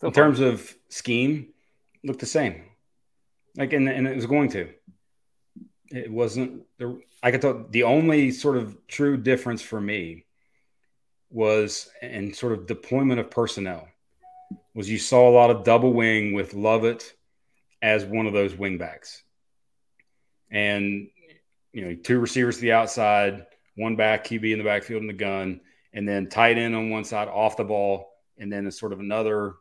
fun. 0.00 0.12
terms 0.12 0.40
of 0.40 0.74
scheme, 0.88 1.48
looked 2.04 2.20
the 2.20 2.26
same. 2.26 2.62
Like, 3.56 3.72
and, 3.72 3.88
and 3.88 4.06
it 4.06 4.16
was 4.16 4.26
going 4.26 4.50
to. 4.50 4.68
It 5.90 6.10
wasn't 6.10 6.62
there. 6.78 6.94
I 7.22 7.30
could 7.30 7.40
tell 7.42 7.66
the 7.70 7.82
only 7.84 8.30
sort 8.30 8.56
of 8.56 8.76
true 8.86 9.16
difference 9.16 9.62
for 9.62 9.80
me 9.80 10.24
was 11.30 11.90
in 12.00 12.32
sort 12.32 12.52
of 12.52 12.66
deployment 12.66 13.20
of 13.20 13.30
personnel 13.30 13.88
was 14.78 14.88
you 14.88 14.96
saw 14.96 15.28
a 15.28 15.34
lot 15.34 15.50
of 15.50 15.64
double 15.64 15.92
wing 15.92 16.34
with 16.34 16.54
Lovett 16.54 17.12
as 17.82 18.04
one 18.04 18.28
of 18.28 18.32
those 18.32 18.54
wing 18.54 18.78
backs. 18.78 19.24
And 20.52 21.08
you 21.72 21.84
know, 21.84 21.96
two 21.96 22.20
receivers 22.20 22.54
to 22.54 22.60
the 22.62 22.70
outside, 22.70 23.46
one 23.74 23.96
back 23.96 24.24
QB 24.24 24.52
in 24.52 24.58
the 24.58 24.64
backfield 24.64 25.00
in 25.02 25.08
the 25.08 25.14
gun, 25.14 25.62
and 25.92 26.08
then 26.08 26.28
tight 26.28 26.58
end 26.58 26.76
on 26.76 26.90
one 26.90 27.02
side 27.02 27.26
off 27.26 27.56
the 27.56 27.64
ball, 27.64 28.12
and 28.38 28.52
then 28.52 28.68
a 28.68 28.70
sort 28.70 28.92
of 28.92 29.00
another 29.00 29.56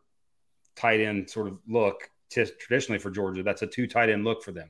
tight 0.76 1.00
end 1.00 1.28
sort 1.28 1.48
of 1.48 1.58
look. 1.68 2.12
T- 2.30 2.46
traditionally 2.60 3.00
for 3.00 3.10
Georgia, 3.10 3.42
that's 3.42 3.64
a 3.64 3.68
two 3.68 3.88
tight 3.88 4.12
end 4.12 4.24
look 4.24 4.44
for 4.44 4.52
them. 4.52 4.70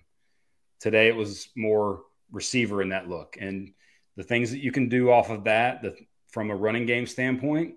Today 0.80 1.10
it 1.10 1.16
was 1.18 1.50
more 1.58 2.04
receiver 2.32 2.82
in 2.82 2.90
that 2.90 3.10
look, 3.10 3.36
and 3.38 3.74
the 4.16 4.24
things 4.24 4.52
that 4.52 4.64
you 4.64 4.72
can 4.72 4.88
do 4.88 5.12
off 5.12 5.30
of 5.30 5.44
that, 5.44 5.82
the, 5.82 5.94
from 6.30 6.52
a 6.52 6.56
running 6.56 6.86
game 6.86 7.06
standpoint, 7.06 7.76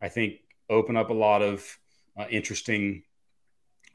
I 0.00 0.08
think 0.08 0.34
open 0.70 0.96
up 0.96 1.10
a 1.10 1.14
lot 1.14 1.42
of 1.42 1.78
uh, 2.18 2.26
interesting 2.30 3.02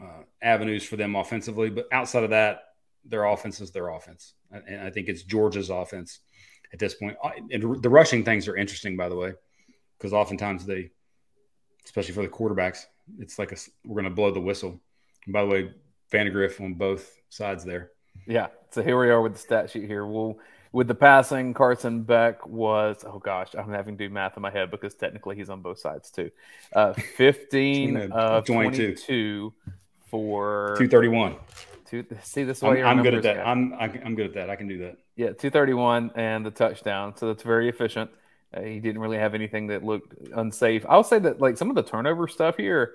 uh, 0.01 0.23
avenues 0.41 0.83
for 0.83 0.95
them 0.95 1.15
offensively. 1.15 1.69
But 1.69 1.87
outside 1.91 2.23
of 2.23 2.31
that, 2.31 2.63
their 3.05 3.25
offense 3.25 3.61
is 3.61 3.71
their 3.71 3.89
offense, 3.89 4.33
and 4.51 4.81
I 4.81 4.89
think 4.89 5.07
it's 5.07 5.23
Georgia's 5.23 5.69
offense 5.69 6.19
at 6.73 6.79
this 6.79 6.93
point. 6.95 7.15
Uh, 7.23 7.31
And 7.51 7.81
the 7.81 7.89
rushing 7.89 8.23
things 8.25 8.47
are 8.47 8.57
interesting, 8.57 8.97
by 8.97 9.07
the 9.07 9.15
way, 9.15 9.33
because 9.97 10.13
oftentimes 10.13 10.65
they, 10.65 10.91
especially 11.85 12.13
for 12.13 12.21
the 12.21 12.27
quarterbacks, 12.27 12.85
it's 13.19 13.39
like 13.39 13.53
a, 13.53 13.57
we're 13.85 14.01
going 14.01 14.11
to 14.11 14.15
blow 14.15 14.31
the 14.31 14.41
whistle. 14.41 14.81
And 15.25 15.33
by 15.33 15.41
the 15.41 15.47
way, 15.47 15.71
Vandagriff 16.11 16.59
on 16.59 16.73
both 16.73 17.17
sides 17.29 17.63
there. 17.63 17.91
Yeah. 18.25 18.47
So 18.71 18.83
here 18.83 18.99
we 18.99 19.09
are 19.09 19.21
with 19.21 19.33
the 19.33 19.39
stat 19.39 19.69
sheet 19.69 19.85
here. 19.85 20.05
We'll 20.05 20.39
with 20.71 20.87
the 20.87 20.95
passing, 20.95 21.53
Carson 21.53 22.03
Beck 22.03 22.45
was 22.47 23.03
oh 23.05 23.19
gosh, 23.19 23.49
I'm 23.57 23.71
having 23.71 23.97
to 23.97 24.07
do 24.07 24.13
math 24.13 24.35
in 24.37 24.41
my 24.41 24.51
head 24.51 24.71
because 24.71 24.93
technically 24.95 25.35
he's 25.35 25.49
on 25.49 25.61
both 25.61 25.79
sides 25.79 26.09
too. 26.11 26.31
Uh, 26.73 26.93
15 27.17 27.93
Between 27.93 28.09
the 28.09 28.15
of 28.15 28.45
22. 28.45 28.83
22 28.95 29.53
for 30.09 30.75
Two 30.77 30.87
thirty 30.87 31.07
one. 31.09 31.35
two. 31.85 32.05
See 32.23 32.43
this 32.43 32.61
way. 32.61 32.81
I'm, 32.83 32.99
I'm 32.99 33.03
good 33.03 33.13
at 33.15 33.23
that. 33.23 33.45
I'm 33.45 33.73
I- 33.73 34.01
I'm 34.03 34.15
good 34.15 34.27
at 34.27 34.33
that. 34.35 34.49
I 34.49 34.55
can 34.55 34.67
do 34.67 34.77
that. 34.79 34.97
Yeah, 35.15 35.27
231 35.27 36.11
and 36.15 36.45
the 36.45 36.51
touchdown. 36.51 37.15
So 37.17 37.27
that's 37.27 37.43
very 37.43 37.67
efficient. 37.69 38.11
Uh, 38.53 38.61
he 38.61 38.79
didn't 38.79 39.01
really 39.01 39.17
have 39.17 39.33
anything 39.33 39.67
that 39.67 39.83
looked 39.83 40.13
unsafe. 40.35 40.85
I'll 40.87 41.03
say 41.03 41.19
that 41.19 41.41
like 41.41 41.57
some 41.57 41.69
of 41.69 41.75
the 41.75 41.83
turnover 41.83 42.27
stuff 42.27 42.55
here, 42.55 42.93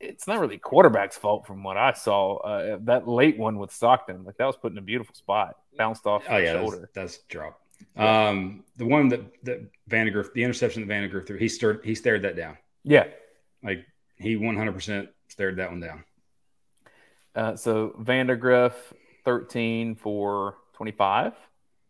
it's 0.00 0.26
not 0.26 0.40
really 0.40 0.58
quarterback's 0.58 1.16
fault 1.16 1.46
from 1.46 1.62
what 1.62 1.76
I 1.76 1.92
saw. 1.92 2.36
Uh, 2.36 2.78
that 2.82 3.08
late 3.08 3.38
one 3.38 3.58
with 3.58 3.72
Stockton, 3.72 4.24
like 4.24 4.36
that 4.36 4.46
was 4.46 4.56
put 4.56 4.72
in 4.72 4.78
a 4.78 4.82
beautiful 4.82 5.14
spot, 5.14 5.56
bounced 5.76 6.06
off 6.06 6.24
Oh 6.28 6.36
yeah, 6.36 6.54
that's, 6.54 6.62
shoulder. 6.70 6.90
that's 6.94 7.18
drop. 7.28 7.60
Um, 7.96 8.64
the 8.76 8.86
one 8.86 9.08
that 9.08 9.20
that 9.44 9.66
Vandagriff, 9.88 10.32
the 10.32 10.42
interception 10.42 10.86
that 10.86 10.92
Vandagriff 10.92 11.26
threw, 11.26 11.38
he 11.38 11.48
stirred 11.48 11.80
he 11.84 11.94
stared 11.94 12.22
that 12.22 12.36
down. 12.36 12.56
Yeah. 12.82 13.04
Like 13.62 13.84
he 14.16 14.36
100 14.36 14.72
percent 14.72 15.08
stared 15.28 15.56
that 15.56 15.70
one 15.70 15.80
down. 15.80 16.04
Uh, 17.34 17.56
so 17.56 17.94
Vandagriff, 18.00 18.74
13 19.24 19.96
for 19.96 20.56
25 20.74 21.32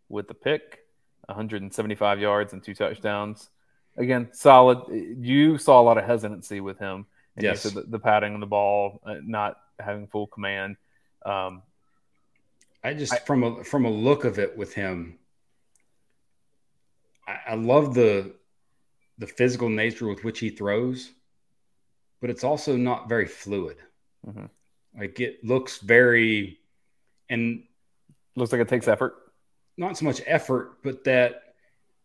with 0.09 0.29
the 0.29 0.35
pick, 0.35 0.79
175 1.27 2.21
yards 2.21 2.53
and 2.53 2.63
two 2.63 2.75
touchdowns. 2.75 3.51
Again, 3.97 4.29
solid. 4.33 4.79
You 4.91 5.59
saw 5.59 5.81
a 5.81 5.85
lot 5.85 5.99
of 5.99 6.05
hesitancy 6.05 6.61
with 6.61 6.79
him. 6.79 7.07
And 7.37 7.45
Yes. 7.45 7.63
the, 7.65 7.83
the 7.83 7.99
padding 7.99 8.35
on 8.35 8.41
the 8.41 8.47
ball, 8.47 9.01
uh, 9.05 9.17
not 9.25 9.61
having 9.81 10.07
full 10.07 10.27
command. 10.29 10.77
Um, 11.25 11.63
I 12.83 12.95
just 12.95 13.13
I- 13.15 13.19
from 13.19 13.43
a 13.43 13.65
from 13.65 13.85
a 13.87 13.91
look 13.91 14.25
of 14.25 14.39
it 14.39 14.57
with 14.57 14.75
him, 14.75 15.19
I, 17.27 17.39
I 17.49 17.55
love 17.55 17.95
the 17.95 18.35
the 19.19 19.27
physical 19.27 19.69
nature 19.69 20.07
with 20.09 20.25
which 20.25 20.41
he 20.41 20.51
throws, 20.51 21.13
but 22.21 22.31
it's 22.31 22.45
also 22.45 22.77
not 22.77 23.09
very 23.09 23.27
fluid. 23.27 23.77
Mhm. 24.27 24.51
Like 24.99 25.19
it 25.21 25.45
looks 25.45 25.79
very, 25.79 26.59
and 27.29 27.65
looks 28.37 28.53
like 28.53 28.61
it 28.61 28.69
takes 28.69 28.89
effort. 28.89 29.15
not 29.77 29.97
so 29.99 30.05
much 30.05 30.21
effort, 30.27 30.79
but 30.85 31.03
that 31.05 31.55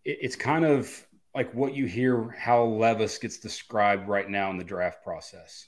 it, 0.06 0.18
it's 0.22 0.36
kind 0.36 0.66
of 0.66 1.06
like 1.36 1.54
what 1.54 1.74
you 1.74 1.86
hear 1.86 2.36
how 2.38 2.64
Levis 2.64 3.18
gets 3.18 3.38
described 3.38 4.08
right 4.08 4.30
now 4.30 4.50
in 4.50 4.58
the 4.58 4.64
draft 4.64 5.04
process. 5.04 5.68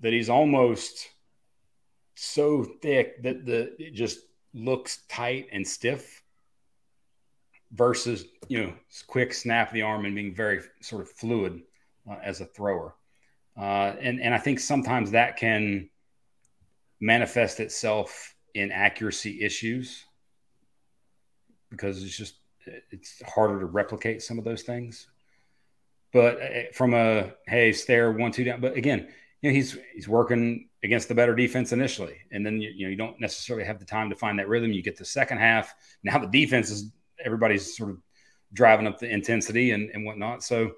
That 0.00 0.12
he's 0.12 0.30
almost 0.30 1.08
so 2.14 2.64
thick 2.82 3.22
that 3.22 3.44
the 3.44 3.74
it 3.78 3.94
just 3.94 4.20
looks 4.52 5.02
tight 5.08 5.48
and 5.52 5.66
stiff 5.66 6.22
versus 7.72 8.24
you 8.48 8.62
know 8.62 8.72
quick 9.06 9.34
snap 9.34 9.68
of 9.68 9.74
the 9.74 9.82
arm 9.82 10.04
and 10.04 10.14
being 10.14 10.34
very 10.34 10.60
sort 10.80 11.02
of 11.02 11.10
fluid 11.10 11.62
uh, 12.08 12.16
as 12.22 12.40
a 12.40 12.46
thrower. 12.46 12.94
Uh, 13.56 13.94
and 14.00 14.20
and 14.20 14.34
I 14.34 14.38
think 14.38 14.60
sometimes 14.60 15.12
that 15.12 15.36
can 15.36 15.88
manifest 17.00 17.60
itself 17.60 18.34
in 18.54 18.70
accuracy 18.70 19.42
issues 19.42 20.04
because 21.70 22.02
it's 22.02 22.16
just 22.16 22.36
it's 22.90 23.22
harder 23.26 23.60
to 23.60 23.66
replicate 23.66 24.22
some 24.22 24.38
of 24.38 24.44
those 24.44 24.62
things. 24.62 25.08
But 26.12 26.40
uh, 26.40 26.72
from 26.72 26.94
a 26.94 27.32
hey, 27.46 27.72
stare 27.72 28.12
one 28.12 28.32
two 28.32 28.44
down. 28.44 28.60
But 28.60 28.76
again, 28.76 29.08
you 29.42 29.50
know 29.50 29.54
he's 29.54 29.76
he's 29.94 30.08
working 30.08 30.68
against 30.82 31.08
the 31.08 31.14
better 31.14 31.34
defense 31.34 31.72
initially, 31.72 32.18
and 32.30 32.44
then 32.44 32.60
you, 32.60 32.70
you 32.70 32.86
know 32.86 32.90
you 32.90 32.96
don't 32.96 33.20
necessarily 33.20 33.64
have 33.64 33.78
the 33.78 33.84
time 33.84 34.10
to 34.10 34.16
find 34.16 34.38
that 34.38 34.48
rhythm. 34.48 34.72
You 34.72 34.82
get 34.82 34.96
the 34.96 35.04
second 35.04 35.38
half. 35.38 35.74
Now 36.02 36.18
the 36.18 36.26
defense 36.26 36.70
is 36.70 36.90
everybody's 37.24 37.76
sort 37.76 37.90
of 37.90 37.98
driving 38.52 38.86
up 38.86 38.98
the 38.98 39.10
intensity 39.10 39.72
and, 39.72 39.90
and 39.92 40.04
whatnot. 40.04 40.42
So, 40.42 40.72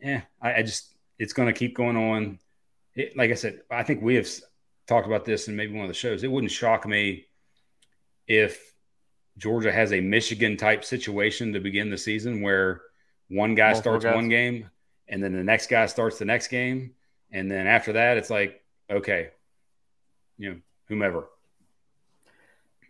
yeah, 0.00 0.22
I, 0.40 0.54
I 0.54 0.62
just 0.62 0.94
it's 1.18 1.32
going 1.32 1.46
to 1.46 1.58
keep 1.58 1.76
going 1.76 1.96
on. 1.96 2.38
It, 2.94 3.16
like 3.16 3.30
I 3.30 3.34
said, 3.34 3.60
I 3.70 3.82
think 3.82 4.02
we 4.02 4.14
have 4.16 4.28
talked 4.86 5.06
about 5.06 5.24
this 5.24 5.48
in 5.48 5.54
maybe 5.54 5.74
one 5.74 5.84
of 5.84 5.88
the 5.88 5.94
shows. 5.94 6.24
It 6.24 6.30
wouldn't 6.30 6.52
shock 6.52 6.86
me 6.86 7.26
if 8.26 8.74
Georgia 9.38 9.72
has 9.72 9.92
a 9.92 10.00
Michigan 10.00 10.56
type 10.56 10.84
situation 10.84 11.52
to 11.54 11.60
begin 11.60 11.90
the 11.90 11.98
season 11.98 12.42
where 12.42 12.82
one 13.28 13.54
guy 13.54 13.72
Multiple 13.72 13.92
starts 13.92 14.04
guys. 14.04 14.14
one 14.14 14.28
game 14.28 14.68
and 15.08 15.22
then 15.22 15.32
the 15.32 15.42
next 15.42 15.68
guy 15.68 15.86
starts 15.86 16.18
the 16.18 16.24
next 16.24 16.48
game. 16.48 16.92
And 17.32 17.50
then 17.50 17.66
after 17.66 17.94
that, 17.94 18.16
it's 18.16 18.30
like, 18.30 18.62
okay, 18.90 19.30
you 20.36 20.50
know, 20.50 20.56
whomever. 20.86 21.28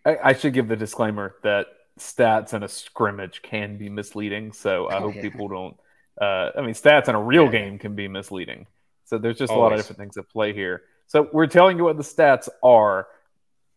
I, 0.04 0.16
I 0.24 0.32
should 0.32 0.52
give 0.52 0.68
the 0.68 0.76
disclaimer 0.76 1.34
that 1.42 1.66
stats 1.98 2.54
in 2.54 2.62
a 2.62 2.68
scrimmage 2.68 3.42
can 3.42 3.76
be 3.78 3.88
misleading. 3.88 4.52
So 4.52 4.86
I 4.86 4.96
oh, 4.96 5.00
hope 5.00 5.16
yeah. 5.16 5.22
people 5.22 5.48
don't. 5.48 5.76
Uh, 6.20 6.50
I 6.56 6.62
mean, 6.62 6.74
stats 6.74 7.08
in 7.08 7.14
a 7.14 7.22
real 7.22 7.44
yeah. 7.46 7.52
game 7.52 7.78
can 7.78 7.94
be 7.94 8.08
misleading. 8.08 8.66
So 9.04 9.18
there's 9.18 9.38
just 9.38 9.52
Always. 9.52 9.60
a 9.60 9.62
lot 9.62 9.72
of 9.72 9.78
different 9.78 9.98
things 9.98 10.16
at 10.16 10.28
play 10.28 10.52
here. 10.52 10.82
So 11.06 11.28
we're 11.32 11.46
telling 11.46 11.78
you 11.78 11.84
what 11.84 11.96
the 11.96 12.02
stats 12.02 12.48
are. 12.62 13.08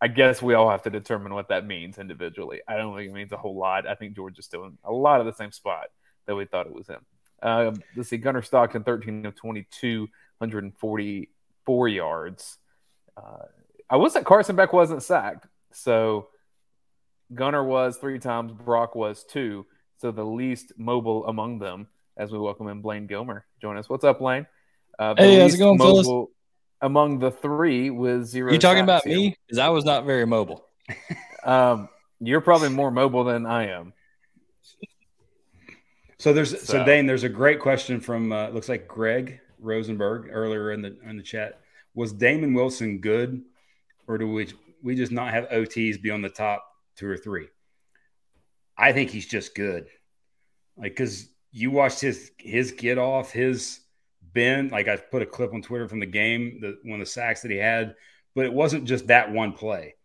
I 0.02 0.08
guess 0.08 0.42
we 0.42 0.56
all 0.56 0.70
have 0.70 0.82
to 0.84 0.90
determine 0.90 1.34
what 1.34 1.50
that 1.50 1.66
means 1.66 2.00
individually. 2.00 2.62
I 2.68 2.76
don't 2.76 2.96
think 2.96 3.12
it 3.12 3.14
means 3.14 3.32
a 3.32 3.38
whole 3.38 3.56
lot. 3.56 3.86
I 3.86 3.94
think 3.94 4.16
George 4.16 4.40
is 4.40 4.46
still 4.46 4.66
in 4.66 4.78
a 4.84 4.92
lot 4.92 5.20
of 5.20 5.28
the 5.28 5.34
same 5.34 5.52
spot 5.52 5.90
that 6.26 6.36
we 6.36 6.46
thought 6.46 6.66
it 6.66 6.74
was 6.74 6.90
in. 6.90 6.98
Uh, 7.42 7.72
let's 7.96 8.10
see, 8.10 8.18
Gunner 8.18 8.42
Stockton, 8.42 8.84
13 8.84 9.26
of 9.28 9.36
22, 9.36 10.02
144 10.40 11.88
yards. 11.88 12.58
Uh, 13.16 13.46
I 13.90 13.98
will 13.98 14.10
say 14.10 14.24
Carson 14.24 14.56
Beck 14.56 14.74
wasn't 14.74 15.04
sacked. 15.04 15.48
So 15.72 16.30
Gunner 17.34 17.64
was 17.64 17.98
three 17.98 18.20
times, 18.20 18.54
Brock 18.54 18.96
was 18.96 19.24
two. 19.24 19.68
So 19.98 20.12
the 20.12 20.26
least 20.26 20.74
mobile 20.78 21.28
among 21.28 21.60
them 21.60 21.88
as 22.18 22.32
we 22.32 22.40
welcome 22.40 22.68
in 22.70 22.82
Blayne 22.82 23.06
Gilmer. 23.06 23.46
Join 23.62 23.78
us. 23.78 23.88
What's 23.88 24.04
up, 24.04 24.20
Blayne? 24.20 24.48
Uh, 24.98 25.14
hey, 25.16 25.40
how's 25.40 25.54
it 25.54 25.60
going, 25.60 25.78
fellas? 25.78 26.08
Among 26.82 27.20
the 27.20 27.32
three 27.32 27.90
with 27.90 28.26
zero. 28.26 28.52
You 28.52 28.60
talking 28.60 28.84
about 28.84 29.06
here. 29.06 29.16
me? 29.16 29.38
Because 29.46 29.60
I 29.60 29.70
was 29.70 29.86
not 29.86 30.06
very 30.06 30.26
mobile. 30.26 30.66
um, 31.44 31.90
you're 32.20 32.42
probably 32.42 32.70
more 32.70 32.92
mobile 32.92 33.24
than 33.24 33.46
I 33.46 33.68
am. 33.68 33.94
So 36.18 36.34
there's 36.34 36.52
so, 36.52 36.78
so 36.78 36.86
Dayne, 36.86 37.08
there's 37.08 37.24
a 37.24 37.30
great 37.30 37.60
question 37.60 38.00
from 38.00 38.32
uh, 38.32 38.50
looks 38.50 38.70
like 38.70 38.88
Greg 38.88 39.40
Rosenberg 39.60 40.30
earlier 40.32 40.72
in 40.72 40.82
the 40.82 40.98
in 41.08 41.18
the 41.18 41.24
chat. 41.24 41.62
Was 41.96 42.14
Damon 42.14 42.54
Wilson 42.54 43.00
good, 43.00 43.42
or 44.08 44.18
do 44.18 44.32
we 44.32 44.48
we 44.84 44.96
just 44.96 45.12
not 45.12 45.34
have 45.34 45.50
OTs 45.50 46.02
be 46.02 46.12
on 46.12 46.22
the 46.22 46.30
top 46.30 46.66
two 46.96 47.08
or 47.08 47.18
three. 47.18 47.48
I 48.78 48.94
think 48.94 49.10
he's 49.10 49.28
just 49.28 49.56
good. 49.56 49.88
Like, 50.78 50.96
cause 50.96 51.28
you 51.52 51.72
watched 51.72 52.02
his 52.02 52.32
his 52.38 52.72
get 52.72 52.98
off, 52.98 53.32
his 53.32 53.80
bend. 54.34 54.72
Like 54.72 54.88
I 54.88 54.98
put 54.98 55.22
a 55.22 55.26
clip 55.26 55.54
on 55.54 55.62
Twitter 55.62 55.88
from 55.88 56.00
the 56.00 56.06
game, 56.06 56.60
the 56.62 56.78
one 56.84 57.00
of 57.00 57.06
the 57.06 57.12
sacks 57.12 57.42
that 57.42 57.52
he 57.52 57.58
had, 57.58 57.96
but 58.36 58.46
it 58.46 58.54
wasn't 58.54 58.86
just 58.86 59.08
that 59.08 59.32
one 59.32 59.54
play. 59.54 59.96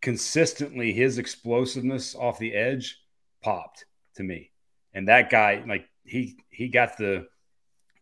Consistently, 0.00 0.92
his 0.92 1.18
explosiveness 1.18 2.14
off 2.14 2.38
the 2.38 2.54
edge 2.54 3.00
popped 3.42 3.84
to 4.16 4.22
me. 4.22 4.50
And 4.94 5.08
that 5.08 5.30
guy, 5.30 5.64
like 5.66 5.88
he 6.04 6.38
he 6.50 6.68
got 6.68 6.96
the 6.96 7.26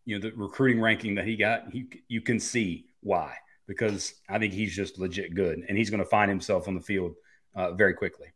you 0.04 0.18
know 0.18 0.28
the 0.28 0.36
recruiting 0.36 0.80
ranking 0.80 1.16
that 1.16 1.26
he 1.26 1.36
got. 1.36 1.72
He 1.72 1.88
you 2.08 2.20
can 2.20 2.40
see 2.40 2.86
why 3.00 3.34
because 3.66 4.14
I 4.28 4.38
think 4.38 4.52
he's 4.52 4.74
just 4.74 4.98
legit 4.98 5.34
good, 5.34 5.64
and 5.68 5.76
he's 5.76 5.90
going 5.90 6.02
to 6.02 6.08
find 6.08 6.28
himself 6.28 6.68
on 6.68 6.74
the 6.74 6.80
field 6.80 7.14
uh, 7.54 7.72
very 7.72 7.94
quickly 7.94 8.28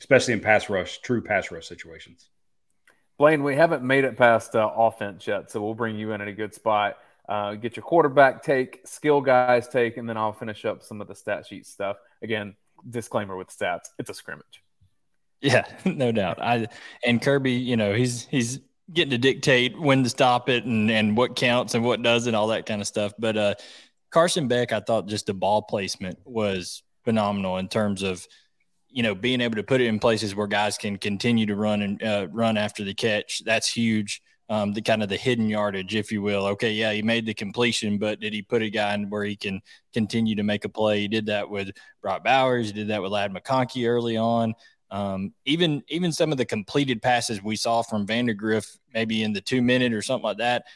especially 0.00 0.34
in 0.34 0.40
pass 0.40 0.68
rush, 0.68 0.98
true 1.00 1.22
pass 1.22 1.50
rush 1.50 1.66
situations. 1.66 2.28
Blayne, 3.18 3.42
we 3.42 3.56
haven't 3.56 3.82
made 3.82 4.04
it 4.04 4.16
past 4.16 4.54
uh, 4.54 4.70
offense 4.76 5.26
yet, 5.26 5.50
so 5.50 5.62
we'll 5.62 5.74
bring 5.74 5.96
you 5.96 6.12
in 6.12 6.20
at 6.20 6.28
a 6.28 6.32
good 6.32 6.54
spot. 6.54 6.98
Uh, 7.28 7.54
get 7.54 7.76
your 7.76 7.82
quarterback 7.82 8.42
take, 8.42 8.80
skill 8.84 9.20
guys 9.20 9.66
take, 9.68 9.96
and 9.96 10.08
then 10.08 10.16
I'll 10.16 10.32
finish 10.32 10.64
up 10.64 10.82
some 10.82 11.00
of 11.00 11.08
the 11.08 11.14
stat 11.14 11.46
sheet 11.46 11.66
stuff. 11.66 11.96
Again, 12.22 12.54
disclaimer 12.88 13.36
with 13.36 13.48
stats: 13.48 13.88
it's 13.98 14.10
a 14.10 14.14
scrimmage. 14.14 14.62
Yeah, 15.40 15.64
no 15.84 16.12
doubt. 16.12 16.40
I 16.40 16.68
and 17.04 17.20
Kirby, 17.20 17.52
you 17.52 17.76
know, 17.76 17.94
he's 17.94 18.26
he's 18.26 18.60
getting 18.92 19.10
to 19.10 19.18
dictate 19.18 19.78
when 19.78 20.04
to 20.04 20.10
stop 20.10 20.48
it 20.48 20.64
and 20.64 20.90
and 20.90 21.16
what 21.16 21.36
counts 21.36 21.74
and 21.74 21.84
what 21.84 22.02
doesn't, 22.02 22.34
all 22.34 22.48
that 22.48 22.66
kind 22.66 22.80
of 22.80 22.86
stuff. 22.86 23.12
But 23.18 23.36
uh, 23.36 23.54
Carson 24.10 24.46
Beck, 24.46 24.72
I 24.72 24.80
thought 24.80 25.08
just 25.08 25.26
the 25.26 25.34
ball 25.34 25.62
placement 25.62 26.18
was 26.24 26.82
phenomenal 27.04 27.56
in 27.56 27.68
terms 27.68 28.02
of 28.02 28.26
you 28.90 29.02
know, 29.02 29.14
being 29.14 29.40
able 29.40 29.56
to 29.56 29.62
put 29.62 29.80
it 29.80 29.86
in 29.86 29.98
places 29.98 30.34
where 30.34 30.46
guys 30.46 30.78
can 30.78 30.96
continue 30.96 31.46
to 31.46 31.56
run 31.56 31.82
and 31.82 32.02
uh, 32.02 32.28
run 32.30 32.56
after 32.56 32.84
the 32.84 32.94
catch, 32.94 33.42
that's 33.44 33.68
huge. 33.68 34.22
Um, 34.48 34.72
the 34.72 34.80
kind 34.80 35.02
of 35.02 35.08
the 35.08 35.16
hidden 35.16 35.48
yardage, 35.48 35.96
if 35.96 36.12
you 36.12 36.22
will. 36.22 36.46
Okay, 36.46 36.72
yeah, 36.72 36.92
he 36.92 37.02
made 37.02 37.26
the 37.26 37.34
completion, 37.34 37.98
but 37.98 38.20
did 38.20 38.32
he 38.32 38.42
put 38.42 38.62
a 38.62 38.70
guy 38.70 38.94
in 38.94 39.10
where 39.10 39.24
he 39.24 39.34
can 39.34 39.60
continue 39.92 40.36
to 40.36 40.44
make 40.44 40.64
a 40.64 40.68
play? 40.68 41.00
He 41.00 41.08
did 41.08 41.26
that 41.26 41.50
with 41.50 41.70
Brock 42.00 42.22
Bowers. 42.22 42.68
He 42.68 42.72
did 42.72 42.88
that 42.88 43.02
with 43.02 43.10
Ladd 43.10 43.34
McConkey 43.34 43.88
early 43.88 44.16
on. 44.16 44.54
Um, 44.88 45.34
even 45.44 45.82
even 45.88 46.12
some 46.12 46.30
of 46.30 46.38
the 46.38 46.44
completed 46.44 47.02
passes 47.02 47.42
we 47.42 47.56
saw 47.56 47.82
from 47.82 48.06
Vandagriff, 48.06 48.78
maybe 48.94 49.24
in 49.24 49.32
the 49.32 49.40
two 49.40 49.60
minute 49.60 49.92
or 49.92 50.00
something 50.00 50.24
like 50.24 50.38
that. 50.38 50.66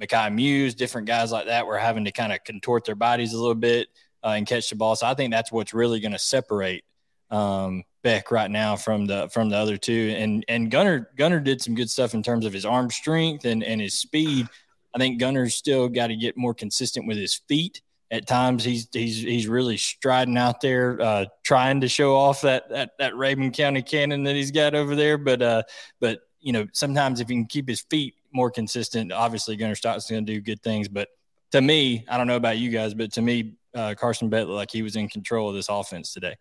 Mekhi 0.00 0.34
Mews, 0.34 0.74
different 0.74 1.06
guys 1.06 1.30
like 1.30 1.46
that 1.46 1.66
were 1.66 1.78
having 1.78 2.04
to 2.06 2.12
kind 2.12 2.32
of 2.32 2.42
contort 2.44 2.84
their 2.84 2.94
bodies 2.94 3.32
a 3.32 3.38
little 3.38 3.54
bit 3.54 3.88
uh, 4.24 4.28
and 4.28 4.46
catch 4.46 4.70
the 4.70 4.76
ball. 4.76 4.96
So 4.96 5.06
I 5.06 5.14
think 5.14 5.32
that's 5.32 5.52
what's 5.52 5.74
really 5.74 6.00
going 6.00 6.12
to 6.12 6.18
separate 6.18 6.84
um, 7.30 7.84
Beck 8.02 8.30
right 8.30 8.50
now 8.50 8.76
from 8.76 9.06
the 9.06 9.28
from 9.28 9.50
the 9.50 9.56
other 9.56 9.76
two. 9.76 10.14
And 10.16 10.44
and 10.48 10.70
Gunner 10.70 11.10
Gunner 11.16 11.40
did 11.40 11.60
some 11.60 11.74
good 11.74 11.90
stuff 11.90 12.14
in 12.14 12.22
terms 12.22 12.46
of 12.46 12.52
his 12.52 12.64
arm 12.64 12.90
strength 12.90 13.44
and 13.44 13.62
and 13.62 13.80
his 13.80 13.94
speed. 13.94 14.48
I 14.94 14.98
think 14.98 15.20
Gunner's 15.20 15.54
still 15.54 15.88
got 15.88 16.08
to 16.08 16.16
get 16.16 16.36
more 16.36 16.54
consistent 16.54 17.06
with 17.06 17.16
his 17.16 17.34
feet. 17.48 17.82
At 18.10 18.26
times, 18.26 18.64
he's 18.64 18.88
he's 18.92 19.18
he's 19.18 19.46
really 19.46 19.76
striding 19.76 20.36
out 20.36 20.60
there, 20.60 21.00
uh, 21.00 21.26
trying 21.44 21.82
to 21.82 21.88
show 21.88 22.16
off 22.16 22.40
that 22.40 22.68
that 22.70 22.92
that 22.98 23.12
Rabun 23.12 23.54
County 23.54 23.82
cannon 23.82 24.24
that 24.24 24.34
he's 24.34 24.50
got 24.50 24.74
over 24.74 24.96
there. 24.96 25.16
But 25.16 25.42
uh, 25.42 25.62
but 26.00 26.20
you 26.40 26.52
know, 26.52 26.66
sometimes 26.72 27.20
if 27.20 27.28
he 27.28 27.34
can 27.34 27.46
keep 27.46 27.68
his 27.68 27.82
feet 27.82 28.14
more 28.32 28.50
consistent, 28.50 29.12
obviously 29.12 29.56
Gunner 29.56 29.74
Stockton's 29.74 30.10
going 30.10 30.26
to 30.26 30.32
do 30.32 30.40
good 30.40 30.62
things. 30.62 30.88
But 30.88 31.08
to 31.52 31.60
me, 31.60 32.04
I 32.08 32.16
don't 32.16 32.26
know 32.26 32.36
about 32.36 32.58
you 32.58 32.70
guys, 32.70 32.94
but 32.94 33.12
to 33.12 33.22
me, 33.22 33.54
uh, 33.74 33.94
Carson 33.96 34.28
Beck 34.28 34.46
like 34.46 34.70
he 34.70 34.82
was 34.82 34.96
in 34.96 35.08
control 35.08 35.48
of 35.48 35.54
this 35.54 35.68
offense 35.68 36.12
today. 36.12 36.36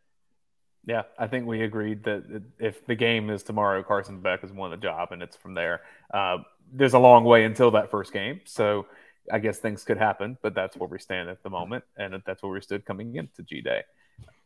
Yeah, 0.86 1.04
I 1.18 1.28
think 1.28 1.46
we 1.46 1.62
agreed 1.62 2.04
that 2.06 2.44
if 2.58 2.86
the 2.88 2.96
game 2.96 3.30
is 3.30 3.44
tomorrow, 3.44 3.84
Carson 3.84 4.22
Beck 4.22 4.42
has 4.42 4.52
won 4.52 4.72
the 4.72 4.78
job, 4.78 5.12
and 5.12 5.22
it's 5.22 5.36
from 5.36 5.54
there. 5.54 5.82
Uh, 6.12 6.38
there's 6.72 6.94
a 6.94 7.00
long 7.00 7.24
way 7.26 7.44
until 7.44 7.72
that 7.72 7.92
first 7.92 8.14
game, 8.14 8.42
so 8.46 8.86
I 9.32 9.40
guess 9.40 9.60
things 9.60 9.84
could 9.84 9.98
happen, 9.98 10.38
but 10.42 10.56
that's 10.56 10.78
where 10.78 10.90
we 10.90 10.98
stand 11.00 11.30
at 11.30 11.44
the 11.44 11.50
moment, 11.50 11.84
and 11.98 12.22
that's 12.26 12.42
where 12.42 12.52
we 12.52 12.62
stood 12.62 12.86
coming 12.86 13.16
into 13.16 13.44
G 13.44 13.62
Day. 13.62 13.84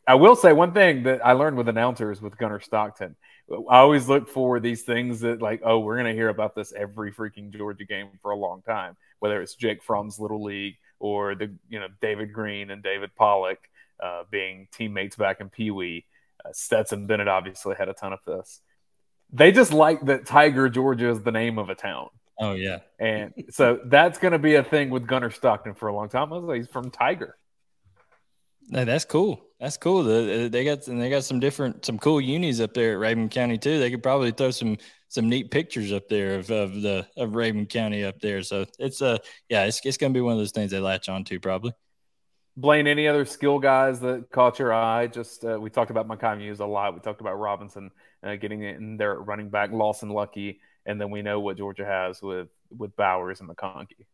I 0.06 0.16
will 0.16 0.36
say 0.36 0.52
one 0.52 0.72
thing 0.72 1.04
that 1.04 1.24
I 1.24 1.32
learned 1.32 1.56
with 1.56 1.68
announcers 1.68 2.20
with 2.20 2.36
Gunner 2.36 2.60
Stockton. 2.60 3.16
I 3.50 3.78
always 3.78 4.08
look 4.08 4.28
for 4.28 4.60
these 4.60 4.82
things 4.82 5.20
that, 5.20 5.40
like, 5.40 5.62
oh, 5.64 5.78
we're 5.78 5.96
going 5.96 6.06
to 6.06 6.12
hear 6.12 6.28
about 6.28 6.54
this 6.54 6.74
every 6.76 7.10
freaking 7.10 7.50
Georgia 7.50 7.84
game 7.84 8.08
for 8.20 8.30
a 8.32 8.36
long 8.36 8.60
time, 8.62 8.96
whether 9.20 9.40
it's 9.40 9.54
Jake 9.54 9.82
Fromm's 9.82 10.18
Little 10.18 10.42
League 10.42 10.76
or 10.98 11.34
the, 11.34 11.50
you 11.70 11.80
know, 11.80 11.88
David 12.02 12.32
Greene 12.32 12.70
and 12.70 12.82
David 12.82 13.14
Pollack 13.16 13.70
uh, 14.02 14.24
being 14.30 14.68
teammates 14.72 15.16
back 15.16 15.40
in 15.40 15.48
Pee 15.48 15.70
Wee 15.70 16.04
Stetson 16.52 17.06
Bennett 17.06 17.28
obviously 17.28 17.74
had 17.76 17.88
a 17.88 17.94
ton 17.94 18.12
of 18.12 18.20
this. 18.26 18.60
They 19.32 19.52
just 19.52 19.72
like 19.72 20.04
that 20.06 20.26
Tiger, 20.26 20.68
Georgia 20.68 21.10
is 21.10 21.22
the 21.22 21.32
name 21.32 21.58
of 21.58 21.70
a 21.70 21.74
town. 21.74 22.08
Oh 22.38 22.52
yeah, 22.52 22.80
and 22.98 23.32
so 23.50 23.80
that's 23.84 24.18
going 24.18 24.32
to 24.32 24.38
be 24.38 24.56
a 24.56 24.64
thing 24.64 24.90
with 24.90 25.06
Gunner 25.06 25.30
Stockton 25.30 25.74
for 25.74 25.88
a 25.88 25.94
long 25.94 26.08
time. 26.08 26.32
I 26.32 26.36
was 26.36 26.44
like, 26.44 26.56
he's 26.58 26.68
from 26.68 26.90
Tiger. 26.90 27.36
No, 28.68 28.84
that's 28.84 29.04
cool. 29.04 29.40
That's 29.60 29.76
cool. 29.76 30.02
The, 30.02 30.48
they 30.50 30.64
got 30.64 30.86
and 30.88 31.00
they 31.00 31.10
got 31.10 31.24
some 31.24 31.40
different, 31.40 31.84
some 31.84 31.98
cool 31.98 32.20
unis 32.20 32.60
up 32.60 32.74
there 32.74 32.94
at 32.94 33.16
Rabun 33.16 33.30
County 33.30 33.58
too. 33.58 33.78
They 33.78 33.90
could 33.90 34.02
probably 34.02 34.30
throw 34.30 34.50
some 34.50 34.78
some 35.08 35.28
neat 35.28 35.50
pictures 35.50 35.92
up 35.92 36.08
there 36.08 36.38
of, 36.38 36.50
of 36.50 36.82
the 36.82 37.06
of 37.16 37.30
Rabun 37.30 37.68
County 37.68 38.04
up 38.04 38.20
there. 38.20 38.42
So 38.42 38.66
it's 38.78 39.00
a 39.00 39.06
uh, 39.06 39.18
yeah, 39.48 39.64
it's 39.64 39.80
it's 39.84 39.96
gonna 39.96 40.14
be 40.14 40.20
one 40.20 40.32
of 40.32 40.38
those 40.38 40.52
things 40.52 40.70
they 40.70 40.80
latch 40.80 41.08
on 41.08 41.24
to 41.24 41.40
probably. 41.40 41.72
Blayne, 42.56 42.86
any 42.86 43.08
other 43.08 43.24
skill 43.24 43.58
guys 43.58 44.00
that 44.00 44.30
caught 44.30 44.58
your 44.58 44.72
eye? 44.72 45.08
Just 45.08 45.44
uh, 45.44 45.58
we 45.60 45.70
talked 45.70 45.90
about 45.90 46.06
Mekhi 46.06 46.38
Mews 46.38 46.60
a 46.60 46.66
lot. 46.66 46.94
We 46.94 47.00
talked 47.00 47.20
about 47.20 47.34
Robinson 47.34 47.90
uh, 48.22 48.36
getting 48.36 48.62
in 48.62 48.96
there 48.96 49.12
at 49.12 49.26
running 49.26 49.50
back, 49.50 49.72
Lawson 49.72 50.10
Luckie, 50.10 50.60
and 50.86 51.00
then 51.00 51.10
we 51.10 51.22
know 51.22 51.40
what 51.40 51.56
Georgia 51.56 51.84
has 51.84 52.22
with 52.22 52.48
with 52.70 52.94
Bowers 52.96 53.40
and 53.40 53.48
McConkey. 53.48 54.06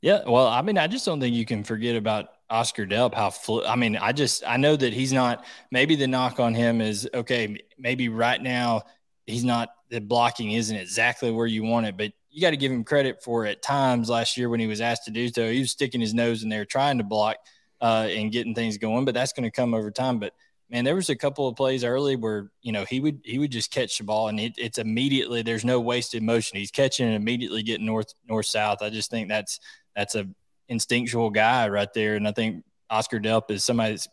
Yeah, 0.00 0.22
well, 0.26 0.48
I 0.48 0.62
mean, 0.62 0.78
I 0.78 0.88
just 0.88 1.06
don't 1.06 1.20
think 1.20 1.34
you 1.34 1.46
can 1.46 1.62
forget 1.62 1.94
about 1.94 2.30
Oscar 2.50 2.86
Delp. 2.86 3.14
How 3.14 3.32
I 3.66 3.76
mean, 3.76 3.96
I 3.96 4.12
just 4.12 4.42
I 4.46 4.56
know 4.56 4.74
that 4.74 4.92
he's 4.92 5.12
not. 5.12 5.44
Maybe 5.70 5.94
the 5.94 6.08
knock 6.08 6.40
on 6.40 6.54
him 6.54 6.80
is 6.80 7.08
okay. 7.14 7.58
Maybe 7.78 8.08
right 8.08 8.42
now 8.42 8.82
he's 9.26 9.44
not 9.44 9.68
the 9.90 10.00
blocking 10.00 10.52
isn't 10.52 10.76
exactly 10.76 11.30
where 11.30 11.46
you 11.46 11.62
want 11.62 11.86
it, 11.86 11.96
but 11.96 12.12
you 12.32 12.40
got 12.40 12.50
to 12.50 12.56
give 12.56 12.72
him 12.72 12.82
credit 12.82 13.22
for 13.22 13.44
at 13.44 13.62
times 13.62 14.08
last 14.08 14.36
year 14.36 14.48
when 14.48 14.58
he 14.58 14.66
was 14.66 14.80
asked 14.80 15.04
to 15.04 15.10
do 15.10 15.28
so, 15.28 15.50
he 15.50 15.60
was 15.60 15.70
sticking 15.70 16.00
his 16.00 16.14
nose 16.14 16.42
in 16.42 16.48
there 16.48 16.64
trying 16.64 16.98
to 16.98 17.04
block 17.04 17.36
uh, 17.80 18.08
and 18.10 18.32
getting 18.32 18.54
things 18.54 18.78
going. 18.78 19.04
But 19.04 19.14
that's 19.14 19.32
going 19.32 19.44
to 19.44 19.50
come 19.50 19.74
over 19.74 19.90
time. 19.90 20.18
But 20.18 20.32
man, 20.70 20.84
there 20.84 20.94
was 20.94 21.10
a 21.10 21.16
couple 21.16 21.46
of 21.46 21.56
plays 21.56 21.84
early 21.84 22.16
where 22.16 22.50
you 22.62 22.72
know 22.72 22.84
he 22.84 23.00
would 23.00 23.20
he 23.22 23.38
would 23.38 23.52
just 23.52 23.70
catch 23.70 23.98
the 23.98 24.04
ball 24.04 24.28
and 24.28 24.40
it, 24.40 24.54
it's 24.56 24.78
immediately 24.78 25.42
there's 25.42 25.64
no 25.64 25.78
wasted 25.78 26.22
motion. 26.22 26.58
He's 26.58 26.70
catching 26.70 27.06
and 27.06 27.14
immediately 27.14 27.62
getting 27.62 27.86
north 27.86 28.14
north 28.26 28.46
south. 28.46 28.82
I 28.82 28.88
just 28.88 29.10
think 29.10 29.28
that's 29.28 29.60
that's 29.94 30.14
a 30.14 30.26
instinctual 30.68 31.30
guy 31.30 31.68
right 31.68 31.92
there, 31.92 32.16
and 32.16 32.26
I 32.26 32.32
think 32.32 32.64
Oscar 32.88 33.20
Delp 33.20 33.50
is 33.50 33.62
somebody 33.62 33.92
that's 33.92 34.08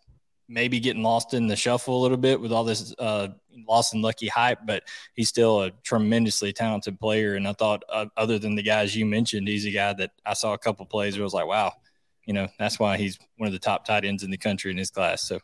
maybe 0.50 0.80
getting 0.80 1.04
lost 1.04 1.34
in 1.34 1.48
the 1.48 1.56
shuffle 1.56 1.98
a 1.98 2.02
little 2.02 2.18
bit 2.18 2.42
with 2.42 2.52
all 2.52 2.64
this 2.64 2.94
uh, 2.98 3.30
and 3.94 4.02
Luckie 4.02 4.28
hype, 4.28 4.60
but 4.66 4.84
he's 5.14 5.30
still 5.30 5.62
a 5.62 5.72
tremendously 5.84 6.52
talented 6.52 7.00
player. 7.00 7.36
And 7.36 7.48
I 7.48 7.54
thought, 7.54 7.84
uh, 7.88 8.08
other 8.18 8.40
than 8.40 8.56
the 8.56 8.64
guys 8.64 8.96
you 8.96 9.06
mentioned, 9.06 9.48
he's 9.48 9.66
a 9.66 9.72
guy 9.72 9.94
that 9.94 10.12
I 10.26 10.34
saw 10.34 10.54
a 10.54 10.58
couple 10.58 10.86
plays 10.88 11.16
where 11.16 11.24
I 11.24 11.26
was 11.26 11.36
like, 11.36 11.46
wow, 11.46 11.74
you 12.26 12.34
know, 12.34 12.48
that's 12.58 12.80
why 12.80 12.98
he's 12.98 13.20
one 13.38 13.48
of 13.48 13.54
the 13.54 13.60
top 13.60 13.86
tight 13.86 14.06
ends 14.06 14.24
in 14.24 14.32
the 14.32 14.38
country 14.38 14.72
in 14.72 14.78
his 14.78 14.90
class. 14.90 15.22
So, 15.22 15.40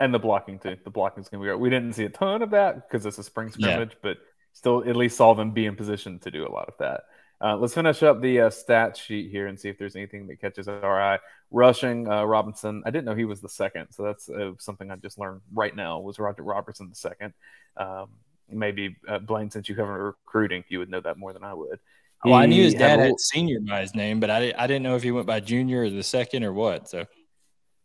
and 0.00 0.14
the 0.14 0.18
blocking 0.18 0.58
too. 0.58 0.76
The 0.82 0.90
blocking 0.90 1.22
is 1.22 1.28
going 1.28 1.40
to 1.40 1.44
be 1.44 1.48
great. 1.48 1.60
We 1.60 1.70
didn't 1.70 1.92
see 1.92 2.04
a 2.04 2.08
ton 2.08 2.40
of 2.40 2.50
that 2.50 2.88
because 2.88 3.04
it's 3.04 3.18
a 3.18 3.24
spring 3.24 3.50
scrimmage, 3.50 3.90
yeah. 3.90 3.98
but 4.00 4.18
still 4.54 4.88
at 4.88 4.96
least 4.96 5.16
saw 5.16 5.34
them 5.34 5.50
be 5.50 5.66
in 5.66 5.76
position 5.76 6.18
to 6.20 6.30
do 6.30 6.46
a 6.46 6.50
lot 6.50 6.68
of 6.68 6.74
that. 6.78 7.02
Uh, 7.40 7.56
let's 7.56 7.74
finish 7.74 8.02
up 8.02 8.20
the 8.20 8.40
uh, 8.40 8.50
stat 8.50 8.96
sheet 8.96 9.30
here 9.30 9.46
and 9.46 9.58
see 9.58 9.68
if 9.68 9.78
there's 9.78 9.94
anything 9.94 10.26
that 10.26 10.40
catches 10.40 10.66
our 10.66 11.00
eye. 11.00 11.18
Rushing 11.50 12.08
uh, 12.08 12.24
Robinson, 12.24 12.82
I 12.84 12.90
didn't 12.90 13.04
know 13.04 13.14
he 13.14 13.24
was 13.24 13.40
the 13.40 13.48
second, 13.48 13.88
so 13.90 14.02
that's 14.02 14.28
uh, 14.28 14.52
something 14.58 14.90
I 14.90 14.96
just 14.96 15.18
learned 15.18 15.40
right 15.52 15.74
now. 15.74 16.00
Was 16.00 16.18
Roderick 16.18 16.46
Robinson 16.48 16.88
the 16.88 16.96
second? 16.96 17.32
Um, 17.76 18.08
maybe 18.50 18.96
uh, 19.06 19.20
Blayne, 19.20 19.50
since 19.50 19.68
you 19.68 19.76
cover 19.76 20.16
recruiting, 20.26 20.64
you 20.68 20.80
would 20.80 20.90
know 20.90 21.00
that 21.00 21.16
more 21.16 21.32
than 21.32 21.44
I 21.44 21.54
would. 21.54 21.78
Well, 22.24 22.34
I 22.34 22.46
knew 22.46 22.64
his 22.64 22.74
dad 22.74 22.98
had, 22.98 23.10
had 23.10 23.20
senior 23.20 23.60
by 23.60 23.80
his 23.82 23.94
name, 23.94 24.18
but 24.18 24.30
I, 24.30 24.52
I 24.58 24.66
didn't 24.66 24.82
know 24.82 24.96
if 24.96 25.04
he 25.04 25.12
went 25.12 25.26
by 25.26 25.38
junior 25.38 25.82
or 25.82 25.90
the 25.90 26.02
second 26.02 26.42
or 26.42 26.52
what. 26.52 26.88
So, 26.88 27.06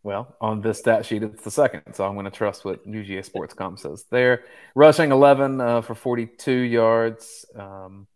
well, 0.02 0.36
on 0.42 0.62
this 0.62 0.80
stat 0.80 1.06
sheet, 1.06 1.22
it's 1.22 1.44
the 1.44 1.52
second, 1.52 1.94
so 1.94 2.06
I'm 2.06 2.16
going 2.16 2.26
to 2.26 2.32
trust 2.32 2.66
what 2.66 2.86
UGA 2.88 3.24
Sports.com 3.24 3.78
says 3.78 4.06
there. 4.10 4.46
Rushing 4.74 5.12
11 5.12 5.62
uh, 5.62 5.82
for 5.82 5.94
42 5.94 6.52
yards. 6.52 7.46
Um, 7.56 8.08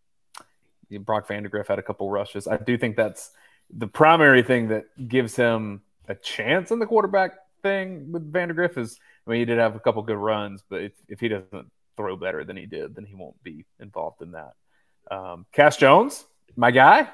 Brock 0.91 1.27
Vandagriff 1.27 1.67
had 1.67 1.79
a 1.79 1.83
couple 1.83 2.09
rushes. 2.09 2.47
I 2.47 2.57
do 2.57 2.77
think 2.77 2.95
that's 2.95 3.31
the 3.69 3.87
primary 3.87 4.43
thing 4.43 4.69
that 4.69 4.85
gives 5.07 5.35
him 5.35 5.81
a 6.07 6.15
chance 6.15 6.71
in 6.71 6.79
the 6.79 6.85
quarterback 6.85 7.31
thing 7.61 8.11
with 8.11 8.31
Vandagriff 8.31 8.77
is 8.77 8.97
I 9.25 9.31
mean 9.31 9.39
he 9.39 9.45
did 9.45 9.57
have 9.57 9.75
a 9.75 9.79
couple 9.79 10.01
good 10.03 10.17
runs, 10.17 10.63
but 10.69 10.81
if, 10.81 10.93
if 11.09 11.19
he 11.19 11.27
doesn't 11.27 11.71
throw 11.97 12.15
better 12.15 12.43
than 12.43 12.55
he 12.55 12.65
did, 12.65 12.95
then 12.95 13.05
he 13.05 13.15
won't 13.15 13.41
be 13.43 13.65
involved 13.79 14.21
in 14.21 14.31
that. 14.31 14.53
Um, 15.09 15.45
Cash 15.51 15.77
Jones, 15.77 16.25
my 16.55 16.71
guy, 16.71 17.01
a 17.01 17.09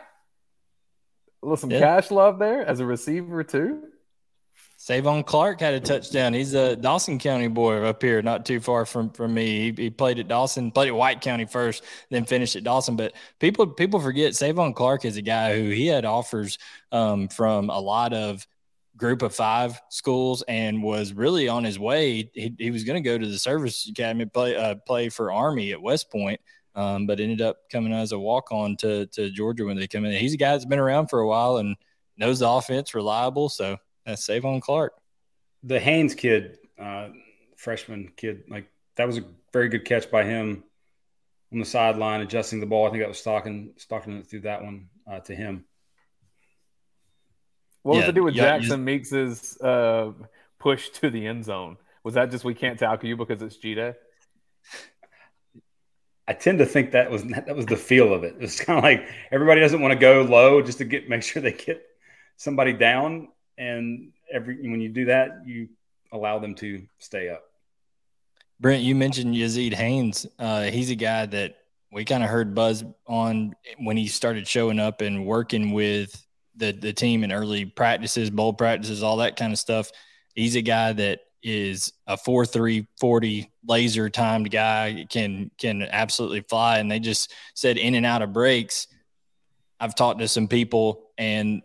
little 1.41 1.57
some 1.57 1.71
yeah. 1.71 1.79
cash 1.79 2.11
love 2.11 2.39
there 2.39 2.65
as 2.65 2.79
a 2.79 2.85
receiver 2.85 3.43
too. 3.43 3.83
Sevaughn 4.83 5.25
Clark 5.25 5.61
had 5.61 5.75
a 5.75 5.79
touchdown. 5.79 6.33
He's 6.33 6.53
a 6.53 6.75
Dawson 6.75 7.17
County 7.17 7.47
boy 7.47 7.85
up 7.85 8.01
here, 8.01 8.21
not 8.21 8.45
too 8.45 8.59
far 8.59 8.85
from, 8.85 9.11
from 9.11 9.33
me. 9.33 9.71
He, 9.71 9.83
he, 9.83 9.89
played 9.89 10.19
at 10.19 10.27
Dawson, 10.27 10.71
played 10.71 10.89
at 10.89 10.95
White 10.95 11.21
County 11.21 11.45
first, 11.45 11.85
then 12.09 12.25
finished 12.25 12.57
at 12.57 12.65
Dawson. 12.65 12.97
But 12.97 13.13
people 13.39 13.65
people 13.65 14.01
forget 14.01 14.33
Sevaughn 14.33 14.75
Clark 14.75 15.05
is 15.05 15.15
a 15.15 15.21
guy 15.21 15.57
who 15.57 15.69
he 15.69 15.87
had 15.87 16.03
offers 16.03 16.57
um, 16.91 17.29
from 17.29 17.69
a 17.69 17.79
lot 17.79 18.11
of 18.11 18.45
group 18.97 19.21
of 19.21 19.33
five 19.33 19.79
schools 19.87 20.43
and 20.49 20.83
was 20.83 21.13
really 21.13 21.47
on 21.47 21.63
his 21.63 21.79
way. 21.79 22.29
He, 22.33 22.53
he 22.59 22.69
was 22.69 22.83
going 22.83 23.01
to 23.01 23.09
go 23.09 23.17
to 23.17 23.25
the 23.25 23.39
service 23.39 23.87
academy 23.87 24.25
play 24.25 24.57
uh, 24.57 24.75
play 24.75 25.07
for 25.07 25.31
Army 25.31 25.71
at 25.71 25.81
West 25.81 26.11
Point. 26.11 26.41
Um, 26.75 27.07
but 27.07 27.21
ended 27.21 27.41
up 27.41 27.69
coming 27.71 27.93
as 27.93 28.11
a 28.11 28.19
walk 28.19 28.51
on 28.51 28.75
to, 28.77 29.05
to 29.05 29.29
Georgia 29.29 29.63
when 29.63 29.77
they 29.77 29.87
come 29.87 30.03
in. 30.03 30.11
He's 30.11 30.33
a 30.33 30.37
guy 30.37 30.51
that's 30.51 30.65
been 30.65 30.79
around 30.79 31.07
for 31.07 31.19
a 31.19 31.27
while 31.27 31.57
and 31.57 31.77
knows 32.17 32.39
the 32.39 32.49
offense, 32.49 32.93
reliable. 32.93 33.47
So 33.47 33.77
that's 34.05 34.27
Sevaughn 34.27 34.61
Clark. 34.61 34.93
The 35.63 35.79
Haynes 35.79 36.15
kid, 36.15 36.57
uh, 36.79 37.09
freshman 37.55 38.11
kid, 38.17 38.43
like 38.49 38.67
that 38.95 39.07
was 39.07 39.17
a 39.17 39.23
very 39.51 39.69
good 39.69 39.85
catch 39.85 40.11
by 40.11 40.23
him 40.23 40.63
on 41.51 41.59
the 41.59 41.65
sideline, 41.65 42.21
adjusting 42.21 42.59
the 42.59 42.65
ball. 42.65 42.87
I 42.87 42.89
think 42.89 43.03
that 43.03 43.09
was 43.09 43.19
stalking 43.19 43.73
stalking 43.77 44.17
it 44.17 44.27
through 44.27 44.41
that 44.41 44.63
one 44.63 44.89
uh, 45.09 45.19
to 45.21 45.35
him. 45.35 45.65
What 47.83 47.95
yeah, 47.95 47.99
was 48.01 48.09
it 48.09 48.15
do 48.15 48.23
with 48.23 48.35
yeah, 48.35 48.57
Jackson 48.57 48.83
Meeks's 48.83 49.57
uh, 49.61 50.11
push 50.59 50.89
to 50.89 51.09
the 51.09 51.27
end 51.27 51.45
zone? 51.45 51.77
Was 52.03 52.15
that 52.15 52.31
just 52.31 52.43
we 52.43 52.53
can't 52.53 52.79
tackle 52.79 53.07
you 53.07 53.15
because 53.15 53.41
it's 53.41 53.57
G 53.57 53.75
Day? 53.75 53.93
I 56.27 56.33
tend 56.33 56.59
to 56.59 56.65
think 56.65 56.91
that 56.91 57.11
was 57.11 57.23
that 57.23 57.55
was 57.55 57.65
the 57.65 57.75
feel 57.75 58.13
of 58.13 58.23
it. 58.23 58.35
It's 58.39 58.59
kind 58.59 58.79
of 58.79 58.83
like 58.83 59.07
everybody 59.31 59.61
doesn't 59.61 59.81
want 59.81 59.93
to 59.93 59.99
go 59.99 60.21
low 60.21 60.61
just 60.61 60.77
to 60.77 60.85
get 60.85 61.09
make 61.09 61.23
sure 61.23 61.41
they 61.41 61.51
get 61.51 61.83
somebody 62.37 62.73
down, 62.73 63.27
and 63.57 64.11
every 64.31 64.55
when 64.69 64.81
you 64.81 64.89
do 64.89 65.05
that, 65.05 65.43
you 65.45 65.69
allow 66.11 66.39
them 66.39 66.55
to 66.55 66.83
stay 66.99 67.29
up. 67.29 67.43
Brent, 68.59 68.83
you 68.83 68.95
mentioned 68.95 69.35
Yazeed 69.35 69.73
Haynes. 69.73 70.25
Uh, 70.39 70.63
he's 70.63 70.89
a 70.89 70.95
guy 70.95 71.25
that 71.25 71.57
we 71.91 72.05
kind 72.05 72.23
of 72.23 72.29
heard 72.29 72.55
buzz 72.55 72.83
on 73.07 73.55
when 73.77 73.97
he 73.97 74.07
started 74.07 74.47
showing 74.47 74.79
up 74.79 75.01
and 75.01 75.25
working 75.25 75.71
with 75.71 76.25
the 76.55 76.71
the 76.71 76.93
team 76.93 77.23
in 77.23 77.31
early 77.31 77.65
practices, 77.65 78.29
bowl 78.29 78.53
practices, 78.53 79.03
all 79.03 79.17
that 79.17 79.35
kind 79.35 79.53
of 79.53 79.59
stuff. 79.59 79.91
He's 80.33 80.55
a 80.55 80.61
guy 80.61 80.93
that 80.93 81.21
is 81.41 81.91
a 82.07 82.15
four 82.15 82.45
three 82.45 82.87
forty 82.99 83.51
laser 83.67 84.09
timed 84.09 84.49
guy 84.49 85.05
can 85.09 85.51
can 85.57 85.81
absolutely 85.83 86.41
fly. 86.41 86.79
And 86.79 86.89
they 86.89 86.99
just 86.99 87.33
said 87.53 87.77
in 87.77 87.95
and 87.95 88.05
out 88.05 88.21
of 88.21 88.33
breaks. 88.33 88.87
I've 89.79 89.95
talked 89.95 90.19
to 90.19 90.27
some 90.27 90.47
people 90.47 91.09
and 91.17 91.61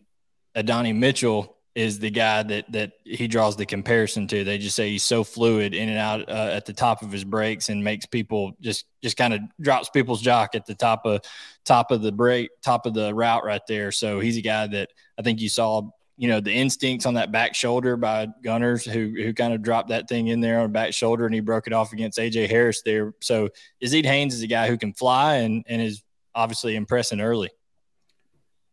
Adonai 0.57 0.93
Mitchell 0.93 1.58
is 1.79 2.01
the 2.01 2.11
guy 2.11 2.43
that 2.43 2.71
that 2.73 2.91
he 3.05 3.29
draws 3.29 3.55
the 3.55 3.65
comparison 3.65 4.27
to. 4.27 4.43
They 4.43 4.59
just 4.59 4.75
say 4.75 4.91
he's 4.91 5.05
so 5.05 5.23
fluid 5.23 5.75
in 5.75 5.89
and 5.89 5.97
out 5.97 6.29
uh, 6.29 6.51
at 6.53 6.67
the 6.67 6.73
top 6.73 7.03
of 7.03 7.13
his 7.13 7.23
breaks 7.23 7.69
and 7.69 7.85
makes 7.85 8.05
people 8.05 8.57
just 8.61 8.85
just 9.01 9.17
kind 9.17 9.33
of 9.33 9.41
drops 9.61 9.89
people's 9.89 10.21
jock 10.21 10.57
at 10.57 10.67
the 10.67 10.75
top 10.75 11.07
of 11.07 11.21
top 11.65 11.93
of 11.93 12.03
the 12.03 12.11
break, 12.11 12.51
top 12.63 12.85
of 12.85 12.95
the 12.95 13.15
route 13.15 13.45
right 13.45 13.63
there. 13.69 13.93
So 13.93 14.19
he's 14.19 14.37
a 14.37 14.43
guy 14.43 14.67
that 14.67 14.91
I 15.17 15.23
think 15.23 15.41
you 15.41 15.49
saw, 15.49 15.89
you 16.17 16.27
know, 16.27 16.41
the 16.41 16.53
instincts 16.53 17.07
on 17.07 17.15
that 17.15 17.31
back 17.31 17.55
shoulder 17.55 17.97
by 17.97 18.27
Gunners 18.43 18.85
who 18.85 19.11
who 19.17 19.33
kind 19.33 19.55
of 19.55 19.63
dropped 19.63 19.91
that 19.91 20.09
thing 20.09 20.27
in 20.27 20.41
there 20.41 20.59
on 20.59 20.65
the 20.65 20.71
back 20.71 20.95
shoulder 20.95 21.27
and 21.27 21.35
he 21.35 21.41
broke 21.41 21.69
it 21.69 21.73
off 21.73 21.93
against 21.93 22.19
AJ 22.19 22.51
Harris 22.51 22.83
there. 22.83 23.15
So 23.21 23.51
Yazeed 23.81 24.05
Haynes 24.05 24.35
is 24.35 24.43
a 24.43 24.49
guy 24.49 24.67
who 24.67 24.77
can 24.77 24.95
fly 24.95 25.37
and 25.37 25.65
and 25.69 25.81
is 25.81 26.03
obviously 26.35 26.75
impressing 26.75 27.21
early. 27.21 27.51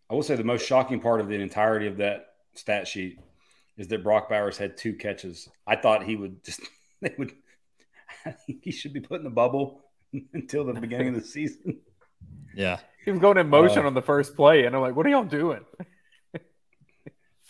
I 0.09 0.15
will 0.15 0.23
say 0.23 0.35
the 0.35 0.43
most 0.43 0.65
shocking 0.65 0.99
part 0.99 1.21
of 1.21 1.27
the 1.27 1.35
entirety 1.35 1.85
of 1.85 1.97
that 1.97 2.34
stat 2.55 2.87
sheet 2.87 3.19
is 3.77 3.87
that 3.89 4.03
Brock 4.03 4.29
Bowers 4.29 4.57
had 4.57 4.77
two 4.77 4.93
catches. 4.93 5.49
I 5.67 5.75
thought 5.75 6.03
he 6.03 6.15
would 6.15 6.43
just 6.43 6.61
they 7.01 7.13
would 7.17 7.33
I 8.25 8.31
think 8.45 8.63
he 8.63 8.71
should 8.71 8.93
be 8.93 9.01
put 9.01 9.19
in 9.19 9.23
the 9.23 9.29
bubble 9.29 9.81
until 10.33 10.65
the 10.65 10.73
beginning 10.73 11.09
of 11.09 11.15
the 11.15 11.21
season. 11.21 11.79
Yeah. 12.55 12.79
He 13.03 13.11
was 13.11 13.19
going 13.19 13.37
in 13.37 13.49
motion 13.49 13.83
uh, 13.83 13.87
on 13.87 13.93
the 13.93 14.01
first 14.01 14.35
play, 14.35 14.65
and 14.65 14.75
I'm 14.75 14.81
like, 14.81 14.95
what 14.95 15.05
are 15.05 15.09
y'all 15.09 15.23
doing? 15.23 15.63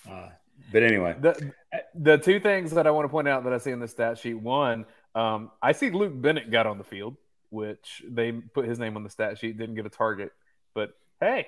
uh, 0.09 0.29
but 0.71 0.83
anyway. 0.83 1.15
The 1.19 1.53
the 1.93 2.17
two 2.17 2.39
things 2.39 2.71
that 2.71 2.87
I 2.87 2.91
want 2.91 3.05
to 3.05 3.09
point 3.09 3.27
out 3.27 3.43
that 3.45 3.53
I 3.53 3.57
see 3.57 3.71
in 3.71 3.79
the 3.79 3.87
stat 3.87 4.17
sheet, 4.17 4.33
one, 4.33 4.85
um, 5.13 5.51
I 5.61 5.71
see 5.71 5.91
Luke 5.91 6.13
Bennett 6.13 6.51
got 6.51 6.65
on 6.65 6.77
the 6.77 6.83
field, 6.83 7.15
which 7.49 8.03
they 8.07 8.31
put 8.31 8.65
his 8.65 8.79
name 8.79 8.97
on 8.97 9.03
the 9.03 9.09
stat 9.09 9.37
sheet, 9.37 9.57
didn't 9.57 9.75
get 9.75 9.85
a 9.85 9.89
target. 9.89 10.31
But 10.73 10.89
hey, 11.21 11.47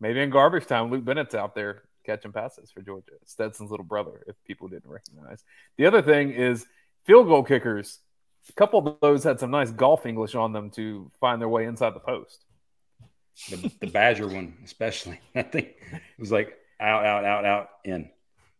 maybe 0.00 0.20
in 0.20 0.30
garbage 0.30 0.66
time, 0.66 0.90
Luke 0.90 1.04
Bennett's 1.04 1.34
out 1.34 1.54
there 1.54 1.82
catching 2.04 2.32
passes 2.32 2.70
for 2.70 2.82
Georgia. 2.82 3.12
Stetson's 3.24 3.70
little 3.70 3.84
brother, 3.84 4.22
if 4.26 4.36
people 4.44 4.68
didn't 4.68 4.90
recognize. 4.90 5.42
The 5.76 5.86
other 5.86 6.02
thing 6.02 6.30
is 6.30 6.66
field 7.04 7.26
goal 7.26 7.42
kickers. 7.42 8.00
A 8.48 8.52
couple 8.52 8.86
of 8.86 8.96
those 9.00 9.24
had 9.24 9.40
some 9.40 9.50
nice 9.50 9.70
golf 9.70 10.06
English 10.06 10.34
on 10.34 10.52
them 10.52 10.70
to 10.70 11.10
find 11.20 11.40
their 11.40 11.48
way 11.48 11.64
inside 11.64 11.94
the 11.94 12.00
post. 12.00 12.44
The, 13.50 13.72
the 13.80 13.86
Badger 13.86 14.28
one, 14.28 14.54
especially. 14.64 15.20
I 15.34 15.42
think 15.42 15.74
it 15.92 16.02
was 16.18 16.30
like 16.30 16.56
out, 16.78 17.04
out, 17.04 17.24
out, 17.24 17.44
out, 17.44 17.68
in. 17.84 18.10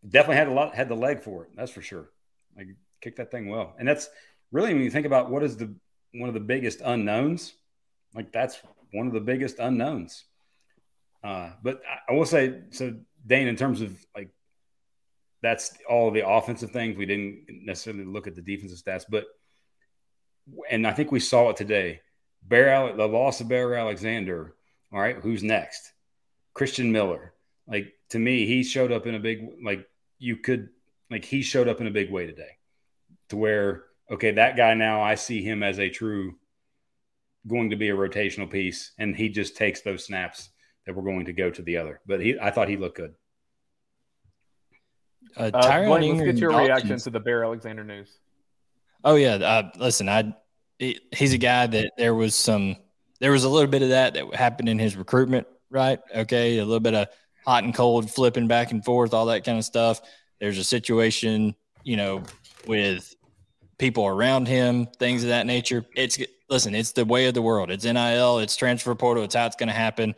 Definitely 0.07 0.37
had 0.37 0.47
a 0.47 0.51
lot, 0.51 0.75
had 0.75 0.89
the 0.89 0.95
leg 0.95 1.21
for 1.21 1.43
it. 1.43 1.49
That's 1.55 1.71
for 1.71 1.81
sure. 1.81 2.09
Like 2.57 2.67
kicked 3.01 3.17
that 3.17 3.31
thing 3.31 3.49
well, 3.49 3.73
and 3.77 3.87
that's 3.87 4.09
really 4.51 4.73
when 4.73 4.83
you 4.83 4.91
think 4.91 5.05
about 5.05 5.29
what 5.29 5.43
is 5.43 5.57
the 5.57 5.73
one 6.13 6.29
of 6.29 6.33
the 6.33 6.39
biggest 6.39 6.81
unknowns. 6.83 7.53
Like 8.13 8.31
that's 8.31 8.59
one 8.91 9.07
of 9.07 9.13
the 9.13 9.19
biggest 9.19 9.59
unknowns. 9.59 10.25
Uh, 11.23 11.51
but 11.63 11.81
I 12.07 12.13
will 12.13 12.25
say, 12.25 12.61
so 12.69 12.95
Dayne, 13.25 13.47
in 13.47 13.55
terms 13.55 13.81
of 13.81 13.97
like 14.15 14.29
that's 15.41 15.73
all 15.89 16.11
the 16.11 16.27
offensive 16.27 16.71
things. 16.71 16.97
We 16.97 17.05
didn't 17.05 17.45
necessarily 17.47 18.05
look 18.05 18.27
at 18.27 18.35
the 18.35 18.41
defensive 18.41 18.79
stats, 18.79 19.05
but 19.07 19.25
and 20.69 20.87
I 20.87 20.91
think 20.91 21.11
we 21.11 21.19
saw 21.19 21.49
it 21.49 21.57
today. 21.57 22.01
Bear 22.43 22.95
the 22.95 23.07
loss 23.07 23.41
of 23.41 23.47
Bear 23.47 23.75
Alexander. 23.75 24.55
All 24.91 24.99
right, 24.99 25.17
who's 25.17 25.43
next? 25.43 25.93
Christian 26.53 26.91
Miller. 26.91 27.33
Like 27.67 27.93
to 28.09 28.19
me, 28.19 28.45
he 28.45 28.63
showed 28.63 28.91
up 28.91 29.07
in 29.07 29.15
a 29.15 29.19
big 29.19 29.47
like 29.63 29.87
you 30.19 30.37
could 30.37 30.69
like 31.09 31.25
he 31.25 31.41
showed 31.41 31.67
up 31.67 31.81
in 31.81 31.87
a 31.87 31.91
big 31.91 32.11
way 32.11 32.25
today, 32.25 32.57
to 33.29 33.37
where 33.37 33.83
okay, 34.09 34.31
that 34.31 34.57
guy 34.57 34.73
now 34.73 35.01
I 35.01 35.15
see 35.15 35.41
him 35.41 35.63
as 35.63 35.79
a 35.79 35.89
true 35.89 36.35
going 37.47 37.69
to 37.69 37.75
be 37.75 37.89
a 37.89 37.95
rotational 37.95 38.49
piece, 38.49 38.91
and 38.97 39.15
he 39.15 39.29
just 39.29 39.55
takes 39.55 39.81
those 39.81 40.05
snaps 40.05 40.49
that 40.85 40.95
we're 40.95 41.03
going 41.03 41.25
to 41.25 41.33
go 41.33 41.49
to 41.49 41.61
the 41.61 41.77
other. 41.77 41.99
But 42.05 42.21
he, 42.21 42.39
I 42.39 42.51
thought 42.51 42.69
he 42.69 42.77
looked 42.77 42.97
good. 42.97 43.13
Uh, 45.37 45.51
uh, 45.53 45.85
Blayne, 45.85 46.17
let's 46.17 46.25
get 46.25 46.37
your 46.37 46.51
Dawkins. 46.51 46.67
reaction 46.67 46.97
to 46.99 47.09
the 47.09 47.19
Bear 47.19 47.43
Alexander 47.43 47.83
news. 47.83 48.09
Oh 49.03 49.15
yeah, 49.15 49.35
uh, 49.35 49.71
listen, 49.77 50.07
I 50.07 50.33
he, 50.79 50.99
he's 51.11 51.33
a 51.33 51.37
guy 51.37 51.67
that 51.67 51.91
there 51.97 52.15
was 52.15 52.35
some 52.35 52.77
there 53.19 53.31
was 53.31 53.43
a 53.43 53.49
little 53.49 53.69
bit 53.69 53.81
of 53.81 53.89
that 53.89 54.13
that 54.13 54.33
happened 54.35 54.69
in 54.69 54.79
his 54.79 54.95
recruitment, 54.95 55.47
right? 55.69 55.99
Okay, 56.13 56.57
a 56.57 56.65
little 56.65 56.79
bit 56.79 56.93
of 56.93 57.07
hot 57.45 57.63
and 57.63 57.73
cold 57.73 58.09
flipping 58.09 58.47
back 58.47 58.71
and 58.71 58.83
forth, 58.83 59.13
all 59.13 59.27
that 59.27 59.43
kind 59.43 59.57
of 59.57 59.65
stuff. 59.65 60.01
There's 60.39 60.57
a 60.57 60.63
situation, 60.63 61.55
you 61.83 61.97
know, 61.97 62.23
with 62.67 63.13
people 63.77 64.05
around 64.05 64.47
him, 64.47 64.85
things 64.85 65.23
of 65.23 65.29
that 65.29 65.45
nature. 65.45 65.85
It's 65.95 66.17
listen, 66.49 66.75
it's 66.75 66.91
the 66.91 67.05
way 67.05 67.27
of 67.27 67.33
the 67.33 67.41
world. 67.41 67.71
It's 67.71 67.85
NIL, 67.85 68.39
it's 68.39 68.55
transfer 68.55 68.95
portal, 68.95 69.23
it's 69.23 69.35
how 69.35 69.45
it's 69.45 69.55
going 69.55 69.69
to 69.69 69.75
happen. 69.75 70.15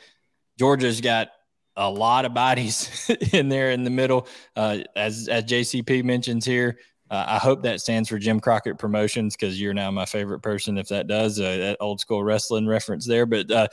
Georgia's 0.57 1.01
got 1.01 1.29
a 1.75 1.89
lot 1.89 2.25
of 2.25 2.33
bodies 2.33 3.09
in 3.33 3.49
there 3.49 3.71
in 3.71 3.83
the 3.83 3.89
middle, 3.89 4.27
uh, 4.55 4.79
as 4.95 5.27
as 5.27 5.43
JCP 5.45 6.03
mentions 6.03 6.45
here. 6.45 6.77
Uh, 7.09 7.23
I 7.27 7.37
hope 7.37 7.63
that 7.63 7.79
stands 7.79 8.09
for 8.09 8.19
Jim 8.19 8.39
Crockett 8.39 8.77
Promotions 8.77 9.35
because 9.35 9.61
you're 9.61 9.73
now 9.73 9.89
my 9.91 10.05
favorite 10.05 10.41
person 10.41 10.77
if 10.77 10.89
that 10.89 11.07
does. 11.07 11.39
Uh, 11.39 11.57
that 11.57 11.77
old 11.79 12.01
school 12.01 12.23
wrestling 12.23 12.67
reference 12.67 13.07
there. 13.07 13.25
But 13.25 13.49
uh, 13.49 13.67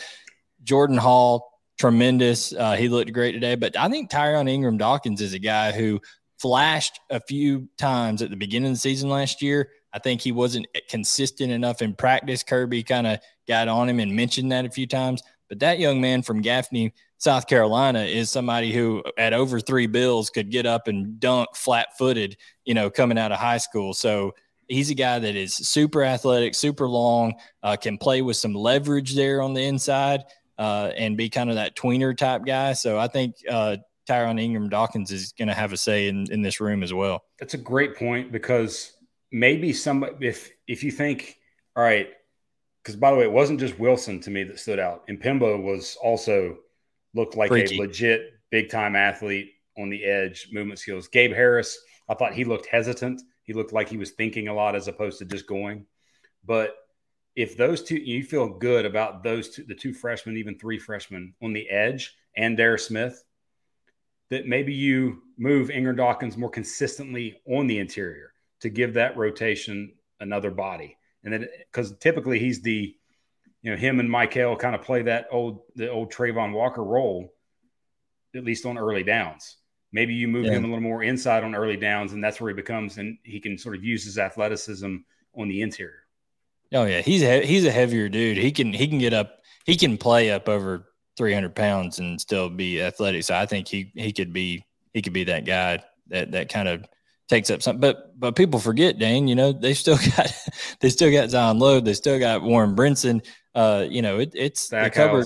Jordan 0.62 0.96
Hall, 0.96 1.50
tremendous. 1.78 2.52
Uh, 2.52 2.74
he 2.74 2.88
looked 2.88 3.12
great 3.12 3.32
today. 3.32 3.56
But 3.56 3.76
I 3.76 3.88
think 3.88 4.10
Tyrion 4.10 4.48
Ingram 4.48 4.78
Dawkins 4.78 5.20
is 5.20 5.34
a 5.34 5.40
guy 5.40 5.72
who 5.72 6.00
flashed 6.38 7.00
a 7.10 7.20
few 7.20 7.68
times 7.78 8.22
at 8.22 8.30
the 8.30 8.36
beginning 8.36 8.70
of 8.70 8.74
the 8.74 8.80
season 8.80 9.08
last 9.08 9.42
year. 9.42 9.70
I 9.92 9.98
think 9.98 10.20
he 10.20 10.32
wasn't 10.32 10.66
consistent 10.88 11.52
enough 11.52 11.82
in 11.82 11.94
practice. 11.94 12.42
Kirby 12.42 12.82
kind 12.82 13.06
of 13.06 13.18
got 13.48 13.68
on 13.68 13.88
him 13.88 14.00
and 14.00 14.14
mentioned 14.14 14.52
that 14.52 14.64
a 14.64 14.70
few 14.70 14.86
times. 14.86 15.22
But 15.54 15.60
that 15.60 15.78
young 15.78 16.00
man 16.00 16.22
from 16.22 16.40
Gaffney, 16.40 16.92
South 17.18 17.46
Carolina, 17.46 18.00
is 18.00 18.28
somebody 18.28 18.72
who, 18.72 19.04
at 19.16 19.32
over 19.32 19.60
three 19.60 19.86
bills, 19.86 20.28
could 20.28 20.50
get 20.50 20.66
up 20.66 20.88
and 20.88 21.20
dunk 21.20 21.50
flat 21.54 21.96
footed, 21.96 22.36
you 22.64 22.74
know, 22.74 22.90
coming 22.90 23.18
out 23.18 23.30
of 23.30 23.38
high 23.38 23.58
school. 23.58 23.94
So 23.94 24.34
he's 24.66 24.90
a 24.90 24.96
guy 24.96 25.20
that 25.20 25.36
is 25.36 25.54
super 25.54 26.02
athletic, 26.02 26.56
super 26.56 26.88
long, 26.88 27.34
uh, 27.62 27.76
can 27.76 27.98
play 27.98 28.20
with 28.20 28.36
some 28.36 28.52
leverage 28.52 29.14
there 29.14 29.40
on 29.40 29.54
the 29.54 29.62
inside 29.62 30.24
uh, 30.58 30.90
and 30.96 31.16
be 31.16 31.30
kind 31.30 31.50
of 31.50 31.54
that 31.54 31.76
tweener 31.76 32.16
type 32.16 32.44
guy. 32.44 32.72
So 32.72 32.98
I 32.98 33.06
think 33.06 33.36
uh, 33.48 33.76
Tyrion 34.08 34.40
Ingram 34.40 34.68
Dawkins 34.68 35.12
is 35.12 35.30
going 35.38 35.46
to 35.46 35.54
have 35.54 35.72
a 35.72 35.76
say 35.76 36.08
in, 36.08 36.26
in 36.32 36.42
this 36.42 36.58
room 36.58 36.82
as 36.82 36.92
well. 36.92 37.22
That's 37.38 37.54
a 37.54 37.58
great 37.58 37.94
point 37.94 38.32
because 38.32 38.96
maybe 39.30 39.72
somebody, 39.72 40.26
if 40.26 40.50
if 40.66 40.82
you 40.82 40.90
think, 40.90 41.36
all 41.76 41.84
right, 41.84 42.08
because 42.84 42.96
by 42.96 43.10
the 43.10 43.16
way, 43.16 43.24
it 43.24 43.32
wasn't 43.32 43.60
just 43.60 43.78
Wilson 43.78 44.20
to 44.20 44.30
me 44.30 44.44
that 44.44 44.60
stood 44.60 44.78
out. 44.78 45.04
And 45.08 45.18
M'Pemba 45.18 45.62
was 45.62 45.96
also 46.02 46.58
looked 47.14 47.34
like 47.34 47.48
Freaky. 47.48 47.78
a 47.78 47.80
legit 47.80 48.32
big 48.50 48.68
time 48.68 48.94
athlete 48.94 49.52
on 49.78 49.88
the 49.88 50.04
edge, 50.04 50.48
movement 50.52 50.78
skills. 50.78 51.08
Gabe 51.08 51.32
Harris, 51.32 51.78
I 52.10 52.14
thought 52.14 52.34
he 52.34 52.44
looked 52.44 52.66
hesitant. 52.66 53.22
He 53.42 53.54
looked 53.54 53.72
like 53.72 53.88
he 53.88 53.96
was 53.96 54.10
thinking 54.10 54.48
a 54.48 54.54
lot 54.54 54.76
as 54.76 54.86
opposed 54.86 55.18
to 55.18 55.24
just 55.24 55.46
going. 55.46 55.86
But 56.44 56.76
if 57.34 57.56
those 57.56 57.82
two, 57.82 57.96
you 57.96 58.22
feel 58.22 58.48
good 58.48 58.84
about 58.84 59.24
those 59.24 59.48
two, 59.48 59.64
the 59.64 59.74
two 59.74 59.94
freshmen, 59.94 60.36
even 60.36 60.58
three 60.58 60.78
freshmen 60.78 61.34
on 61.42 61.54
the 61.54 61.68
edge, 61.70 62.14
and 62.36 62.56
Darris 62.56 62.80
Smith, 62.80 63.24
that 64.28 64.46
maybe 64.46 64.74
you 64.74 65.22
move 65.38 65.70
Ingram 65.70 65.96
Dawkins 65.96 66.36
more 66.36 66.50
consistently 66.50 67.40
on 67.48 67.66
the 67.66 67.78
interior 67.78 68.32
to 68.60 68.68
give 68.68 68.94
that 68.94 69.16
rotation 69.16 69.94
another 70.20 70.50
body. 70.50 70.98
And 71.24 71.32
then 71.32 71.48
because 71.72 71.96
typically 71.98 72.38
he's 72.38 72.62
the, 72.62 72.94
you 73.62 73.70
know, 73.70 73.76
him 73.76 73.98
and 73.98 74.10
Mykel 74.10 74.58
kind 74.58 74.74
of 74.74 74.82
play 74.82 75.02
that 75.02 75.26
old 75.30 75.60
the 75.74 75.90
old 75.90 76.12
Travon 76.12 76.52
Walker 76.52 76.84
role, 76.84 77.32
at 78.34 78.44
least 78.44 78.66
on 78.66 78.78
early 78.78 79.02
downs. 79.02 79.56
Maybe 79.92 80.14
you 80.14 80.28
move 80.28 80.46
yeah. 80.46 80.52
him 80.52 80.64
a 80.64 80.66
little 80.66 80.80
more 80.80 81.02
inside 81.02 81.44
on 81.44 81.54
early 81.54 81.76
downs, 81.76 82.12
and 82.12 82.22
that's 82.22 82.40
where 82.40 82.50
he 82.50 82.54
becomes, 82.54 82.98
and 82.98 83.16
he 83.22 83.40
can 83.40 83.56
sort 83.56 83.76
of 83.76 83.84
use 83.84 84.04
his 84.04 84.18
athleticism 84.18 84.96
on 85.36 85.48
the 85.48 85.62
interior. 85.62 86.04
Oh 86.72 86.84
yeah, 86.84 87.00
he's 87.00 87.22
a 87.22 87.44
he's 87.46 87.64
a 87.64 87.70
heavier 87.70 88.08
dude. 88.08 88.36
He 88.36 88.50
can 88.50 88.72
he 88.72 88.88
can 88.88 88.98
get 88.98 89.14
up. 89.14 89.40
He 89.64 89.76
can 89.76 89.96
play 89.96 90.30
up 90.30 90.48
over 90.48 90.86
300 91.16 91.54
pounds 91.54 92.00
and 92.00 92.20
still 92.20 92.50
be 92.50 92.82
athletic. 92.82 93.22
So 93.24 93.34
I 93.34 93.46
think 93.46 93.68
he 93.68 93.92
he 93.94 94.12
could 94.12 94.32
be 94.32 94.64
he 94.92 95.00
could 95.00 95.12
be 95.12 95.24
that 95.24 95.44
guy 95.44 95.82
that 96.08 96.32
that 96.32 96.48
kind 96.48 96.68
of 96.68 96.84
takes 97.28 97.50
up 97.50 97.62
some. 97.62 97.78
But 97.78 98.18
but 98.18 98.36
people 98.36 98.60
forget, 98.60 98.98
Dayne. 98.98 99.28
You 99.28 99.34
know 99.34 99.52
they 99.52 99.74
still 99.74 99.98
got 100.16 100.32
they 100.80 100.88
still 100.88 101.12
got 101.12 101.30
Zion 101.30 101.58
Logue. 101.58 101.84
They 101.84 101.94
still 101.94 102.18
got 102.18 102.42
Warren 102.42 102.74
Brinson. 102.74 103.24
Uh, 103.54 103.86
you 103.88 104.02
know 104.02 104.18
it, 104.18 104.32
it's 104.34 104.62
Stackhouse. 104.62 104.94
the 104.94 105.00
cover. 105.00 105.24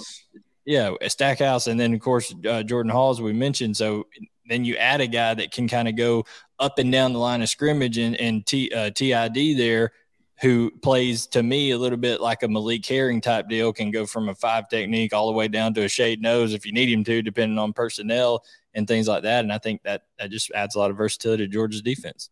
Yeah, 0.65 0.93
Stackhouse, 1.07 1.67
and 1.67 1.81
then 1.81 1.95
of 1.95 2.01
course 2.01 2.35
uh, 2.47 2.63
Jordan 2.63 2.93
Hall, 2.93 3.11
as 3.11 3.21
we 3.21 3.33
mentioned. 3.33 3.77
So 3.77 4.07
then 4.49 4.65
you 4.65 4.77
add 4.77 5.01
a 5.01 5.07
guy 5.07 5.35
that 5.35 5.51
can 5.51 5.69
kind 5.69 5.89
of 5.89 5.97
go 5.97 6.25
up 6.59 6.79
and 6.79 6.93
down 6.93 7.13
the 7.13 7.19
line 7.19 7.43
of 7.43 7.49
scrimmage 7.49 7.99
and 7.99 8.17
and 8.17 8.45
T, 8.47 8.71
uh, 8.73 8.91
TID 8.91 9.57
there 9.59 9.93
who 10.41 10.71
plays 10.83 11.27
to 11.27 11.43
me 11.43 11.73
a 11.73 11.79
little 11.79 11.99
bit 11.99 12.21
like 12.21 12.43
a 12.43 12.49
Malik 12.49 12.87
Herring 12.87 13.21
type 13.21 13.49
deal, 13.49 13.73
can 13.73 13.91
go 13.91 14.07
from 14.07 14.29
a 14.29 14.35
five 14.35 14.69
technique 14.69 15.13
all 15.13 15.27
the 15.27 15.33
way 15.33 15.49
down 15.49 15.75
to 15.75 15.85
a 15.85 15.89
shade 15.89 16.23
nose 16.23 16.55
if 16.55 16.65
you 16.65 16.73
need 16.73 16.89
him 16.89 17.03
to, 17.05 17.23
depending 17.23 17.59
on 17.59 17.73
personnel 17.73 18.45
and 18.75 18.87
things 18.87 19.09
like 19.09 19.25
that. 19.25 19.41
And 19.41 19.53
I 19.53 19.59
think 19.59 19.83
that 19.83 20.03
that 20.19 20.31
just 20.31 20.51
adds 20.53 20.77
a 20.77 20.79
lot 20.79 20.91
of 20.91 20.97
versatility 20.97 21.45
to 21.45 21.53
Georgia's 21.53 21.83
defense. 21.83 22.31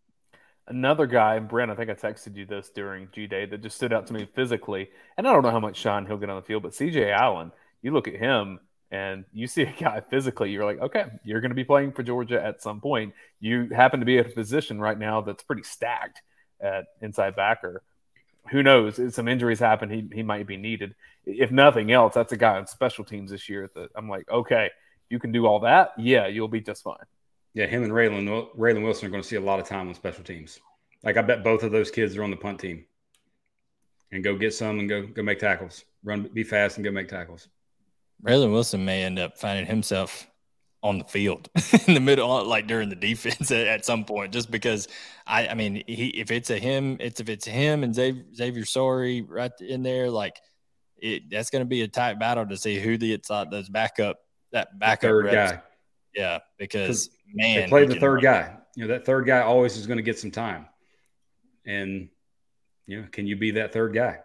Another 0.69 1.07
guy, 1.07 1.39
Brent, 1.39 1.71
I 1.71 1.75
think 1.75 1.91
I 1.91 1.95
texted 1.95 2.37
you 2.37 2.45
this 2.45 2.71
during 2.71 3.09
G 3.13 3.27
Day 3.27 3.47
that 3.47 3.63
just 3.63 3.77
stood 3.77 3.93
out 3.93 4.07
to 4.09 4.13
me 4.13 4.29
physically. 4.35 4.89
And 5.17 5.27
I 5.27 5.33
don't 5.33 5.43
know 5.43 5.51
how 5.51 5.61
much 5.61 5.77
shine 5.77 6.07
he'll 6.07 6.17
get 6.17 6.31
on 6.31 6.37
the 6.37 6.43
field, 6.43 6.63
but 6.63 6.73
CJ 6.73 7.13
Allen, 7.13 7.53
you 7.83 7.93
look 7.93 8.09
at 8.09 8.15
him 8.15 8.61
and 8.91 9.25
you 9.33 9.49
see 9.49 9.63
a 9.63 9.73
guy 9.79 10.01
physically, 10.01 10.51
you're 10.51 10.65
like, 10.65 10.81
okay, 10.81 11.07
you're 11.25 11.41
going 11.41 11.51
to 11.51 11.57
be 11.57 11.65
playing 11.65 11.93
for 11.93 12.05
Georgia 12.05 12.45
at 12.45 12.63
some 12.63 12.81
point. 12.81 13.15
You 13.41 13.69
happen 13.75 14.01
to 14.01 14.07
be 14.07 14.19
at 14.19 14.27
a 14.27 14.31
position 14.31 14.81
right 14.81 14.99
now 14.99 15.21
that's 15.23 15.43
pretty 15.43 15.65
stacked 15.65 16.23
at 16.61 16.85
inside 17.01 17.37
backer 17.37 17.83
who 18.51 18.63
knows? 18.63 18.99
If 18.99 19.15
some 19.15 19.29
injuries 19.29 19.59
happen, 19.59 19.91
he, 19.91 20.09
he 20.15 20.23
might 20.23 20.47
be 20.47 20.57
needed. 20.57 20.95
If 21.25 21.51
nothing 21.51 21.93
else, 21.93 22.15
that's 22.15 22.33
a 22.33 22.37
guy 22.37 22.57
on 22.57 22.67
special 22.67 23.05
teams 23.05 23.31
this 23.31 23.49
year 23.49 23.71
that 23.75 23.91
I'm 23.95 24.09
like, 24.09 24.31
okay, 24.31 24.71
you 25.09 25.19
can 25.19 25.33
do 25.33 25.47
all 25.47 25.61
that. 25.61 25.93
Yeah, 25.99 26.27
you'll 26.27 26.49
be 26.49 26.61
just 26.61 26.83
fine. 26.83 26.97
Yeah, 27.55 27.67
him 27.67 27.83
and 27.83 27.93
Raylen, 27.93 28.55
Raylen 28.57 28.83
Wilson 28.83 29.07
are 29.07 29.11
going 29.11 29.23
to 29.23 29.29
see 29.29 29.37
a 29.37 29.41
lot 29.41 29.61
of 29.61 29.67
time 29.67 29.89
on 29.89 29.95
special 29.95 30.25
teams. 30.25 30.61
Like 31.03 31.17
I 31.17 31.23
bet 31.23 31.45
both 31.45 31.63
of 31.63 31.73
those 31.73 31.91
kids 31.91 32.17
are 32.17 32.25
on 32.25 32.31
the 32.31 32.37
punt 32.37 32.61
team 32.61 32.85
and 34.13 34.25
go 34.25 34.37
get 34.37 34.55
some 34.55 34.79
and 34.79 34.89
go 34.89 35.07
go 35.07 35.23
make 35.23 35.39
tackles. 35.39 35.85
Run, 36.05 36.29
be 36.33 36.45
fast, 36.45 36.77
and 36.77 36.85
go 36.85 36.91
make 36.91 37.09
tackles. 37.09 37.49
Raylen 38.23 38.53
Wilson 38.53 38.85
may 38.85 39.03
end 39.03 39.19
up 39.19 39.39
finding 39.39 39.67
himself 39.67 40.27
on 40.87 40.99
the 40.99 41.05
field 41.05 41.49
in 41.87 41.95
the 41.95 42.01
middle, 42.01 42.45
like 42.45 42.67
during 42.67 42.89
the 42.89 42.97
defense 42.97 43.51
at, 43.51 43.67
at, 43.67 43.85
some 43.85 44.05
point, 44.05 44.33
just 44.33 44.51
because 44.51 44.89
I, 45.27 45.49
I 45.49 45.55
mean, 45.55 45.83
he, 45.87 46.09
if 46.09 46.31
it's 46.31 46.51
a 46.51 46.59
him, 46.59 46.97
it's 47.01 47.21
if 47.21 47.29
it's 47.29 47.45
him 47.45 47.83
and 47.83 47.95
Xavier, 47.95 48.25
Xavier 48.35 48.65
Sorey 48.65 49.23
right 49.23 49.53
in 49.61 49.83
there, 49.83 50.11
like 50.11 50.41
it, 50.97 51.31
that's 51.31 51.51
going 51.51 51.61
to 51.61 51.67
be 51.67 51.83
a 51.83 51.89
tight 51.89 52.19
battle 52.19 52.47
to 52.47 52.57
see 52.57 52.79
who 52.79 52.97
the 52.97 53.13
it's 53.13 53.31
uh, 53.31 53.45
those 53.45 53.69
backup 53.69 54.19
that 54.53 54.79
backup 54.79 55.03
third 55.03 55.25
reps. 55.27 55.53
guy. 55.53 55.63
Yeah, 56.15 56.39
because 56.59 57.11
man, 57.35 57.63
they 57.63 57.69
play 57.69 57.87
the 57.87 58.01
third 58.01 58.23
guy. 58.23 58.57
You 58.75 58.87
know 58.87 58.95
that 58.95 59.05
third 59.05 59.27
guy 59.27 59.41
always 59.41 59.77
is 59.77 59.87
going 59.87 59.99
to 59.99 60.03
get 60.03 60.19
some 60.19 60.31
time, 60.31 60.67
and 61.67 62.09
you 62.87 63.03
know, 63.03 63.09
can 63.11 63.27
you 63.27 63.37
be 63.37 63.53
that 63.53 63.73
third 63.73 63.95
guy? 63.95 64.21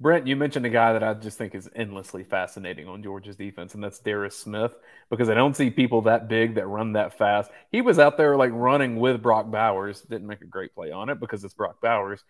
Brent, 0.00 0.26
you 0.26 0.34
mentioned 0.34 0.64
a 0.64 0.70
guy 0.70 0.94
that 0.94 1.02
I 1.02 1.12
just 1.12 1.36
think 1.36 1.54
is 1.54 1.68
endlessly 1.76 2.24
fascinating 2.24 2.88
on 2.88 3.02
Georgia's 3.02 3.36
defense, 3.36 3.74
and 3.74 3.84
that's 3.84 4.00
Darris 4.00 4.32
Smith, 4.32 4.74
because 5.10 5.28
I 5.28 5.34
don't 5.34 5.54
see 5.54 5.68
people 5.68 6.02
that 6.02 6.26
big 6.26 6.54
that 6.54 6.66
run 6.66 6.94
that 6.94 7.18
fast. 7.18 7.50
He 7.70 7.82
was 7.82 7.98
out 7.98 8.16
there 8.16 8.34
like 8.34 8.50
running 8.54 8.96
with 8.96 9.20
Brock 9.20 9.50
Bowers, 9.50 10.00
didn't 10.00 10.26
make 10.26 10.40
a 10.40 10.46
great 10.46 10.74
play 10.74 10.90
on 10.90 11.10
it 11.10 11.20
because 11.20 11.44
it's 11.44 11.52
Brock 11.52 11.82
Bowers. 11.82 12.24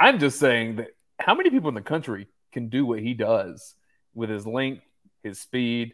I'm 0.00 0.18
just 0.18 0.38
saying 0.38 0.76
that 0.76 0.88
how 1.18 1.34
many 1.34 1.50
people 1.50 1.68
in 1.68 1.74
the 1.74 1.82
country 1.82 2.26
can 2.52 2.70
do 2.70 2.86
what 2.86 3.00
he 3.00 3.12
does 3.12 3.74
with 4.14 4.30
his 4.30 4.46
length, 4.46 4.82
his 5.22 5.38
speed? 5.38 5.92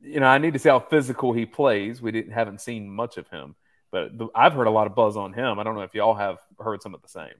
You 0.00 0.20
know, 0.20 0.26
I 0.26 0.38
need 0.38 0.52
to 0.52 0.60
see 0.60 0.68
how 0.68 0.78
physical 0.78 1.32
he 1.32 1.46
plays. 1.46 2.00
We 2.00 2.12
didn't 2.12 2.32
haven't 2.32 2.60
seen 2.60 2.88
much 2.88 3.16
of 3.16 3.26
him, 3.26 3.56
but 3.90 4.16
the, 4.16 4.28
I've 4.36 4.52
heard 4.52 4.68
a 4.68 4.70
lot 4.70 4.86
of 4.86 4.94
buzz 4.94 5.16
on 5.16 5.32
him. 5.32 5.58
I 5.58 5.64
don't 5.64 5.74
know 5.74 5.80
if 5.80 5.94
y'all 5.94 6.14
have 6.14 6.38
heard 6.60 6.80
some 6.80 6.94
of 6.94 7.02
the 7.02 7.08
same 7.08 7.34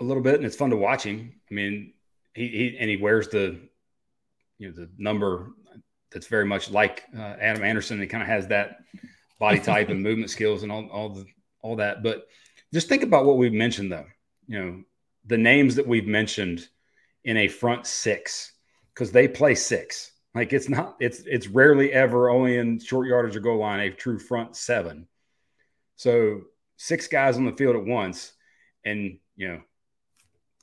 a 0.00 0.04
little 0.04 0.22
bit, 0.22 0.36
and 0.36 0.44
it's 0.44 0.56
fun 0.56 0.70
to 0.70 0.76
watch 0.76 1.04
him. 1.04 1.32
I 1.50 1.54
mean, 1.54 1.92
he, 2.34 2.48
he 2.48 2.76
and 2.78 2.88
he 2.88 2.96
wears 2.96 3.28
the 3.28 3.58
you 4.58 4.68
know 4.68 4.74
the 4.74 4.90
number 4.98 5.50
that's 6.10 6.26
very 6.26 6.44
much 6.44 6.70
like 6.70 7.04
uh, 7.16 7.36
Adam 7.40 7.64
Anderson. 7.64 8.00
He 8.00 8.06
kind 8.06 8.22
of 8.22 8.28
has 8.28 8.46
that 8.48 8.78
body 9.38 9.58
type 9.60 9.88
and 9.88 10.02
movement 10.02 10.30
skills 10.30 10.62
and 10.62 10.72
all 10.72 10.86
all 10.88 11.08
the 11.10 11.26
all 11.60 11.76
that. 11.76 12.02
But 12.02 12.26
just 12.72 12.88
think 12.88 13.02
about 13.02 13.24
what 13.24 13.38
we've 13.38 13.52
mentioned 13.52 13.92
though. 13.92 14.06
You 14.46 14.58
know, 14.58 14.82
the 15.26 15.38
names 15.38 15.76
that 15.76 15.86
we've 15.86 16.06
mentioned 16.06 16.68
in 17.24 17.36
a 17.36 17.48
front 17.48 17.86
six 17.86 18.52
because 18.94 19.12
they 19.12 19.28
play 19.28 19.54
six. 19.54 20.12
Like 20.34 20.52
it's 20.52 20.68
not 20.68 20.96
it's 20.98 21.20
it's 21.20 21.48
rarely 21.48 21.92
ever 21.92 22.30
only 22.30 22.56
in 22.56 22.78
short 22.78 23.06
yardage 23.06 23.36
or 23.36 23.40
goal 23.40 23.58
line 23.58 23.80
a 23.80 23.90
true 23.90 24.18
front 24.18 24.56
seven. 24.56 25.06
So 25.96 26.42
six 26.76 27.06
guys 27.06 27.36
on 27.36 27.44
the 27.44 27.52
field 27.52 27.76
at 27.76 27.84
once, 27.84 28.32
and 28.84 29.18
you 29.36 29.48
know 29.48 29.60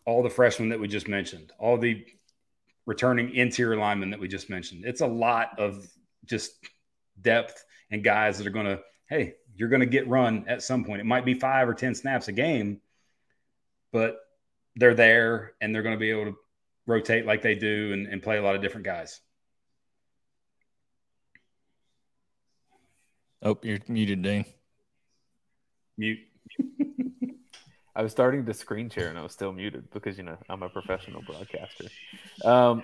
all 0.10 0.24
the 0.24 0.30
freshmen 0.30 0.70
that 0.70 0.80
we 0.80 0.88
just 0.88 1.08
mentioned, 1.08 1.54
all 1.60 1.78
the 1.78 2.04
returning 2.88 3.36
interior 3.36 3.78
linemen 3.78 4.10
that 4.10 4.20
we 4.20 4.28
just 4.28 4.50
mentioned. 4.50 4.84
It's 4.84 5.02
a 5.02 5.08
lot 5.08 5.60
of 5.60 5.88
just 6.26 6.52
depth 7.22 7.64
and 7.92 8.04
guys 8.04 8.40
that 8.40 8.48
are 8.48 8.52
going 8.52 8.66
to, 8.66 8.80
hey, 9.08 9.36
you're 9.56 9.70
going 9.70 9.82
to 9.82 9.86
get 9.86 10.08
run 10.08 10.46
at 10.48 10.64
some 10.64 10.84
point. 10.84 11.00
It 11.00 11.06
might 11.06 11.26
be 11.26 11.36
five 11.36 11.70
or 11.70 11.76
10 11.76 11.94
snaps 11.94 12.28
a 12.28 12.32
game, 12.32 12.82
but 13.94 14.18
they're 14.76 14.96
there 14.96 15.54
and 15.62 15.74
they're 15.74 15.84
going 15.84 15.96
to 15.96 16.00
be 16.00 16.10
able 16.10 16.32
to 16.32 16.38
rotate 16.88 17.28
like 17.28 17.44
they 17.44 17.54
do 17.54 17.94
and, 17.94 18.08
and 18.08 18.24
play 18.24 18.38
a 18.38 18.42
lot 18.42 18.56
of 18.56 18.62
different 18.64 18.86
guys. 18.86 19.22
Oh, 23.44 23.60
you're 23.62 23.80
muted, 23.88 24.24
Dean. 24.24 24.46
Mute. 25.98 26.20
I 28.00 28.02
was 28.02 28.14
starting 28.14 28.46
to 28.46 28.54
screen 28.54 28.90
share 28.90 29.10
and 29.10 29.20
I 29.20 29.24
was 29.24 29.34
still 29.34 29.52
muted 29.52 29.92
because 29.92 30.18
you 30.18 30.24
know 30.24 30.38
I'm 30.48 30.64
a 30.64 30.70
professional 30.70 31.22
broadcaster. 31.22 31.88
Um, 32.46 32.84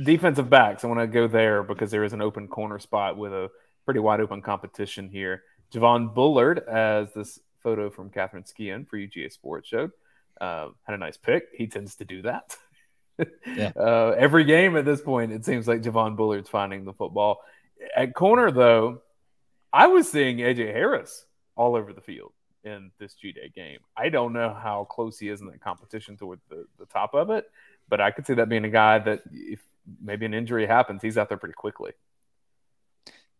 defensive 0.00 0.48
backs, 0.48 0.84
I 0.84 0.86
want 0.86 1.00
to 1.00 1.08
go 1.08 1.26
there 1.26 1.64
because 1.64 1.90
there 1.90 2.04
is 2.04 2.12
an 2.12 2.22
open 2.22 2.46
corner 2.46 2.78
spot 2.78 3.16
with 3.16 3.32
a 3.32 3.50
pretty 3.84 3.98
wide 3.98 4.20
open 4.20 4.42
competition 4.42 5.08
here. 5.08 5.42
Javon 5.72 6.14
Bullard, 6.14 6.60
as 6.68 7.12
this 7.14 7.40
photo 7.64 7.90
from 7.90 8.10
Catherine 8.10 8.44
Skian 8.44 8.86
for 8.86 8.96
UGA 8.96 9.32
Sports 9.32 9.70
showed, 9.70 9.90
uh, 10.40 10.68
had 10.84 10.94
a 10.94 10.98
nice 10.98 11.16
pick. 11.16 11.48
He 11.52 11.66
tends 11.66 11.96
to 11.96 12.04
do 12.04 12.22
that. 12.22 12.56
yeah. 13.56 13.72
uh, 13.74 14.14
every 14.16 14.44
game 14.44 14.76
at 14.76 14.84
this 14.84 15.00
point, 15.00 15.32
it 15.32 15.44
seems 15.44 15.66
like 15.66 15.82
Javon 15.82 16.16
Bullard's 16.16 16.48
finding 16.48 16.84
the 16.84 16.92
football. 16.92 17.40
At 17.96 18.14
corner, 18.14 18.52
though, 18.52 19.02
I 19.72 19.88
was 19.88 20.08
seeing 20.08 20.36
AJ 20.36 20.72
Harris 20.72 21.26
all 21.56 21.74
over 21.74 21.92
the 21.92 22.00
field 22.00 22.30
in 22.64 22.90
this 22.98 23.14
G 23.14 23.32
Day 23.32 23.50
game. 23.54 23.80
I 23.96 24.08
don't 24.08 24.32
know 24.32 24.52
how 24.52 24.84
close 24.90 25.18
he 25.18 25.28
is 25.28 25.40
in 25.40 25.46
the 25.46 25.58
competition 25.58 26.16
toward 26.16 26.40
the, 26.48 26.66
the 26.78 26.86
top 26.86 27.14
of 27.14 27.30
it, 27.30 27.50
but 27.88 28.00
I 28.00 28.10
could 28.10 28.26
see 28.26 28.34
that 28.34 28.48
being 28.48 28.64
a 28.64 28.70
guy 28.70 28.98
that 28.98 29.22
if 29.32 29.60
maybe 30.02 30.26
an 30.26 30.34
injury 30.34 30.66
happens, 30.66 31.02
he's 31.02 31.18
out 31.18 31.28
there 31.28 31.38
pretty 31.38 31.54
quickly. 31.54 31.92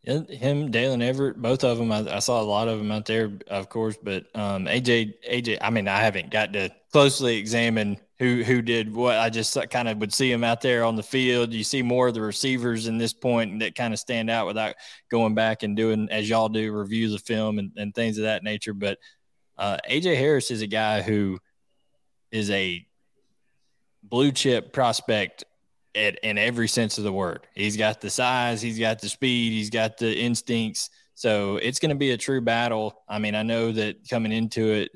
Him, 0.03 0.71
Daylen 0.71 1.03
Everette, 1.03 1.37
both 1.37 1.65
of 1.65 1.79
them. 1.79 1.91
I, 1.91 2.17
I, 2.17 2.19
saw 2.19 2.39
a 2.39 2.45
lot 2.45 2.69
of 2.69 2.77
them 2.77 2.93
out 2.93 3.07
there, 3.07 3.33
of 3.49 3.71
course. 3.71 3.97
But 4.03 4.27
um, 4.35 4.67
AJ, 4.67 5.15
AJ. 5.27 5.59
I 5.63 5.71
mean, 5.71 5.89
I 5.89 6.01
haven't 6.01 6.31
got 6.31 6.53
to 6.53 6.69
closely 6.93 7.39
examine 7.39 7.99
who 8.19 8.43
who 8.43 8.63
did 8.63 8.95
what. 8.95 9.17
I 9.17 9.31
just 9.31 9.57
kind 9.71 9.89
of 9.89 9.99
would 9.99 10.13
see 10.13 10.31
him 10.31 10.45
out 10.45 10.61
there 10.61 10.85
on 10.85 10.97
the 10.97 11.03
field. 11.03 11.53
You 11.53 11.65
see 11.65 11.83
more 11.83 12.09
of 12.09 12.15
the 12.15 12.21
receivers 12.23 12.87
in 12.87 12.99
this 12.99 13.13
point 13.13 13.61
that 13.61 13.75
kind 13.75 13.93
of 13.93 13.99
stand 13.99 14.31
out 14.31 14.47
without 14.47 14.77
going 15.11 15.35
back 15.35 15.63
and 15.63 15.77
doing 15.77 16.09
as 16.11 16.29
y'all 16.29 16.49
do 16.49 16.73
reviews 16.73 17.15
of 17.15 17.23
film 17.23 17.59
and, 17.59 17.73
and 17.77 17.95
things 17.95 18.19
of 18.19 18.25
that 18.25 18.45
nature. 18.45 18.75
But 18.75 18.99
uh, 19.59 19.79
AJ 19.89 20.17
Harris 20.17 20.51
is 20.51 20.63
a 20.63 20.67
guy 20.67 21.03
who 21.03 21.39
is 22.31 22.51
a 22.51 22.87
blue 24.03 24.33
chip 24.33 24.73
prospect 24.73 25.45
at, 25.95 26.19
in 26.23 26.39
every 26.39 26.69
sense 26.69 26.99
of 26.99 27.05
the 27.05 27.13
word. 27.13 27.47
He's 27.55 27.77
got 27.77 28.01
the 28.01 28.11
size, 28.11 28.61
he's 28.61 28.79
got 28.79 29.01
the 29.01 29.09
speed, 29.09 29.53
he's 29.53 29.71
got 29.71 29.97
the 29.99 30.17
instincts. 30.17 30.91
So 31.15 31.57
it's 31.57 31.79
going 31.79 31.91
to 31.91 31.97
be 31.97 32.11
a 32.11 32.17
true 32.17 32.41
battle. 32.41 33.03
I 33.09 33.19
mean, 33.19 33.35
I 33.35 33.43
know 33.43 33.71
that 33.73 34.09
coming 34.09 34.33
into 34.33 34.73
it, 34.73 34.91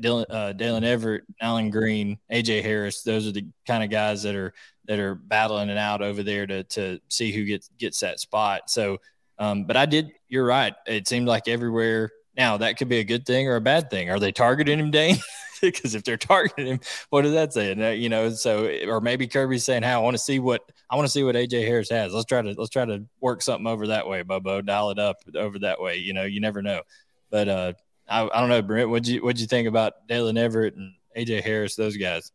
Dylan, 0.00 0.26
uh, 0.30 0.52
Daylen 0.54 0.82
Everette, 0.82 1.22
Allen 1.40 1.70
Greene, 1.70 2.18
AJ 2.32 2.62
Harris, 2.62 3.02
those 3.02 3.26
are 3.26 3.32
the 3.32 3.46
kind 3.66 3.84
of 3.84 3.90
guys 3.90 4.22
that 4.22 4.34
are 4.34 4.54
that 4.86 4.98
are 4.98 5.14
battling 5.14 5.68
it 5.68 5.78
out 5.78 6.02
over 6.02 6.22
there 6.22 6.46
to 6.46 6.64
to 6.64 7.00
see 7.08 7.32
who 7.32 7.44
gets 7.44 7.68
gets 7.78 8.00
that 8.00 8.20
spot. 8.20 8.70
So, 8.70 8.98
um, 9.38 9.64
but 9.64 9.76
I 9.76 9.86
did. 9.86 10.12
You're 10.28 10.46
right. 10.46 10.74
It 10.86 11.06
seemed 11.06 11.28
like 11.28 11.48
everywhere 11.48 12.10
now 12.36 12.56
that 12.58 12.78
could 12.78 12.88
be 12.88 12.98
a 12.98 13.04
good 13.04 13.26
thing 13.26 13.48
or 13.48 13.56
a 13.56 13.60
bad 13.60 13.90
thing. 13.90 14.10
Are 14.10 14.18
they 14.18 14.32
targeting 14.32 14.78
him, 14.78 14.90
Dayne? 14.90 15.18
because 15.60 15.94
if 15.94 16.04
they're 16.04 16.16
targeting 16.16 16.66
him, 16.66 16.80
what 17.10 17.22
does 17.22 17.32
that 17.32 17.52
say? 17.52 17.96
You 17.96 18.08
know, 18.08 18.30
so 18.30 18.66
or 18.86 19.00
maybe 19.00 19.26
Kirby's 19.26 19.64
saying, 19.64 19.82
"How 19.82 20.00
I 20.00 20.02
want 20.02 20.14
to 20.14 20.22
see 20.22 20.38
what 20.38 20.62
I 20.88 20.96
want 20.96 21.06
to 21.06 21.12
see 21.12 21.24
what 21.24 21.34
AJ 21.34 21.66
Harris 21.66 21.90
has. 21.90 22.12
Let's 22.12 22.26
try 22.26 22.42
to 22.42 22.54
let's 22.56 22.70
try 22.70 22.84
to 22.84 23.04
work 23.20 23.42
something 23.42 23.66
over 23.66 23.88
that 23.88 24.06
way, 24.06 24.22
Bobo. 24.22 24.62
Dial 24.62 24.90
it 24.90 24.98
up 24.98 25.18
over 25.34 25.58
that 25.60 25.80
way. 25.80 25.96
You 25.96 26.12
know, 26.12 26.24
you 26.24 26.40
never 26.40 26.62
know. 26.62 26.82
But 27.30 27.48
uh, 27.48 27.72
I, 28.08 28.22
I 28.22 28.40
don't 28.40 28.48
know, 28.48 28.62
Brent. 28.62 28.90
What'd 28.90 29.08
you 29.08 29.22
what'd 29.22 29.40
you 29.40 29.46
think 29.46 29.68
about 29.68 30.06
Daylen 30.08 30.38
Everette 30.38 30.76
and 30.76 30.94
AJ 31.16 31.42
Harris? 31.42 31.76
Those 31.76 31.96
guys. 31.96 32.32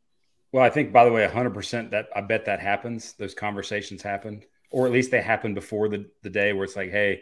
Well, 0.51 0.63
I 0.63 0.69
think 0.69 0.91
by 0.91 1.05
the 1.05 1.11
way, 1.11 1.23
100 1.23 1.53
percent 1.53 1.91
that 1.91 2.09
I 2.15 2.21
bet 2.21 2.45
that 2.45 2.59
happens. 2.59 3.13
Those 3.13 3.33
conversations 3.33 4.01
happen, 4.01 4.43
or 4.69 4.85
at 4.85 4.91
least 4.91 5.11
they 5.11 5.21
happen 5.21 5.53
before 5.53 5.89
the 5.89 6.09
the 6.23 6.29
day 6.29 6.53
where 6.53 6.63
it's 6.63 6.75
like, 6.75 6.91
hey 6.91 7.21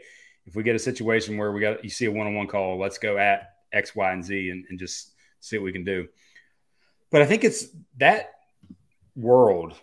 if 0.50 0.56
we 0.56 0.64
get 0.64 0.76
a 0.76 0.80
situation 0.80 1.38
where 1.38 1.52
we 1.52 1.62
got 1.62 1.84
you 1.84 1.91
see 1.91 2.06
a 2.06 2.12
one-on-one 2.12 2.47
call, 2.47 2.80
let's 2.80 2.97
go 2.97 3.18
at 3.20 3.54
X, 3.72 3.95
Y, 3.95 4.12
and 4.12 4.26
Z 4.26 4.50
and, 4.50 4.66
and 4.70 4.80
just 4.80 5.14
see 5.39 5.58
what 5.58 5.64
we 5.64 5.72
can 5.72 5.84
do. 5.84 6.08
But 7.12 7.22
I 7.22 7.26
think 7.26 7.43
it's 7.43 7.68
that 7.97 8.32
world 9.16 9.76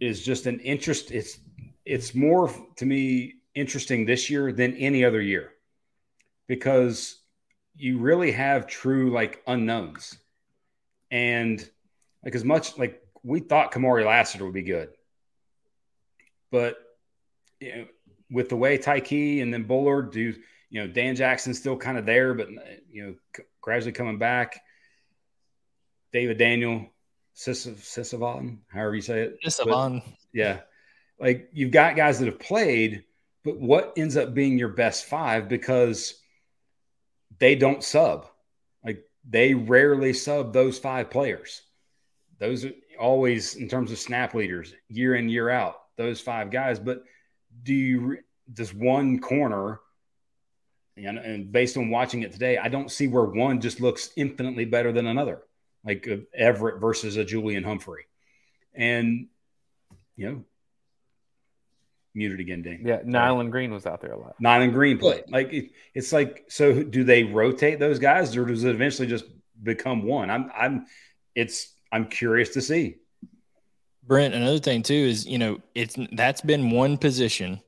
is 0.00 0.24
just 0.24 0.46
an 0.46 0.58
interest. 0.60 1.12
It's 1.12 1.38
it's 1.84 2.12
more 2.12 2.52
to 2.76 2.86
me 2.86 3.34
interesting 3.54 4.04
this 4.04 4.28
year 4.28 4.52
than 4.52 4.74
any 4.74 5.04
other 5.04 5.20
year 5.20 5.52
because 6.48 7.16
you 7.78 7.98
really 7.98 8.32
have 8.32 8.66
true 8.66 9.10
like 9.10 9.42
unknowns. 9.46 10.18
And 11.10 11.66
like 12.24 12.34
as 12.34 12.44
much 12.44 12.76
like 12.76 13.00
we 13.22 13.40
thought 13.40 13.72
Kamari 13.72 14.04
Lassiter 14.04 14.44
would 14.44 14.54
be 14.54 14.62
good. 14.62 14.90
But 16.50 16.76
you 17.60 17.74
know, 17.74 17.86
with 18.30 18.48
the 18.48 18.56
way 18.56 18.76
Tyke 18.78 19.12
and 19.12 19.52
then 19.52 19.64
Bullard 19.64 20.12
do, 20.12 20.34
you 20.70 20.80
know, 20.80 20.86
Dan 20.86 21.16
Jackson's 21.16 21.58
still 21.58 21.76
kind 21.76 21.96
of 21.96 22.04
there, 22.04 22.34
but 22.34 22.48
you 22.90 23.06
know, 23.06 23.14
c- 23.36 23.44
gradually 23.60 23.92
coming 23.92 24.18
back. 24.18 24.60
David 26.12 26.38
Daniel, 26.38 26.86
Sisavon, 27.36 28.58
however 28.68 28.94
you 28.94 29.02
say 29.02 29.20
it. 29.22 29.38
Sisavon. 29.44 30.02
Yeah. 30.32 30.60
Like 31.20 31.50
you've 31.52 31.70
got 31.70 31.96
guys 31.96 32.18
that 32.18 32.26
have 32.26 32.38
played, 32.38 33.04
but 33.44 33.58
what 33.58 33.92
ends 33.96 34.16
up 34.16 34.34
being 34.34 34.58
your 34.58 34.68
best 34.68 35.04
five 35.04 35.48
because 35.48 36.14
they 37.38 37.54
don't 37.54 37.84
sub. 37.84 38.26
Like 38.84 39.04
they 39.28 39.54
rarely 39.54 40.12
sub 40.12 40.52
those 40.52 40.78
five 40.78 41.10
players. 41.10 41.62
Those 42.38 42.64
are 42.64 42.72
always 43.00 43.56
in 43.56 43.68
terms 43.68 43.90
of 43.92 43.98
snap 43.98 44.34
leaders, 44.34 44.74
year 44.88 45.14
in, 45.16 45.28
year 45.28 45.50
out, 45.50 45.76
those 45.96 46.20
five 46.20 46.50
guys. 46.50 46.78
But– 46.78 47.04
do 47.62 47.74
you 47.74 48.18
does 48.52 48.72
one 48.72 49.18
corner 49.20 49.80
and, 50.96 51.18
and 51.18 51.52
based 51.52 51.76
on 51.76 51.90
watching 51.90 52.22
it 52.22 52.32
today, 52.32 52.58
I 52.58 52.68
don't 52.68 52.90
see 52.90 53.06
where 53.06 53.24
one 53.24 53.60
just 53.60 53.80
looks 53.80 54.10
infinitely 54.16 54.64
better 54.64 54.90
than 54.90 55.06
another, 55.06 55.42
like 55.84 56.08
Everette 56.38 56.80
versus 56.80 57.16
a 57.16 57.24
Julian 57.24 57.62
Humphrey, 57.62 58.06
and 58.74 59.28
you 60.16 60.28
know, 60.28 60.44
muted 62.14 62.40
again, 62.40 62.62
Dayne. 62.62 62.82
Yeah, 62.84 63.00
Nyland 63.04 63.52
Green 63.52 63.72
was 63.72 63.86
out 63.86 64.00
there 64.00 64.12
a 64.12 64.18
lot. 64.18 64.36
Nyland 64.40 64.72
Green 64.72 64.98
played. 64.98 65.24
Like 65.28 65.52
it, 65.52 65.70
it's 65.94 66.12
like 66.12 66.44
so. 66.48 66.82
Do 66.82 67.04
they 67.04 67.24
rotate 67.24 67.78
those 67.78 67.98
guys, 67.98 68.36
or 68.36 68.44
does 68.44 68.64
it 68.64 68.74
eventually 68.74 69.08
just 69.08 69.24
become 69.62 70.04
one? 70.04 70.30
I'm 70.30 70.50
I'm 70.56 70.86
it's 71.34 71.74
I'm 71.92 72.06
curious 72.06 72.50
to 72.50 72.60
see. 72.60 72.96
Brent, 74.04 74.34
another 74.34 74.58
thing 74.58 74.82
too 74.82 74.94
is 74.94 75.26
you 75.26 75.38
know 75.38 75.58
it's 75.74 75.96
that's 76.12 76.40
been 76.40 76.70
one 76.70 76.98
position 76.98 77.60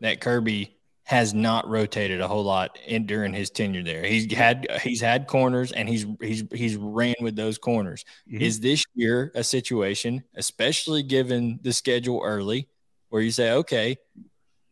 that 0.00 0.20
Kirby 0.20 0.78
has 1.08 1.32
not 1.32 1.66
rotated 1.66 2.20
a 2.20 2.28
whole 2.28 2.44
lot 2.44 2.78
in 2.86 3.06
during 3.06 3.32
his 3.32 3.48
tenure 3.48 3.82
there. 3.82 4.04
He's 4.04 4.30
had 4.30 4.66
he's 4.82 5.00
had 5.00 5.26
corners 5.26 5.72
and 5.72 5.88
he's 5.88 6.06
he's 6.20 6.44
he's 6.52 6.76
ran 6.76 7.14
with 7.20 7.34
those 7.34 7.56
corners. 7.56 8.04
Mm-hmm. 8.30 8.42
Is 8.42 8.60
this 8.60 8.84
year 8.94 9.32
a 9.34 9.42
situation, 9.42 10.22
especially 10.36 11.02
given 11.02 11.60
the 11.62 11.72
schedule 11.72 12.20
early, 12.22 12.68
where 13.08 13.22
you 13.22 13.30
say, 13.30 13.52
okay, 13.52 13.96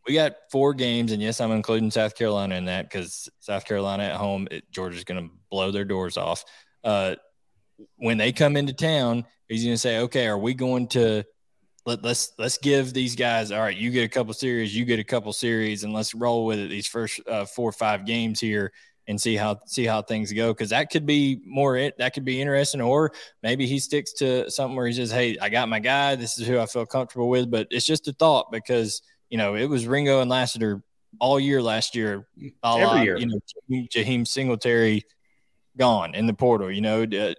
we 0.07 0.13
got 0.13 0.35
four 0.51 0.73
games, 0.73 1.11
and 1.11 1.21
yes, 1.21 1.41
I'm 1.41 1.51
including 1.51 1.91
South 1.91 2.15
Carolina 2.15 2.55
in 2.55 2.65
that 2.65 2.89
because 2.89 3.29
South 3.39 3.65
Carolina 3.65 4.03
at 4.03 4.15
home, 4.15 4.47
it, 4.49 4.71
Georgia's 4.71 5.03
going 5.03 5.27
to 5.27 5.33
blow 5.51 5.71
their 5.71 5.85
doors 5.85 6.17
off. 6.17 6.45
Uh, 6.83 7.15
when 7.97 8.17
they 8.17 8.31
come 8.31 8.55
into 8.55 8.73
town, 8.73 9.25
he's 9.47 9.63
going 9.63 9.73
to 9.73 9.79
say, 9.79 9.99
okay, 9.99 10.27
are 10.27 10.37
we 10.37 10.53
going 10.53 10.87
to 10.89 11.25
let, 11.87 12.03
let's 12.03 12.33
let's 12.37 12.57
give 12.57 12.93
these 12.93 13.15
guys 13.15 13.49
all 13.51 13.61
right 13.61 13.77
you 13.77 13.89
get 13.91 14.03
a 14.03 14.09
couple 14.09 14.33
series 14.33 14.75
you 14.75 14.83
get 14.83 14.99
a 14.99 15.05
couple 15.05 15.31
series 15.31 15.85
and 15.85 15.93
let's 15.93 16.13
roll 16.13 16.45
with 16.45 16.59
it 16.59 16.69
these 16.69 16.85
first 16.85 17.21
uh, 17.29 17.45
four 17.45 17.69
or 17.69 17.73
five 17.73 18.05
games 18.05 18.41
here 18.41 18.73
and 19.07 19.19
see 19.19 19.35
how 19.35 19.59
see 19.65 19.85
how 19.85 20.01
things 20.01 20.33
go 20.33 20.53
because 20.53 20.69
that 20.69 20.89
could 20.89 21.05
be 21.05 21.39
more 21.45 21.77
it 21.77 21.97
that 21.97 22.13
could 22.13 22.25
be 22.25 22.41
interesting 22.41 22.81
or 22.81 23.11
maybe 23.41 23.65
he 23.65 23.79
sticks 23.79 24.13
to 24.13 24.49
something 24.51 24.75
where 24.75 24.87
he 24.87 24.93
says 24.93 25.11
hey 25.11 25.37
i 25.41 25.47
got 25.47 25.69
my 25.69 25.79
guy 25.79 26.15
this 26.15 26.37
is 26.37 26.47
who 26.47 26.59
i 26.59 26.65
feel 26.65 26.85
comfortable 26.85 27.29
with 27.29 27.49
but 27.49 27.67
it's 27.71 27.85
just 27.85 28.07
a 28.07 28.13
thought 28.13 28.51
because 28.51 29.01
you 29.29 29.37
know, 29.37 29.55
it 29.55 29.65
was 29.65 29.87
Ringo 29.87 30.21
and 30.21 30.29
Lassiter 30.29 30.81
all 31.19 31.39
year 31.39 31.61
last 31.61 31.95
year. 31.95 32.27
Every 32.63 32.85
la, 32.85 33.01
year. 33.01 33.17
you 33.17 33.27
know, 33.27 33.39
Jaheim 33.69 34.27
Singletary 34.27 35.03
gone 35.77 36.15
in 36.15 36.27
the 36.27 36.33
portal. 36.33 36.71
You 36.71 36.81
know, 36.81 37.03
uh, 37.03 37.33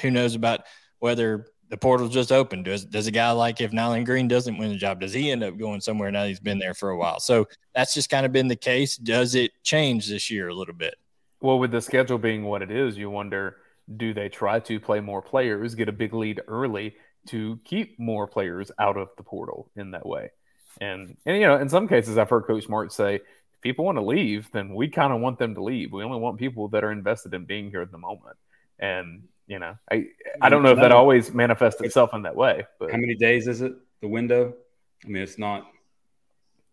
who 0.00 0.10
knows 0.10 0.34
about 0.34 0.60
whether 0.98 1.46
the 1.70 1.76
portal's 1.76 2.12
just 2.12 2.32
open. 2.32 2.62
Does 2.62 2.84
does 2.84 3.06
a 3.06 3.10
guy 3.10 3.30
like 3.32 3.60
if 3.60 3.72
Nyland 3.72 4.06
Green 4.06 4.28
doesn't 4.28 4.58
win 4.58 4.70
the 4.70 4.76
job, 4.76 5.00
does 5.00 5.12
he 5.12 5.30
end 5.30 5.42
up 5.42 5.56
going 5.58 5.80
somewhere 5.80 6.10
now 6.10 6.24
he's 6.24 6.40
been 6.40 6.58
there 6.58 6.74
for 6.74 6.90
a 6.90 6.96
while? 6.96 7.20
So 7.20 7.48
that's 7.74 7.94
just 7.94 8.10
kind 8.10 8.26
of 8.26 8.32
been 8.32 8.48
the 8.48 8.56
case. 8.56 8.96
Does 8.96 9.34
it 9.34 9.52
change 9.62 10.08
this 10.08 10.30
year 10.30 10.48
a 10.48 10.54
little 10.54 10.74
bit? 10.74 10.96
Well, 11.40 11.58
with 11.58 11.72
the 11.72 11.80
schedule 11.80 12.18
being 12.18 12.44
what 12.44 12.62
it 12.62 12.70
is, 12.70 12.96
you 12.96 13.10
wonder 13.10 13.56
do 13.96 14.14
they 14.14 14.28
try 14.28 14.60
to 14.60 14.80
play 14.80 15.00
more 15.00 15.20
players, 15.20 15.74
get 15.74 15.90
a 15.90 15.92
big 15.92 16.14
lead 16.14 16.40
early 16.48 16.96
to 17.26 17.58
keep 17.64 17.98
more 17.98 18.26
players 18.26 18.70
out 18.78 18.96
of 18.96 19.08
the 19.16 19.22
portal 19.22 19.70
in 19.76 19.90
that 19.90 20.06
way? 20.06 20.30
And 20.80 21.16
and 21.26 21.36
you 21.36 21.46
know, 21.46 21.56
in 21.56 21.68
some 21.68 21.88
cases 21.88 22.18
I've 22.18 22.30
heard 22.30 22.46
Coach 22.46 22.64
Smart 22.64 22.92
say, 22.92 23.16
if 23.16 23.60
people 23.60 23.84
want 23.84 23.98
to 23.98 24.02
leave, 24.02 24.50
then 24.52 24.74
we 24.74 24.88
kind 24.88 25.12
of 25.12 25.20
want 25.20 25.38
them 25.38 25.54
to 25.54 25.62
leave. 25.62 25.92
We 25.92 26.02
only 26.02 26.18
want 26.18 26.38
people 26.38 26.68
that 26.68 26.84
are 26.84 26.92
invested 26.92 27.34
in 27.34 27.44
being 27.44 27.70
here 27.70 27.82
at 27.82 27.90
the 27.90 27.98
moment. 27.98 28.36
And 28.78 29.24
you 29.46 29.58
know, 29.58 29.76
I 29.90 30.06
I 30.40 30.48
don't 30.48 30.62
know 30.62 30.70
if 30.70 30.78
that 30.78 30.92
always 30.92 31.32
manifests 31.34 31.80
itself 31.80 32.14
in 32.14 32.22
that 32.22 32.36
way. 32.36 32.66
But 32.78 32.90
How 32.90 32.98
many 32.98 33.14
days 33.14 33.46
is 33.46 33.60
it? 33.60 33.74
The 34.00 34.08
window? 34.08 34.54
I 35.04 35.08
mean, 35.08 35.22
it's 35.22 35.38
not. 35.38 35.66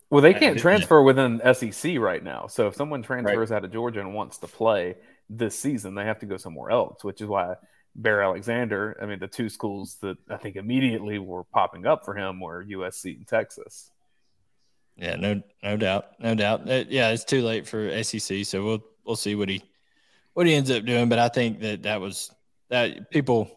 well, 0.09 0.22
they 0.22 0.34
can't 0.34 0.57
transfer 0.57 1.01
within 1.01 1.41
SEC 1.53 1.97
right 1.97 2.24
now. 2.24 2.47
So 2.47 2.67
if 2.67 2.76
someone 2.76 3.03
transfers 3.03 3.51
out 3.51 3.65
of 3.65 3.72
Georgia 3.72 3.99
and 3.99 4.13
wants 4.13 4.38
to 4.39 4.47
play 4.47 4.95
this 5.30 5.57
season, 5.57 5.95
they 5.95 6.05
have 6.05 6.19
to 6.19 6.26
go 6.26 6.38
somewhere 6.38 6.72
else. 6.72 7.03
Which 7.03 7.22
is 7.22 7.28
why 7.28 7.55
Bear 7.95 8.22
Alexander. 8.24 8.97
I 9.01 9.05
mean, 9.05 9.19
the 9.19 9.28
two 9.28 9.49
schools 9.49 9.97
that 10.01 10.17
I 10.30 10.38
think 10.38 10.55
immediately 10.55 11.19
were 11.19 11.43
popping 11.43 11.86
up 11.86 12.05
for 12.05 12.15
him 12.15 12.39
were 12.39 12.63
USC 12.63 13.17
and 13.17 13.28
Texas. 13.28 13.91
Yeah, 14.95 15.15
no, 15.15 15.41
no 15.63 15.78
doubt, 15.78 16.19
no 16.19 16.36
doubt. 16.36 16.69
Uh, 16.69 16.84
yeah, 16.89 17.09
it's 17.09 17.24
too 17.24 17.41
late 17.41 17.67
for 17.67 18.03
SEC, 18.03 18.45
so 18.45 18.63
we'll 18.63 18.84
we'll 19.05 19.15
see 19.15 19.36
what 19.36 19.49
he 19.49 19.63
what 20.34 20.45
he 20.45 20.53
ends 20.53 20.72
up 20.72 20.86
doing. 20.86 21.09
But 21.09 21.19
I 21.19 21.30
think 21.30 21.59
that 21.61 21.84
that 21.84 21.99
was 21.99 22.32
that 22.72 23.11
people 23.11 23.51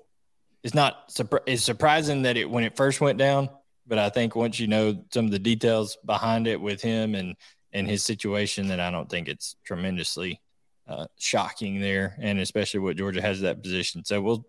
it's 0.62 0.74
not 0.74 1.10
it's 1.46 1.62
surprising 1.62 2.22
that 2.22 2.36
it 2.36 2.48
when 2.48 2.64
it 2.64 2.76
first 2.76 3.00
went 3.00 3.18
down, 3.18 3.48
but 3.86 3.98
I 3.98 4.10
think 4.10 4.36
once 4.36 4.60
you 4.60 4.66
know 4.66 5.02
some 5.12 5.24
of 5.24 5.30
the 5.30 5.38
details 5.38 5.96
behind 6.04 6.46
it 6.46 6.60
with 6.60 6.82
him 6.82 7.14
and 7.14 7.36
and 7.72 7.88
his 7.88 8.04
situation, 8.04 8.68
then 8.68 8.80
I 8.80 8.90
don't 8.90 9.08
think 9.08 9.28
it's 9.28 9.56
tremendously 9.64 10.40
uh, 10.88 11.06
shocking 11.18 11.80
there, 11.80 12.16
and 12.20 12.38
especially 12.38 12.80
what 12.80 12.96
Georgia 12.96 13.22
has 13.22 13.40
that 13.40 13.62
position. 13.62 14.04
So 14.04 14.20
we'll 14.20 14.44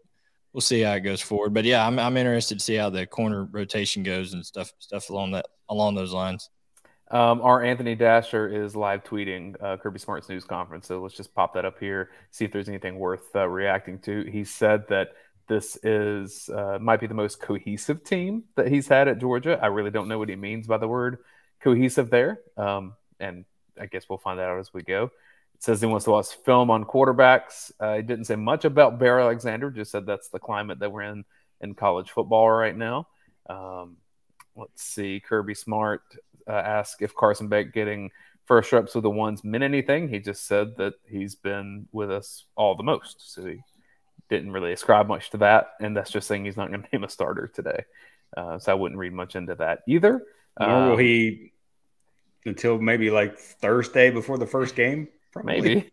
we'll 0.53 0.61
see 0.61 0.82
how 0.82 0.93
it 0.93 1.01
goes 1.01 1.22
forward. 1.22 1.53
But 1.53 1.66
yeah, 1.66 1.86
I'm 1.86 1.99
I'm 1.99 2.18
interested 2.18 2.59
to 2.59 2.63
see 2.63 2.76
how 2.76 2.89
the 2.89 3.05
corner 3.05 3.47
rotation 3.51 4.03
goes 4.03 4.34
and 4.34 4.45
stuff 4.45 4.72
stuff 4.80 5.09
along 5.09 5.32
that 5.32 5.45
along 5.70 5.95
those 5.95 6.13
lines. 6.13 6.49
Um, 7.12 7.41
our 7.41 7.62
Anthony 7.64 7.93
Dasher 7.93 8.47
is 8.47 8.76
live 8.76 9.03
tweeting 9.03 9.56
uh, 9.62 9.78
Kirby 9.78 9.99
Smart's 9.99 10.28
news 10.28 10.43
conference. 10.43 10.88
So 10.88 11.01
let's 11.01 11.16
just 11.16 11.36
pop 11.36 11.53
that 11.53 11.66
up 11.66 11.80
here, 11.80 12.10
see 12.32 12.45
if 12.45 12.51
there's 12.51 12.68
anything 12.68 12.97
worth 12.97 13.36
uh, 13.36 13.47
reacting 13.47 13.99
to. 13.99 14.24
He 14.24 14.43
said 14.43 14.88
that 14.89 15.10
this 15.47 15.78
is 15.84 16.49
uh, 16.49 16.80
might 16.82 16.99
be 16.99 17.08
the 17.08 17.14
most 17.14 17.39
cohesive 17.39 18.03
team 18.03 18.45
that 18.56 18.68
he's 18.68 18.88
had 18.88 19.08
at 19.08 19.20
Georgia. 19.20 19.60
I 19.62 19.68
really 19.68 19.91
don't 19.91 20.08
know 20.08 20.18
what 20.18 20.30
he 20.30 20.36
means 20.36 20.66
by 20.66 20.78
the 20.78 20.88
word 20.88 21.20
cohesive 21.62 22.10
there, 22.10 22.39
um, 22.58 22.93
and 23.20 23.45
I 23.80 23.86
guess 23.86 24.10
we'll 24.10 24.18
find 24.18 24.39
that 24.39 24.49
out 24.49 24.60
as 24.60 24.74
we 24.74 24.82
go. 24.82 25.12
It 25.53 25.64
says 25.64 25.80
he 25.80 25.86
wants 25.86 26.06
to 26.06 26.12
watch 26.12 26.34
film 26.43 26.72
on 26.72 26.84
quarterbacks. 26.86 27.72
Uh, 27.80 27.97
he 27.97 28.01
didn't 28.01 28.26
say 28.26 28.36
much 28.36 28.66
about 28.66 28.97
Bear 28.97 29.20
Alexander. 29.20 29.70
Just 29.70 29.91
said 29.91 30.08
that's 30.08 30.30
the 30.30 30.39
climate 30.39 30.80
that 30.80 30.91
we're 30.91 31.03
in 31.03 31.24
in 31.62 31.76
college 31.76 32.10
football 32.10 32.49
right 32.49 32.76
now. 32.76 33.08
Um, 33.47 33.97
let's 34.56 34.82
see. 34.82 35.20
Kirby 35.20 35.53
Smart 35.53 36.01
uh, 36.48 36.52
asked 36.54 37.02
if 37.02 37.16
Carson 37.16 37.48
Beck 37.48 37.74
getting 37.74 38.12
first 38.46 38.72
reps 38.72 38.93
with 38.96 39.04
the 39.04 39.10
ones 39.10 39.43
meant 39.43 39.64
anything. 39.64 40.08
He 40.08 40.20
just 40.20 40.46
said 40.46 40.78
that 40.78 40.93
he's 41.10 41.36
been 41.36 41.88
with 41.91 42.12
us 42.12 42.46
all 42.56 42.76
the 42.76 42.84
most. 42.84 43.34
So 43.34 43.46
he 43.46 43.60
didn't 44.30 44.52
really 44.52 44.72
ascribe 44.74 45.08
much 45.08 45.30
to 45.32 45.38
that. 45.38 45.72
And 45.80 45.96
that's 45.98 46.12
just 46.12 46.28
saying 46.28 46.46
he's 46.46 46.58
not 46.58 46.70
going 46.70 46.84
to 46.84 46.89
name 46.93 47.04
a 47.04 47.10
starter 47.10 47.48
today. 47.48 47.84
Uh, 48.36 48.60
so 48.60 48.72
I 48.72 48.76
wouldn't 48.76 49.00
read 49.00 49.14
much 49.14 49.36
into 49.36 49.56
that 49.56 49.80
either. 49.88 50.24
Nor 50.60 50.86
will 50.86 50.93
Um, 50.93 51.00
he 51.00 51.52
until 52.46 52.78
maybe 52.80 53.10
like 53.10 53.38
Thursday 53.39 54.12
before 54.12 54.38
the 54.38 54.46
first 54.46 54.76
game. 54.76 55.08
Probably. 55.32 55.62
Maybe. 55.62 55.91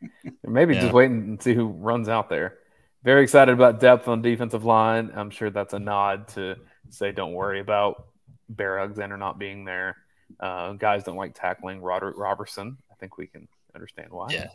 Maybe 0.46 0.74
Yeah. 0.74 0.82
just 0.82 0.92
wait 0.92 1.10
and 1.10 1.42
see 1.42 1.54
who 1.54 1.66
runs 1.66 2.08
out 2.08 2.28
there. 2.28 2.58
Very 3.02 3.22
excited 3.22 3.52
about 3.52 3.80
depth 3.80 4.06
on 4.08 4.22
defensive 4.22 4.64
line. 4.64 5.10
I'm 5.14 5.30
sure 5.30 5.50
that's 5.50 5.72
a 5.74 5.78
nod 5.78 6.28
to 6.28 6.56
say 6.90 7.10
don't 7.12 7.32
worry 7.32 7.60
about 7.60 8.06
Bear 8.48 8.78
Alexander 8.78 9.16
not 9.16 9.38
being 9.38 9.64
there. 9.64 9.96
Uh, 10.40 10.72
guys 10.72 11.04
don't 11.04 11.16
like 11.16 11.34
tackling 11.34 11.80
Roderick 11.80 12.16
Robinson. 12.16 12.78
I 12.90 12.94
think 12.96 13.18
we 13.18 13.26
can 13.26 13.48
understand 13.74 14.10
why. 14.10 14.28
Yeah. 14.30 14.48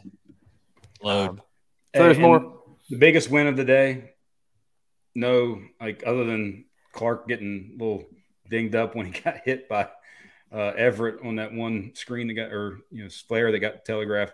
Load. 1.01 1.29
Um, 1.29 1.41
so 1.95 2.03
there's 2.03 2.19
more. 2.19 2.59
The 2.89 2.97
biggest 2.97 3.29
win 3.29 3.47
of 3.47 3.55
the 3.55 3.63
day. 3.63 4.13
No, 5.15 5.61
like 5.79 6.03
other 6.05 6.23
than 6.23 6.65
Clark 6.91 7.27
getting 7.27 7.75
a 7.79 7.83
little 7.83 8.05
dinged 8.49 8.75
up 8.75 8.95
when 8.95 9.05
he 9.05 9.21
got 9.23 9.37
hit 9.43 9.69
by 9.69 9.89
uh, 10.51 10.73
Everette 10.73 11.25
on 11.25 11.35
that 11.35 11.53
one 11.53 11.91
screen 11.93 12.27
that 12.27 12.33
got, 12.33 12.51
or 12.51 12.79
you 12.91 13.03
know, 13.03 13.09
flare 13.09 13.51
that 13.51 13.59
got 13.59 13.85
telegraphed. 13.85 14.33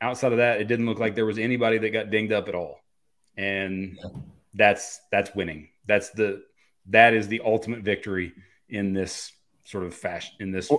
Outside 0.00 0.32
of 0.32 0.38
that, 0.38 0.60
it 0.60 0.68
didn't 0.68 0.86
look 0.86 0.98
like 0.98 1.14
there 1.14 1.24
was 1.24 1.38
anybody 1.38 1.78
that 1.78 1.90
got 1.90 2.10
dinged 2.10 2.32
up 2.32 2.48
at 2.48 2.54
all, 2.54 2.80
and 3.36 3.98
that's 4.54 5.00
that's 5.10 5.34
winning. 5.34 5.68
That's 5.86 6.10
the 6.10 6.44
that 6.90 7.14
is 7.14 7.28
the 7.28 7.40
ultimate 7.44 7.80
victory 7.80 8.32
in 8.68 8.92
this 8.92 9.32
sort 9.64 9.84
of 9.84 9.94
fashion 9.94 10.34
in 10.40 10.52
this 10.52 10.70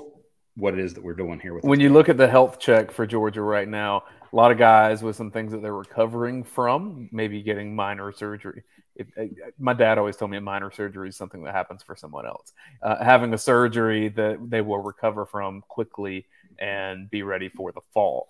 what 0.55 0.73
it 0.73 0.79
is 0.79 0.95
that 0.95 1.03
we're 1.03 1.13
doing 1.13 1.39
here 1.39 1.53
with 1.53 1.63
when 1.63 1.79
you 1.79 1.87
game. 1.87 1.93
look 1.93 2.09
at 2.09 2.17
the 2.17 2.27
health 2.27 2.59
check 2.59 2.91
for 2.91 3.05
Georgia 3.05 3.41
right 3.41 3.67
now, 3.67 4.03
a 4.31 4.35
lot 4.35 4.51
of 4.51 4.57
guys 4.57 5.03
with 5.03 5.15
some 5.15 5.31
things 5.31 5.51
that 5.51 5.61
they're 5.61 5.73
recovering 5.73 6.43
from, 6.43 7.09
maybe 7.11 7.41
getting 7.41 7.75
minor 7.75 8.11
surgery. 8.11 8.63
If, 8.95 9.07
uh, 9.17 9.25
my 9.59 9.73
dad 9.73 9.99
always 9.99 10.17
told 10.17 10.31
me 10.31 10.37
a 10.37 10.41
minor 10.41 10.71
surgery 10.71 11.09
is 11.09 11.15
something 11.15 11.43
that 11.43 11.53
happens 11.53 11.83
for 11.83 11.95
someone 11.95 12.25
else. 12.25 12.53
Uh, 12.81 13.03
having 13.03 13.33
a 13.33 13.37
surgery 13.37 14.09
that 14.09 14.49
they 14.49 14.61
will 14.61 14.79
recover 14.79 15.25
from 15.25 15.63
quickly 15.67 16.25
and 16.57 17.09
be 17.09 17.21
ready 17.21 17.49
for 17.49 17.71
the 17.71 17.81
fall. 17.93 18.29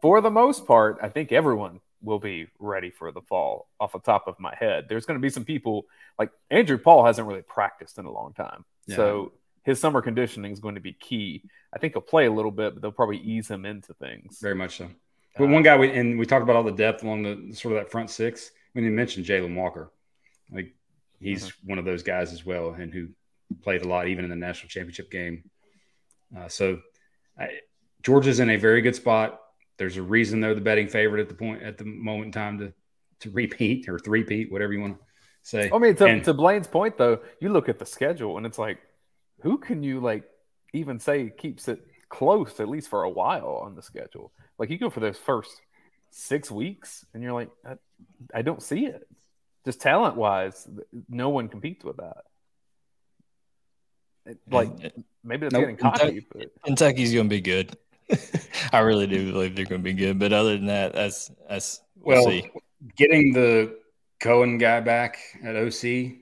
For 0.00 0.20
the 0.20 0.30
most 0.30 0.66
part, 0.66 0.98
I 1.02 1.08
think 1.08 1.32
everyone 1.32 1.80
will 2.02 2.18
be 2.18 2.46
ready 2.58 2.90
for 2.90 3.12
the 3.12 3.20
fall 3.20 3.68
off 3.78 3.92
the 3.92 3.98
top 3.98 4.26
of 4.26 4.38
my 4.40 4.54
head. 4.58 4.86
There's 4.88 5.06
going 5.06 5.18
to 5.18 5.22
be 5.22 5.30
some 5.30 5.44
people 5.44 5.86
like 6.18 6.30
Andrew 6.50 6.78
Paul 6.78 7.04
hasn't 7.04 7.26
really 7.26 7.42
practiced 7.42 7.98
in 7.98 8.06
a 8.06 8.12
long 8.12 8.32
time. 8.32 8.64
Yeah. 8.86 8.96
So 8.96 9.32
his 9.64 9.78
summer 9.80 10.00
conditioning 10.00 10.52
is 10.52 10.60
going 10.60 10.76
to 10.76 10.80
be 10.80 10.92
key. 10.92 11.42
I 11.72 11.78
think 11.78 11.92
he'll 11.92 12.02
play 12.02 12.26
a 12.26 12.32
little 12.32 12.50
bit, 12.50 12.74
but 12.74 12.82
they'll 12.82 12.92
probably 12.92 13.18
ease 13.18 13.48
him 13.48 13.66
into 13.66 13.94
things. 13.94 14.38
Very 14.40 14.54
much 14.54 14.78
so. 14.78 14.88
But 15.36 15.48
one 15.48 15.62
guy, 15.62 15.76
we, 15.76 15.92
and 15.92 16.18
we 16.18 16.26
talked 16.26 16.42
about 16.42 16.56
all 16.56 16.64
the 16.64 16.72
depth 16.72 17.04
along 17.04 17.22
the 17.22 17.54
sort 17.54 17.76
of 17.76 17.80
that 17.80 17.90
front 17.90 18.10
six. 18.10 18.50
When 18.72 18.84
you 18.84 18.90
mentioned 18.90 19.26
Jalon 19.26 19.54
Walker, 19.54 19.92
like 20.50 20.74
he's 21.20 21.52
one 21.64 21.78
of 21.78 21.84
those 21.84 22.02
guys 22.02 22.32
as 22.32 22.44
well, 22.44 22.70
and 22.70 22.92
who 22.92 23.08
played 23.62 23.82
a 23.82 23.88
lot 23.88 24.08
even 24.08 24.24
in 24.24 24.30
the 24.30 24.36
national 24.36 24.68
championship 24.68 25.10
game. 25.10 25.44
Uh, 26.36 26.48
so 26.48 26.80
I, 27.38 27.48
Georgia's 28.02 28.40
in 28.40 28.50
a 28.50 28.56
very 28.56 28.80
good 28.80 28.96
spot. 28.96 29.40
There's 29.80 29.96
a 29.96 30.02
reason 30.02 30.40
they're 30.40 30.54
the 30.54 30.60
betting 30.60 30.88
favorite 30.88 31.22
at 31.22 31.28
the 31.30 31.34
point 31.34 31.62
at 31.62 31.78
the 31.78 31.86
moment 31.86 32.26
in 32.26 32.32
time 32.32 32.58
to 32.58 32.72
to 33.20 33.30
repeat 33.30 33.88
or 33.88 33.98
three-peat, 33.98 34.52
whatever 34.52 34.74
you 34.74 34.80
want 34.82 34.98
to 34.98 35.04
say. 35.42 35.70
I 35.72 35.78
mean, 35.78 35.96
to, 35.96 36.04
And- 36.06 36.24
to 36.24 36.34
Blayne's 36.34 36.66
point, 36.66 36.98
though, 36.98 37.20
you 37.40 37.48
look 37.48 37.70
at 37.70 37.78
the 37.78 37.86
schedule 37.86 38.36
and 38.36 38.44
it's 38.44 38.58
like, 38.58 38.78
who 39.40 39.56
can 39.56 39.82
you 39.82 40.00
like 40.00 40.24
even 40.74 40.98
say 41.00 41.30
keeps 41.30 41.66
it 41.68 41.80
close 42.10 42.60
at 42.60 42.68
least 42.68 42.88
for 42.90 43.04
a 43.04 43.10
while 43.10 43.62
on 43.64 43.74
the 43.74 43.80
schedule? 43.80 44.32
Like 44.58 44.68
you 44.68 44.76
go 44.76 44.90
for 44.90 45.00
those 45.00 45.16
first 45.16 45.50
six 46.10 46.50
weeks, 46.50 47.06
and 47.14 47.22
you're 47.22 47.32
like, 47.32 47.48
I, 47.64 47.74
I 48.34 48.42
don't 48.42 48.62
see 48.62 48.84
it. 48.84 49.08
Just 49.64 49.80
talent 49.80 50.16
wise, 50.16 50.68
no 51.08 51.30
one 51.30 51.48
competes 51.48 51.84
with 51.84 51.96
that. 51.96 52.18
Like 54.50 54.68
maybe 55.24 55.46
that's 55.46 55.52
Nope. 55.54 55.62
getting 55.62 55.76
cocky, 55.76 56.26
but 56.32 56.50
Kentucky's 56.64 57.14
going 57.14 57.26
to 57.26 57.30
be 57.30 57.40
good. 57.40 57.76
I 58.72 58.80
really 58.80 59.06
do 59.06 59.32
believe 59.32 59.56
they're 59.56 59.64
going 59.64 59.80
to 59.80 59.84
be 59.84 59.92
good. 59.92 60.18
But 60.18 60.32
other 60.32 60.56
than 60.56 60.66
that, 60.66 60.92
that's 60.94 61.30
that's 61.48 61.80
we'll, 61.96 62.16
well, 62.24 62.30
see. 62.30 62.50
getting 62.96 63.32
the 63.32 63.78
Coen 64.20 64.58
guy 64.58 64.80
back 64.80 65.18
at 65.42 65.56
OC 65.56 66.16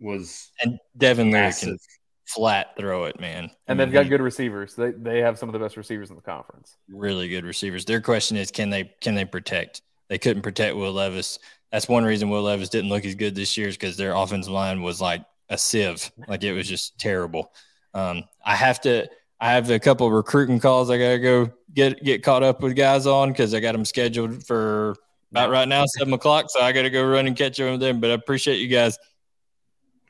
was 0.00 0.50
And 0.62 0.78
Devin 0.96 1.30
Leary 1.30 1.46
massive. 1.46 1.68
can 1.68 1.78
flat 2.26 2.76
throw 2.78 3.04
it, 3.04 3.18
man. 3.20 3.50
and 3.66 3.80
I 3.80 3.84
they've 3.84 3.92
got 3.92 4.08
good 4.08 4.20
receivers. 4.20 4.74
They 4.74 4.90
they 4.92 5.18
have 5.20 5.38
some 5.38 5.48
of 5.48 5.52
the 5.52 5.58
best 5.58 5.76
receivers 5.76 6.10
in 6.10 6.16
the 6.16 6.22
conference. 6.22 6.76
really 6.88 7.28
good 7.28 7.44
receivers. 7.44 7.84
Their 7.84 8.00
question 8.00 8.36
is, 8.36 8.50
can 8.50 8.70
they 8.70 8.92
can 9.00 9.14
they 9.14 9.24
protect? 9.24 9.82
They 10.08 10.18
couldn't 10.18 10.42
protect 10.42 10.76
Will 10.76 10.92
Levis. 10.92 11.38
That's 11.72 11.88
one 11.88 12.04
reason 12.04 12.30
Will 12.30 12.42
Levis 12.42 12.70
didn't 12.70 12.88
look 12.90 13.04
as 13.04 13.14
good 13.14 13.34
this 13.34 13.56
year 13.58 13.68
is 13.68 13.76
because 13.76 13.96
their 13.96 14.14
offensive 14.14 14.52
line 14.52 14.82
was 14.82 15.00
like 15.00 15.22
a 15.50 15.58
sieve, 15.58 16.10
like 16.28 16.42
it 16.44 16.52
was 16.52 16.68
just 16.68 16.98
terrible. 16.98 17.52
Um, 17.94 18.24
I 18.44 18.54
have 18.56 18.80
to. 18.82 19.08
I 19.40 19.52
have 19.52 19.70
a 19.70 19.78
couple 19.78 20.06
of 20.06 20.12
recruiting 20.12 20.58
calls 20.58 20.90
I 20.90 20.98
gotta 20.98 21.18
go 21.18 21.50
get 21.72 22.02
get 22.02 22.22
caught 22.22 22.42
up 22.42 22.60
with 22.60 22.74
guys 22.76 23.06
on 23.06 23.30
because 23.30 23.54
I 23.54 23.60
got 23.60 23.72
them 23.72 23.84
scheduled 23.84 24.44
for 24.46 24.96
about 25.30 25.50
right 25.50 25.68
now 25.68 25.84
seven 25.86 26.12
o'clock. 26.14 26.46
So 26.48 26.60
I 26.60 26.72
gotta 26.72 26.90
go 26.90 27.06
run 27.06 27.26
and 27.26 27.36
catch 27.36 27.56
them 27.56 27.78
them. 27.78 28.00
But 28.00 28.10
I 28.10 28.14
appreciate 28.14 28.58
you 28.58 28.68
guys. 28.68 28.98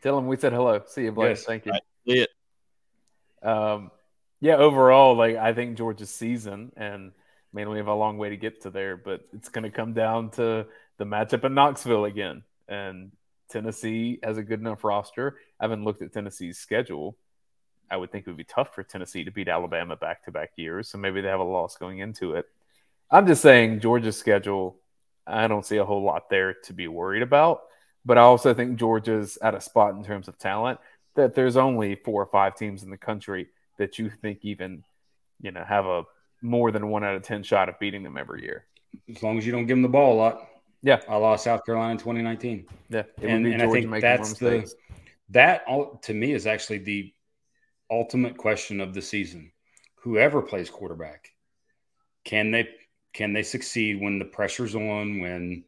Tell 0.02 0.16
them 0.16 0.26
we 0.26 0.36
said 0.36 0.52
hello. 0.52 0.82
See 0.86 1.04
you, 1.04 1.12
Blake. 1.12 1.30
Yes. 1.30 1.44
Thank 1.44 1.66
you. 1.66 1.72
Right. 1.72 1.82
See 2.06 2.18
it. 2.20 2.30
Um, 3.46 3.90
yeah, 4.40 4.56
overall, 4.56 5.16
like 5.16 5.36
I 5.36 5.52
think 5.52 5.76
Georgia's 5.76 6.10
season, 6.10 6.72
and 6.76 7.12
I 7.12 7.56
mean, 7.56 7.70
we 7.70 7.78
have 7.78 7.88
a 7.88 7.94
long 7.94 8.18
way 8.18 8.30
to 8.30 8.36
get 8.36 8.62
to 8.62 8.70
there, 8.70 8.96
but 8.96 9.22
it's 9.32 9.48
going 9.48 9.64
to 9.64 9.70
come 9.70 9.94
down 9.94 10.30
to 10.32 10.66
the 10.98 11.04
matchup 11.04 11.44
in 11.44 11.54
Knoxville 11.54 12.04
again. 12.04 12.44
And 12.68 13.12
Tennessee 13.50 14.18
has 14.22 14.36
a 14.36 14.42
good 14.42 14.60
enough 14.60 14.84
roster. 14.84 15.38
I 15.58 15.64
haven't 15.64 15.84
looked 15.84 16.02
at 16.02 16.12
Tennessee's 16.12 16.58
schedule. 16.58 17.16
I 17.90 17.96
would 17.96 18.12
think 18.12 18.26
it 18.26 18.30
would 18.30 18.36
be 18.36 18.44
tough 18.44 18.74
for 18.74 18.82
Tennessee 18.82 19.24
to 19.24 19.30
beat 19.30 19.48
Alabama 19.48 19.96
back 19.96 20.24
to 20.24 20.32
back 20.32 20.50
years. 20.56 20.88
So 20.88 20.98
maybe 20.98 21.20
they 21.20 21.28
have 21.28 21.40
a 21.40 21.44
loss 21.44 21.76
going 21.76 21.98
into 21.98 22.34
it. 22.34 22.46
I'm 23.10 23.26
just 23.26 23.42
saying 23.42 23.80
Georgia's 23.80 24.16
schedule, 24.16 24.76
I 25.26 25.48
don't 25.48 25.64
see 25.64 25.78
a 25.78 25.84
whole 25.84 26.02
lot 26.02 26.28
there 26.28 26.54
to 26.64 26.72
be 26.72 26.88
worried 26.88 27.22
about. 27.22 27.62
But 28.04 28.18
I 28.18 28.22
also 28.22 28.54
think 28.54 28.78
Georgia's 28.78 29.38
at 29.42 29.54
a 29.54 29.60
spot 29.60 29.94
in 29.94 30.04
terms 30.04 30.28
of 30.28 30.38
talent 30.38 30.78
that 31.14 31.34
there's 31.34 31.56
only 31.56 31.96
four 31.96 32.22
or 32.22 32.26
five 32.26 32.56
teams 32.56 32.82
in 32.82 32.90
the 32.90 32.96
country 32.96 33.48
that 33.76 33.98
you 33.98 34.10
think 34.10 34.40
even, 34.42 34.84
you 35.40 35.50
know, 35.50 35.64
have 35.64 35.86
a 35.86 36.04
more 36.40 36.70
than 36.70 36.88
one 36.88 37.04
out 37.04 37.16
of 37.16 37.22
10 37.22 37.42
shot 37.42 37.68
of 37.68 37.78
beating 37.78 38.02
them 38.02 38.16
every 38.16 38.42
year. 38.42 38.66
As 39.14 39.22
long 39.22 39.36
as 39.36 39.44
you 39.44 39.52
don't 39.52 39.66
give 39.66 39.76
them 39.76 39.82
the 39.82 39.88
ball 39.88 40.14
a 40.14 40.18
lot. 40.18 40.48
Yeah. 40.82 41.00
I 41.08 41.16
lost 41.16 41.44
South 41.44 41.64
Carolina 41.64 41.92
in 41.92 41.98
2019. 41.98 42.66
Yeah. 42.88 43.02
And, 43.20 43.46
and 43.46 43.62
I 43.62 43.70
think 43.70 44.00
that's 44.00 44.34
the, 44.34 44.70
that 45.30 45.64
all, 45.66 45.96
to 46.02 46.14
me 46.14 46.32
is 46.32 46.46
actually 46.46 46.78
the 46.78 47.12
ultimate 47.90 48.36
question 48.36 48.80
of 48.80 48.94
the 48.94 49.02
season. 49.02 49.52
Whoever 50.02 50.42
plays 50.42 50.70
quarterback, 50.70 51.32
can 52.24 52.50
they 52.50 52.68
can 53.12 53.32
they 53.32 53.42
succeed 53.42 54.00
when 54.00 54.18
the 54.18 54.24
pressure's 54.24 54.74
on? 54.74 55.20
When 55.20 55.64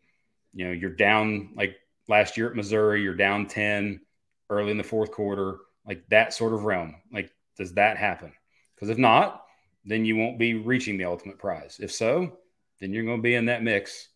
you 0.52 0.66
know 0.66 0.72
you're 0.72 0.90
down 0.90 1.50
like 1.56 1.76
last 2.08 2.36
year 2.36 2.48
at 2.50 2.56
Missouri, 2.56 3.02
you're 3.02 3.14
down 3.14 3.46
ten 3.46 4.00
early 4.48 4.70
in 4.70 4.78
the 4.78 4.84
fourth 4.84 5.12
quarter, 5.12 5.58
like 5.86 6.08
that 6.08 6.32
sort 6.34 6.52
of 6.52 6.64
realm. 6.64 6.96
Like, 7.12 7.32
does 7.56 7.74
that 7.74 7.96
happen? 7.96 8.32
Because 8.74 8.90
if 8.90 8.98
not, 8.98 9.44
then 9.84 10.04
you 10.04 10.16
won't 10.16 10.38
be 10.38 10.54
reaching 10.54 10.98
the 10.98 11.04
ultimate 11.04 11.38
prize. 11.38 11.78
If 11.80 11.92
so, 11.92 12.38
then 12.80 12.92
you're 12.92 13.04
going 13.04 13.18
to 13.18 13.22
be 13.22 13.34
in 13.34 13.46
that 13.46 13.62
mix 13.62 14.08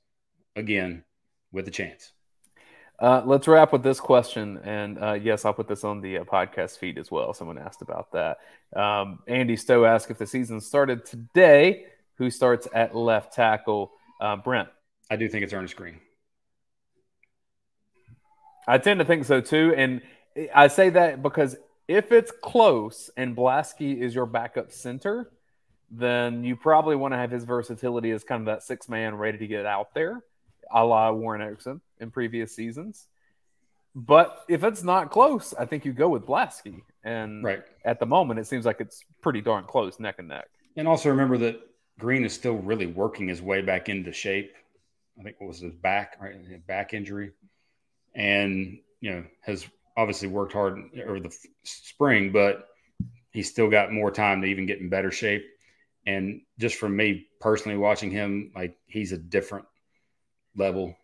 again 0.56 1.04
with 1.52 1.68
a 1.68 1.70
chance. 1.70 2.12
Uh, 2.98 3.22
let's 3.24 3.48
wrap 3.48 3.72
with 3.72 3.82
this 3.82 4.00
question. 4.00 4.58
And 4.62 5.02
uh, 5.02 5.12
yes, 5.14 5.44
I'll 5.44 5.54
put 5.54 5.68
this 5.68 5.84
on 5.84 6.00
the 6.00 6.18
uh, 6.18 6.24
podcast 6.24 6.78
feed 6.78 6.98
as 6.98 7.10
well. 7.10 7.34
Someone 7.34 7.58
asked 7.58 7.82
about 7.82 8.12
that. 8.12 8.38
Um, 8.74 9.20
Andy 9.26 9.56
Stowe 9.56 9.84
asked 9.84 10.10
if 10.10 10.18
the 10.18 10.26
season 10.26 10.60
started 10.60 11.04
today, 11.04 11.86
who 12.16 12.30
starts 12.30 12.68
at 12.74 12.94
left 12.94 13.32
tackle? 13.32 13.92
Uh, 14.20 14.36
Brent. 14.36 14.68
I 15.10 15.16
do 15.16 15.28
think 15.28 15.44
it's 15.44 15.52
Earnest 15.52 15.76
Greene. 15.76 16.00
I 18.66 18.78
tend 18.78 19.00
to 19.00 19.04
think 19.04 19.24
so 19.24 19.40
too. 19.40 19.74
And 19.76 20.00
I 20.54 20.68
say 20.68 20.90
that 20.90 21.22
because 21.22 21.56
if 21.88 22.12
it's 22.12 22.32
close 22.42 23.10
and 23.16 23.36
Blaske 23.36 24.00
is 24.00 24.14
your 24.14 24.26
backup 24.26 24.72
center, 24.72 25.30
then 25.90 26.44
you 26.44 26.56
probably 26.56 26.96
want 26.96 27.12
to 27.12 27.18
have 27.18 27.30
his 27.30 27.44
versatility 27.44 28.10
as 28.10 28.24
kind 28.24 28.40
of 28.40 28.46
that 28.46 28.62
six 28.62 28.88
man 28.88 29.16
ready 29.16 29.38
to 29.38 29.46
get 29.46 29.66
out 29.66 29.94
there, 29.94 30.22
a 30.72 30.84
la 30.84 31.10
Warren 31.12 31.42
Ericson 31.42 31.80
in 32.00 32.10
previous 32.10 32.54
seasons. 32.54 33.06
But 33.94 34.44
if 34.48 34.64
it's 34.64 34.82
not 34.82 35.10
close, 35.10 35.54
I 35.58 35.66
think 35.66 35.84
you 35.84 35.92
go 35.92 36.08
with 36.08 36.26
Blaske. 36.26 36.82
And 37.04 37.44
right. 37.44 37.62
at 37.84 38.00
the 38.00 38.06
moment, 38.06 38.40
it 38.40 38.46
seems 38.46 38.64
like 38.64 38.80
it's 38.80 39.04
pretty 39.20 39.40
darn 39.40 39.64
close, 39.64 40.00
neck 40.00 40.16
and 40.18 40.28
neck. 40.28 40.48
And 40.76 40.88
also 40.88 41.10
remember 41.10 41.38
that 41.38 41.60
Greene 41.98 42.24
is 42.24 42.32
still 42.32 42.56
really 42.56 42.86
working 42.86 43.28
his 43.28 43.40
way 43.40 43.62
back 43.62 43.88
into 43.88 44.12
shape. 44.12 44.52
I 45.18 45.22
think 45.22 45.40
what 45.40 45.46
was 45.46 45.60
his 45.60 45.74
back, 45.74 46.16
right? 46.20 46.66
Back 46.66 46.92
injury. 46.92 47.30
And, 48.16 48.78
you 49.00 49.12
know, 49.12 49.24
has 49.42 49.64
obviously 49.96 50.28
worked 50.28 50.52
hard 50.52 50.80
over 51.06 51.20
the 51.20 51.36
spring, 51.62 52.32
but 52.32 52.68
he's 53.30 53.48
still 53.48 53.70
got 53.70 53.92
more 53.92 54.10
time 54.10 54.42
to 54.42 54.48
even 54.48 54.66
get 54.66 54.80
in 54.80 54.88
better 54.88 55.12
shape. 55.12 55.44
And 56.06 56.40
just 56.58 56.76
from 56.76 56.96
me 56.96 57.28
personally 57.40 57.78
watching 57.78 58.10
him, 58.10 58.50
like 58.56 58.76
he's 58.86 59.12
a 59.12 59.18
different 59.18 59.66
level 60.56 60.96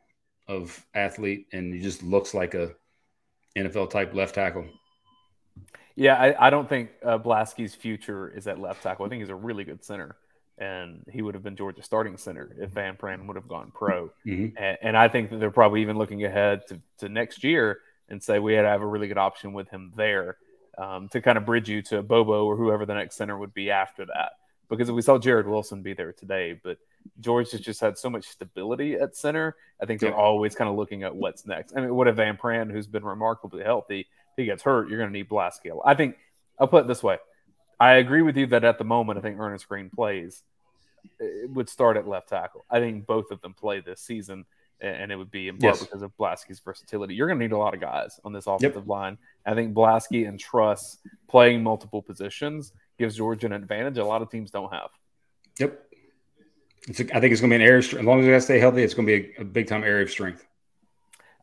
of 0.49 0.85
athlete, 0.95 1.47
and 1.53 1.73
he 1.73 1.81
just 1.81 2.03
looks 2.03 2.35
like 2.35 2.55
a 2.55 2.73
NFL 3.57 3.91
type 3.91 4.15
left 4.15 4.35
tackle. 4.35 4.67
Yeah, 5.97 6.15
I, 6.15 6.47
I 6.47 6.51
don't 6.51 6.69
think 6.69 6.91
uh, 7.05 7.19
Blaske's 7.19 7.75
future 7.75 8.29
is 8.29 8.47
at 8.47 8.59
left 8.59 8.83
tackle. 8.83 9.07
I 9.07 9.09
think 9.09 9.21
he's 9.21 9.31
a 9.31 9.35
really 9.35 9.65
good 9.65 9.85
center, 9.85 10.17
and 10.59 11.05
he 11.11 11.23
would 11.23 11.35
have 11.35 11.43
been 11.43 11.57
Georgia's 11.57 11.85
starting 11.85 12.17
center 12.17 12.55
if 12.59 12.71
Van 12.71 12.97
Pran 12.97 13.27
would 13.27 13.37
have 13.37 13.49
gone 13.49 13.73
pro. 13.75 14.11
Mm-hmm. 14.27 14.57
And, 14.57 14.79
and, 14.83 14.97
I 14.97 15.09
think 15.09 15.31
that 15.31 15.41
they're 15.41 15.51
probably 15.51 15.83
even 15.83 15.99
looking 15.99 16.25
ahead 16.25 16.63
to, 16.69 16.81
to 16.99 17.09
next 17.09 17.45
year 17.45 17.81
and 18.09 18.23
say 18.23 18.39
we 18.39 18.55
had 18.55 18.63
to 18.63 18.69
have 18.69 18.83
a 18.83 18.87
really 18.87 19.09
good 19.09 19.19
option 19.19 19.53
with 19.53 19.69
him 19.69 19.93
there 19.97 20.37
um, 20.79 21.09
to 21.11 21.21
kind 21.21 21.39
of 21.39 21.45
bridge 21.45 21.69
you 21.69 21.83
to 21.83 22.03
Bobo 22.03 22.45
or 22.45 22.57
whoever 22.57 22.87
the 22.87 22.95
next 22.95 23.17
center 23.17 23.37
would 23.37 23.55
be 23.55 23.71
after 23.71 24.07
that. 24.07 24.33
Because 24.71 24.91
we 24.93 25.03
saw 25.03 25.19
Jared 25.19 25.49
Wilson 25.49 25.83
be 25.83 25.95
there 25.95 26.13
today, 26.13 26.59
but 26.63 26.79
George 27.19 27.51
has 27.51 27.61
just 27.61 27.81
had 27.81 27.99
so 27.99 28.09
much 28.09 28.27
stability 28.27 28.95
at 28.95 29.17
center. 29.17 29.57
I 29.83 29.87
think 29.87 30.01
they're 30.01 30.11
yeah. 30.11 30.17
always 30.17 30.55
kind 30.55 30.71
of 30.71 30.77
looking 30.77 31.03
at 31.03 31.15
what's 31.15 31.45
next. 31.45 31.77
I 31.77 31.81
mean, 31.81 31.95
what 31.95 32.07
if 32.07 32.17
Van 32.17 32.37
Pran, 32.37 32.71
who's 32.71 32.87
been 32.87 33.05
remarkably 33.05 33.65
healthy, 33.65 34.01
if 34.01 34.37
he 34.37 34.45
gets 34.45 34.63
hurt, 34.63 34.89
you're 34.89 34.99
going 34.99 35.11
to 35.11 35.13
need 35.13 35.29
Blaske. 35.29 35.77
I 35.85 35.95
think 35.95 36.17
I'll 36.59 36.69
put 36.69 36.85
it 36.85 36.89
this 36.89 37.03
way. 37.03 37.19
I 37.81 37.95
agree 37.95 38.23
with 38.23 38.37
you 38.37 38.47
that 38.49 38.63
at 38.63 38.79
the 38.79 38.85
moment, 38.85 39.19
I 39.19 39.23
think 39.23 39.39
Earnest 39.39 39.69
Greene 39.69 39.91
plays 39.91 40.43
it 41.19 41.51
would 41.51 41.69
start 41.69 41.97
at 41.97 42.07
left 42.07 42.29
tackle. 42.29 42.65
I 42.71 42.79
think 42.79 43.07
both 43.07 43.31
of 43.31 43.41
them 43.41 43.55
play 43.55 43.81
this 43.81 44.01
season 44.01 44.45
and 44.83 45.13
it 45.13 45.17
would 45.17 45.31
be 45.31 45.49
in 45.49 45.59
part 45.59 45.75
yes. 45.75 45.85
because 45.85 46.01
of 46.01 46.17
Blaske's 46.17 46.59
versatility. 46.61 47.15
You're 47.15 47.27
going 47.27 47.39
to 47.39 47.45
need 47.45 47.53
a 47.53 47.59
lot 47.59 47.75
of 47.75 47.81
guys 47.81 48.19
on 48.25 48.33
this 48.33 48.47
offensive 48.47 48.83
yep. 48.83 48.89
line. 48.89 49.19
I 49.45 49.55
think 49.55 49.75
Blaske 49.75 50.27
and 50.27 50.41
Truss 50.41 50.99
playing 51.29 51.63
multiple 51.63 52.01
positions 52.01 52.73
gives 53.01 53.17
Georgia 53.17 53.47
an 53.47 53.53
advantage 53.53 53.99
a 53.99 54.05
lot 54.05 54.23
of 54.23 54.31
teams 54.31 54.51
don't 54.51 54.73
have. 54.73 54.91
Yep. 55.59 55.87
It's 56.87 57.01
a, 57.01 57.17
I 57.17 57.21
think 57.21 57.33
it's 57.33 57.41
going 57.41 57.51
to 57.51 57.59
be 57.59 57.63
an 57.63 57.69
area. 57.69 57.79
As 57.79 57.93
long 57.93 58.21
as 58.21 58.27
they 58.27 58.41
stay 58.41 58.59
healthy, 58.61 58.83
it's 58.83 58.95
going 58.95 59.09
to 59.09 59.23
be 59.23 59.35
a, 59.39 59.41
a 59.41 59.45
big 59.45 59.67
time 59.67 59.83
area 59.83 60.03
of 60.03 60.11
strength. 60.11 60.47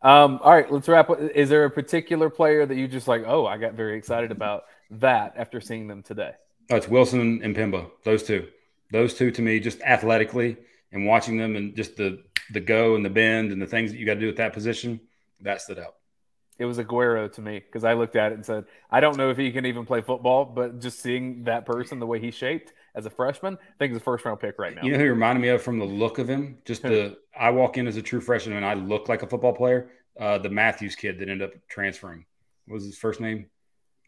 Um, 0.04 0.40
all 0.44 0.54
right, 0.54 0.72
let's 0.72 0.88
wrap. 0.88 1.10
Is 1.36 1.50
there 1.50 1.66
a 1.66 1.72
particular 1.72 2.30
player 2.30 2.66
that 2.66 2.76
you 2.76 2.88
just 2.88 3.08
like? 3.08 3.24
Oh, 3.26 3.48
I 3.48 3.58
got 3.58 3.74
very 3.74 3.98
excited 3.98 4.32
about 4.32 4.66
that 4.92 5.34
after 5.36 5.60
seeing 5.60 5.88
them 5.88 6.04
today. 6.04 6.34
Oh, 6.70 6.76
it's 6.76 6.88
Wilson 6.88 7.42
and 7.44 7.56
M'Pemba. 7.56 7.90
Those 8.04 8.24
two. 8.24 8.48
Those 8.92 9.16
two 9.16 9.32
to 9.32 9.42
me, 9.42 9.60
just 9.60 9.82
athletically 9.82 10.58
and 10.92 11.06
watching 11.08 11.38
them 11.38 11.56
and 11.56 11.76
just 11.76 11.98
the 11.98 12.24
the 12.54 12.60
go 12.60 12.96
and 12.96 13.04
the 13.04 13.10
bend 13.10 13.52
and 13.52 13.62
the 13.62 13.66
things 13.66 13.92
that 13.92 13.98
you 13.98 14.06
got 14.06 14.14
to 14.14 14.20
do 14.20 14.30
at 14.30 14.38
that 14.38 14.54
position, 14.54 15.02
that 15.42 15.62
stood 15.62 15.80
out. 15.80 15.96
It 16.60 16.66
was 16.66 16.78
Aguero 16.78 17.32
to 17.34 17.42
me 17.42 17.60
because 17.60 17.84
I 17.84 17.94
looked 17.94 18.16
at 18.16 18.32
it 18.32 18.36
and 18.36 18.46
said, 18.46 18.66
I 18.90 19.00
don't 19.00 19.18
know 19.18 19.30
if 19.30 19.38
he 19.38 19.52
can 19.52 19.66
even 19.66 19.86
play 19.86 20.02
football, 20.02 20.46
but 20.46 20.80
just 20.80 21.00
seeing 21.00 21.44
that 21.44 21.66
person 21.66 22.00
the 22.00 22.08
way 22.08 22.20
he's 22.20 22.34
shaped 22.34 22.74
as 22.96 23.06
a 23.06 23.10
freshman, 23.10 23.56
I 23.56 23.78
think 23.78 23.92
he's 23.92 24.02
a 24.02 24.04
first 24.04 24.26
round 24.26 24.40
pick 24.40 24.58
right 24.58 24.76
now. 24.76 24.82
You 24.82 24.92
know 24.92 24.98
who 24.98 25.04
he 25.04 25.10
reminded 25.10 25.42
me 25.42 25.50
of 25.50 25.62
from 25.62 25.78
the 25.78 25.86
look 25.86 26.18
of 26.18 26.28
him? 26.28 26.58
Just 26.66 26.82
the 26.82 27.18
I 27.38 27.52
walk 27.52 27.78
in 27.78 27.88
as 27.88 27.98
a 27.98 28.02
true 28.02 28.22
freshman 28.22 28.58
and 28.58 28.66
I 28.66 28.74
look 28.74 29.08
like 29.08 29.22
a 29.22 29.28
football 29.28 29.54
player. 29.54 29.92
Uh, 30.20 30.40
the 30.40 30.50
Matthews 30.50 30.96
kid 30.96 31.20
that 31.20 31.30
ended 31.30 31.50
up 31.50 31.56
transferring. 31.70 32.26
What 32.66 32.76
was 32.76 32.86
his 32.86 32.98
first 32.98 33.22
name? 33.22 33.48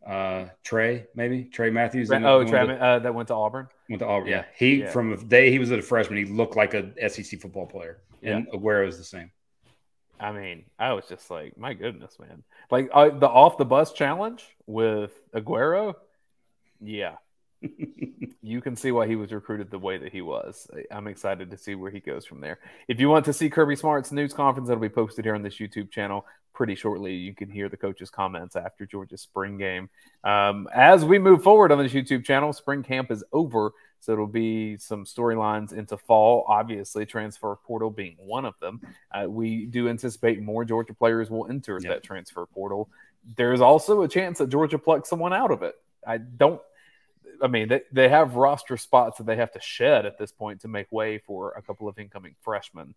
Uh, 0.06 0.46
Trey, 0.64 1.06
maybe 1.14 1.44
Trey 1.44 1.70
Matthews. 1.70 2.10
Oh, 2.12 2.44
Trey, 2.44 2.66
the, 2.66 2.82
uh, 2.82 3.00
that 3.00 3.14
went 3.14 3.28
to 3.28 3.36
Auburn. 3.36 3.68
Went 3.90 4.00
to 4.00 4.08
Auburn. 4.08 4.30
Yeah, 4.30 4.46
he 4.56 4.76
yeah. 4.76 4.90
from 4.90 5.12
the 5.12 5.18
day 5.18 5.52
he 5.52 5.60
was 5.60 5.70
a 5.72 5.82
freshman, 5.82 6.18
he 6.18 6.26
looked 6.26 6.56
like 6.56 6.74
a 6.74 7.10
SEC 7.10 7.40
football 7.40 7.68
player 7.68 8.02
and 8.24 8.48
yeah. 8.48 8.60
Aguero 8.60 8.88
is 8.88 8.98
the 8.98 9.04
same. 9.04 9.32
I 10.20 10.32
mean, 10.32 10.66
I 10.78 10.94
was 10.94 11.06
just 11.08 11.30
like, 11.32 11.58
my 11.58 11.74
goodness, 11.74 12.18
man! 12.20 12.44
Like 12.70 12.90
uh, 12.94 13.10
the 13.10 13.30
off 13.30 13.58
the 13.58 13.66
bus 13.66 13.94
challenge 13.94 14.44
with 14.66 15.12
Aguero, 15.34 15.96
yeah, 16.82 17.16
you 18.42 18.62
can 18.62 18.76
see 18.76 18.92
why 18.92 19.08
he 19.08 19.16
was 19.16 19.32
recruited 19.32 19.72
the 19.72 19.80
way 19.80 19.98
that 19.98 20.12
he 20.12 20.22
was. 20.22 20.68
I'm 20.92 21.08
excited 21.08 21.52
to 21.52 21.58
see 21.58 21.76
where 21.76 21.92
he 21.92 22.00
goes 22.00 22.26
from 22.26 22.42
there. 22.42 22.60
If 22.88 23.00
you 23.00 23.10
want 23.10 23.26
to 23.26 23.34
see 23.34 23.50
Kirby 23.50 23.76
Smart's 23.76 24.12
news 24.12 24.34
conference, 24.34 24.68
that'll 24.68 24.82
be 24.82 24.90
posted 24.90 25.26
here 25.26 25.36
on 25.36 25.42
this 25.42 25.58
YouTube 25.58 25.92
channel 25.92 26.26
pretty 26.54 26.76
shortly. 26.76 27.14
You 27.14 27.34
can 27.34 27.50
hear 27.50 27.70
the 27.70 27.78
coach's 27.78 28.10
comments 28.10 28.56
after 28.56 28.86
Georgia's 28.86 29.22
spring 29.22 29.58
game. 29.58 29.90
Um, 30.24 30.68
as 30.74 31.06
we 31.06 31.18
move 31.20 31.44
forward 31.44 31.72
on 31.72 31.82
this 31.82 31.94
YouTube 31.94 32.26
channel, 32.26 32.52
spring 32.54 32.84
camp 32.84 33.12
is 33.12 33.24
over. 33.32 33.72
So 34.00 34.14
it'll 34.14 34.28
be 34.28 34.78
some 34.78 35.04
storylines 35.06 35.74
into 35.74 35.98
fall, 35.98 36.46
obviously, 36.48 37.06
transfer 37.06 37.58
portal 37.66 37.90
being 37.90 38.16
one 38.18 38.46
of 38.46 38.58
them. 38.60 38.82
Uh, 39.12 39.30
we 39.30 39.66
do 39.66 39.90
anticipate 39.90 40.42
more 40.42 40.64
Georgia 40.64 40.94
players 40.94 41.30
will 41.30 41.48
enter 41.48 41.80
yep. 41.82 41.92
that 41.92 42.04
transfer 42.04 42.46
portal. 42.46 42.90
There's 43.36 43.62
also 43.62 44.04
a 44.04 44.08
chance 44.08 44.38
that 44.38 44.50
Georgia 44.50 44.80
plucks 44.80 45.10
someone 45.10 45.34
out 45.34 45.52
of 45.52 45.64
it. 45.64 45.76
I 46.08 46.18
don't, 46.18 46.62
I 47.42 47.48
mean, 47.48 47.68
they, 47.68 47.82
they 47.92 48.10
have 48.10 48.36
roster 48.36 48.78
spots 48.78 49.18
that 49.18 49.26
they 49.26 49.36
have 49.36 49.52
to 49.52 49.62
shed 49.62 50.06
at 50.06 50.18
this 50.18 50.32
point 50.32 50.62
to 50.62 50.68
make 50.68 50.92
way 50.92 51.18
for 51.18 51.52
a 51.52 51.62
couple 51.62 51.88
of 51.88 52.00
incoming 52.00 52.36
freshmen. 52.42 52.96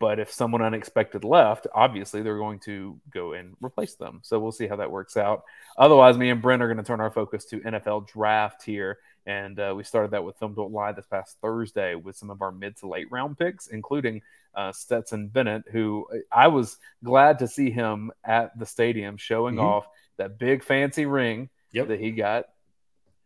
But 0.00 0.18
if 0.18 0.32
someone 0.32 0.62
unexpected 0.62 1.24
left, 1.24 1.66
obviously 1.74 2.22
they're 2.22 2.38
going 2.38 2.58
to 2.60 2.98
go 3.10 3.34
and 3.34 3.54
replace 3.62 3.94
them. 3.94 4.20
So 4.22 4.40
we'll 4.40 4.50
see 4.50 4.66
how 4.66 4.76
that 4.76 4.90
works 4.90 5.16
out. 5.18 5.44
Otherwise, 5.76 6.16
me 6.16 6.30
and 6.30 6.40
Brent 6.40 6.62
are 6.62 6.66
going 6.66 6.78
to 6.78 6.82
turn 6.82 7.02
our 7.02 7.10
focus 7.10 7.44
to 7.46 7.60
NFL 7.60 8.08
draft 8.08 8.64
here. 8.64 8.98
And 9.26 9.60
uh, 9.60 9.74
we 9.76 9.84
started 9.84 10.12
that 10.12 10.24
with 10.24 10.38
Film 10.38 10.54
Don't 10.54 10.72
Lie 10.72 10.92
this 10.92 11.06
past 11.06 11.36
Thursday 11.42 11.94
with 11.94 12.16
some 12.16 12.30
of 12.30 12.40
our 12.40 12.50
mid 12.50 12.78
to 12.78 12.88
late 12.88 13.08
round 13.10 13.38
picks, 13.38 13.66
including 13.66 14.22
uh, 14.54 14.72
Stetson 14.72 15.28
Bennett, 15.28 15.64
who 15.70 16.06
I 16.32 16.48
was 16.48 16.78
glad 17.04 17.38
to 17.40 17.46
see 17.46 17.70
him 17.70 18.10
at 18.24 18.58
the 18.58 18.66
stadium 18.66 19.18
showing 19.18 19.56
mm-hmm. 19.56 19.66
off 19.66 19.86
that 20.16 20.38
big 20.38 20.64
fancy 20.64 21.04
ring 21.04 21.50
yep. 21.72 21.88
that 21.88 22.00
he 22.00 22.10
got 22.10 22.46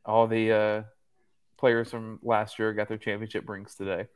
all 0.05 0.27
the 0.27 0.53
uh, 0.53 0.83
players 1.57 1.89
from 1.89 2.19
last 2.23 2.59
year 2.59 2.73
got 2.73 2.89
their 2.89 2.99
championship 2.99 3.49
rings 3.49 3.77
today. 3.77 4.07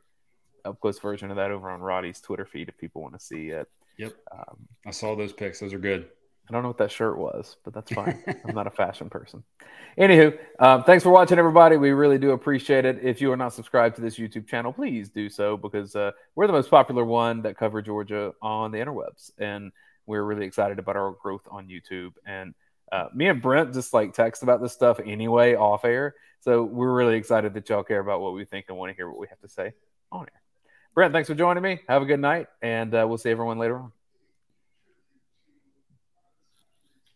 Up 0.65 0.79
close 0.79 0.99
version 0.99 1.29
of 1.29 1.37
that 1.37 1.51
over 1.51 1.69
on 1.69 1.81
Roddy's 1.81 2.19
Twitter 2.19 2.45
feed 2.45 2.69
if 2.69 2.77
people 2.77 3.01
want 3.01 3.13
to 3.13 3.19
see 3.19 3.49
it. 3.49 3.67
Yep. 3.97 4.13
Um, 4.31 4.57
I 4.85 4.91
saw 4.91 5.15
those 5.15 5.33
pics. 5.33 5.59
Those 5.59 5.73
are 5.73 5.79
good. 5.79 6.09
I 6.49 6.53
don't 6.53 6.63
know 6.63 6.69
what 6.69 6.79
that 6.79 6.91
shirt 6.91 7.17
was, 7.17 7.57
but 7.63 7.73
that's 7.73 7.91
fine. 7.91 8.23
I'm 8.47 8.55
not 8.55 8.65
a 8.65 8.71
fashion 8.71 9.09
person. 9.09 9.43
Anywho, 9.99 10.35
um, 10.59 10.83
thanks 10.83 11.03
for 11.03 11.11
watching, 11.11 11.37
everybody. 11.37 11.77
We 11.77 11.91
really 11.91 12.17
do 12.17 12.31
appreciate 12.31 12.85
it. 12.85 12.99
If 13.03 13.21
you 13.21 13.31
are 13.31 13.37
not 13.37 13.53
subscribed 13.53 13.97
to 13.97 14.01
this 14.01 14.17
YouTube 14.17 14.47
channel, 14.47 14.73
please 14.73 15.09
do 15.09 15.29
so 15.29 15.57
because 15.57 15.95
uh, 15.95 16.11
we're 16.35 16.47
the 16.47 16.53
most 16.53 16.71
popular 16.71 17.05
one 17.05 17.43
that 17.43 17.55
cover 17.55 17.83
Georgia 17.83 18.33
on 18.41 18.71
the 18.71 18.79
interwebs, 18.79 19.31
and 19.37 19.71
we're 20.07 20.23
really 20.23 20.45
excited 20.45 20.79
about 20.79 20.95
our 20.95 21.15
growth 21.21 21.43
on 21.51 21.67
YouTube. 21.67 22.13
And 22.25 22.55
uh, 22.91 23.09
me 23.13 23.27
and 23.27 23.41
Brent 23.41 23.73
just 23.73 23.93
like 23.93 24.13
text 24.13 24.41
about 24.41 24.59
this 24.59 24.73
stuff 24.73 24.99
anyway 25.05 25.53
off 25.53 25.85
air, 25.85 26.15
so 26.39 26.63
we're 26.63 26.93
really 26.93 27.15
excited 27.15 27.53
that 27.53 27.69
y'all 27.69 27.83
care 27.83 27.99
about 27.99 28.21
what 28.21 28.33
we 28.33 28.45
think 28.45 28.65
and 28.69 28.77
want 28.77 28.89
to 28.89 28.95
hear 28.95 29.07
what 29.07 29.19
we 29.19 29.27
have 29.27 29.39
to 29.41 29.49
say 29.49 29.73
on 30.11 30.21
air. 30.21 30.41
Brent, 30.93 31.13
thanks 31.13 31.29
for 31.29 31.35
joining 31.35 31.63
me. 31.63 31.81
Have 31.87 32.01
a 32.01 32.05
good 32.05 32.19
night, 32.19 32.47
and 32.61 32.93
uh, 32.93 33.05
we'll 33.07 33.17
see 33.17 33.29
everyone 33.29 33.57
later 33.57 33.77
on. 33.77 33.91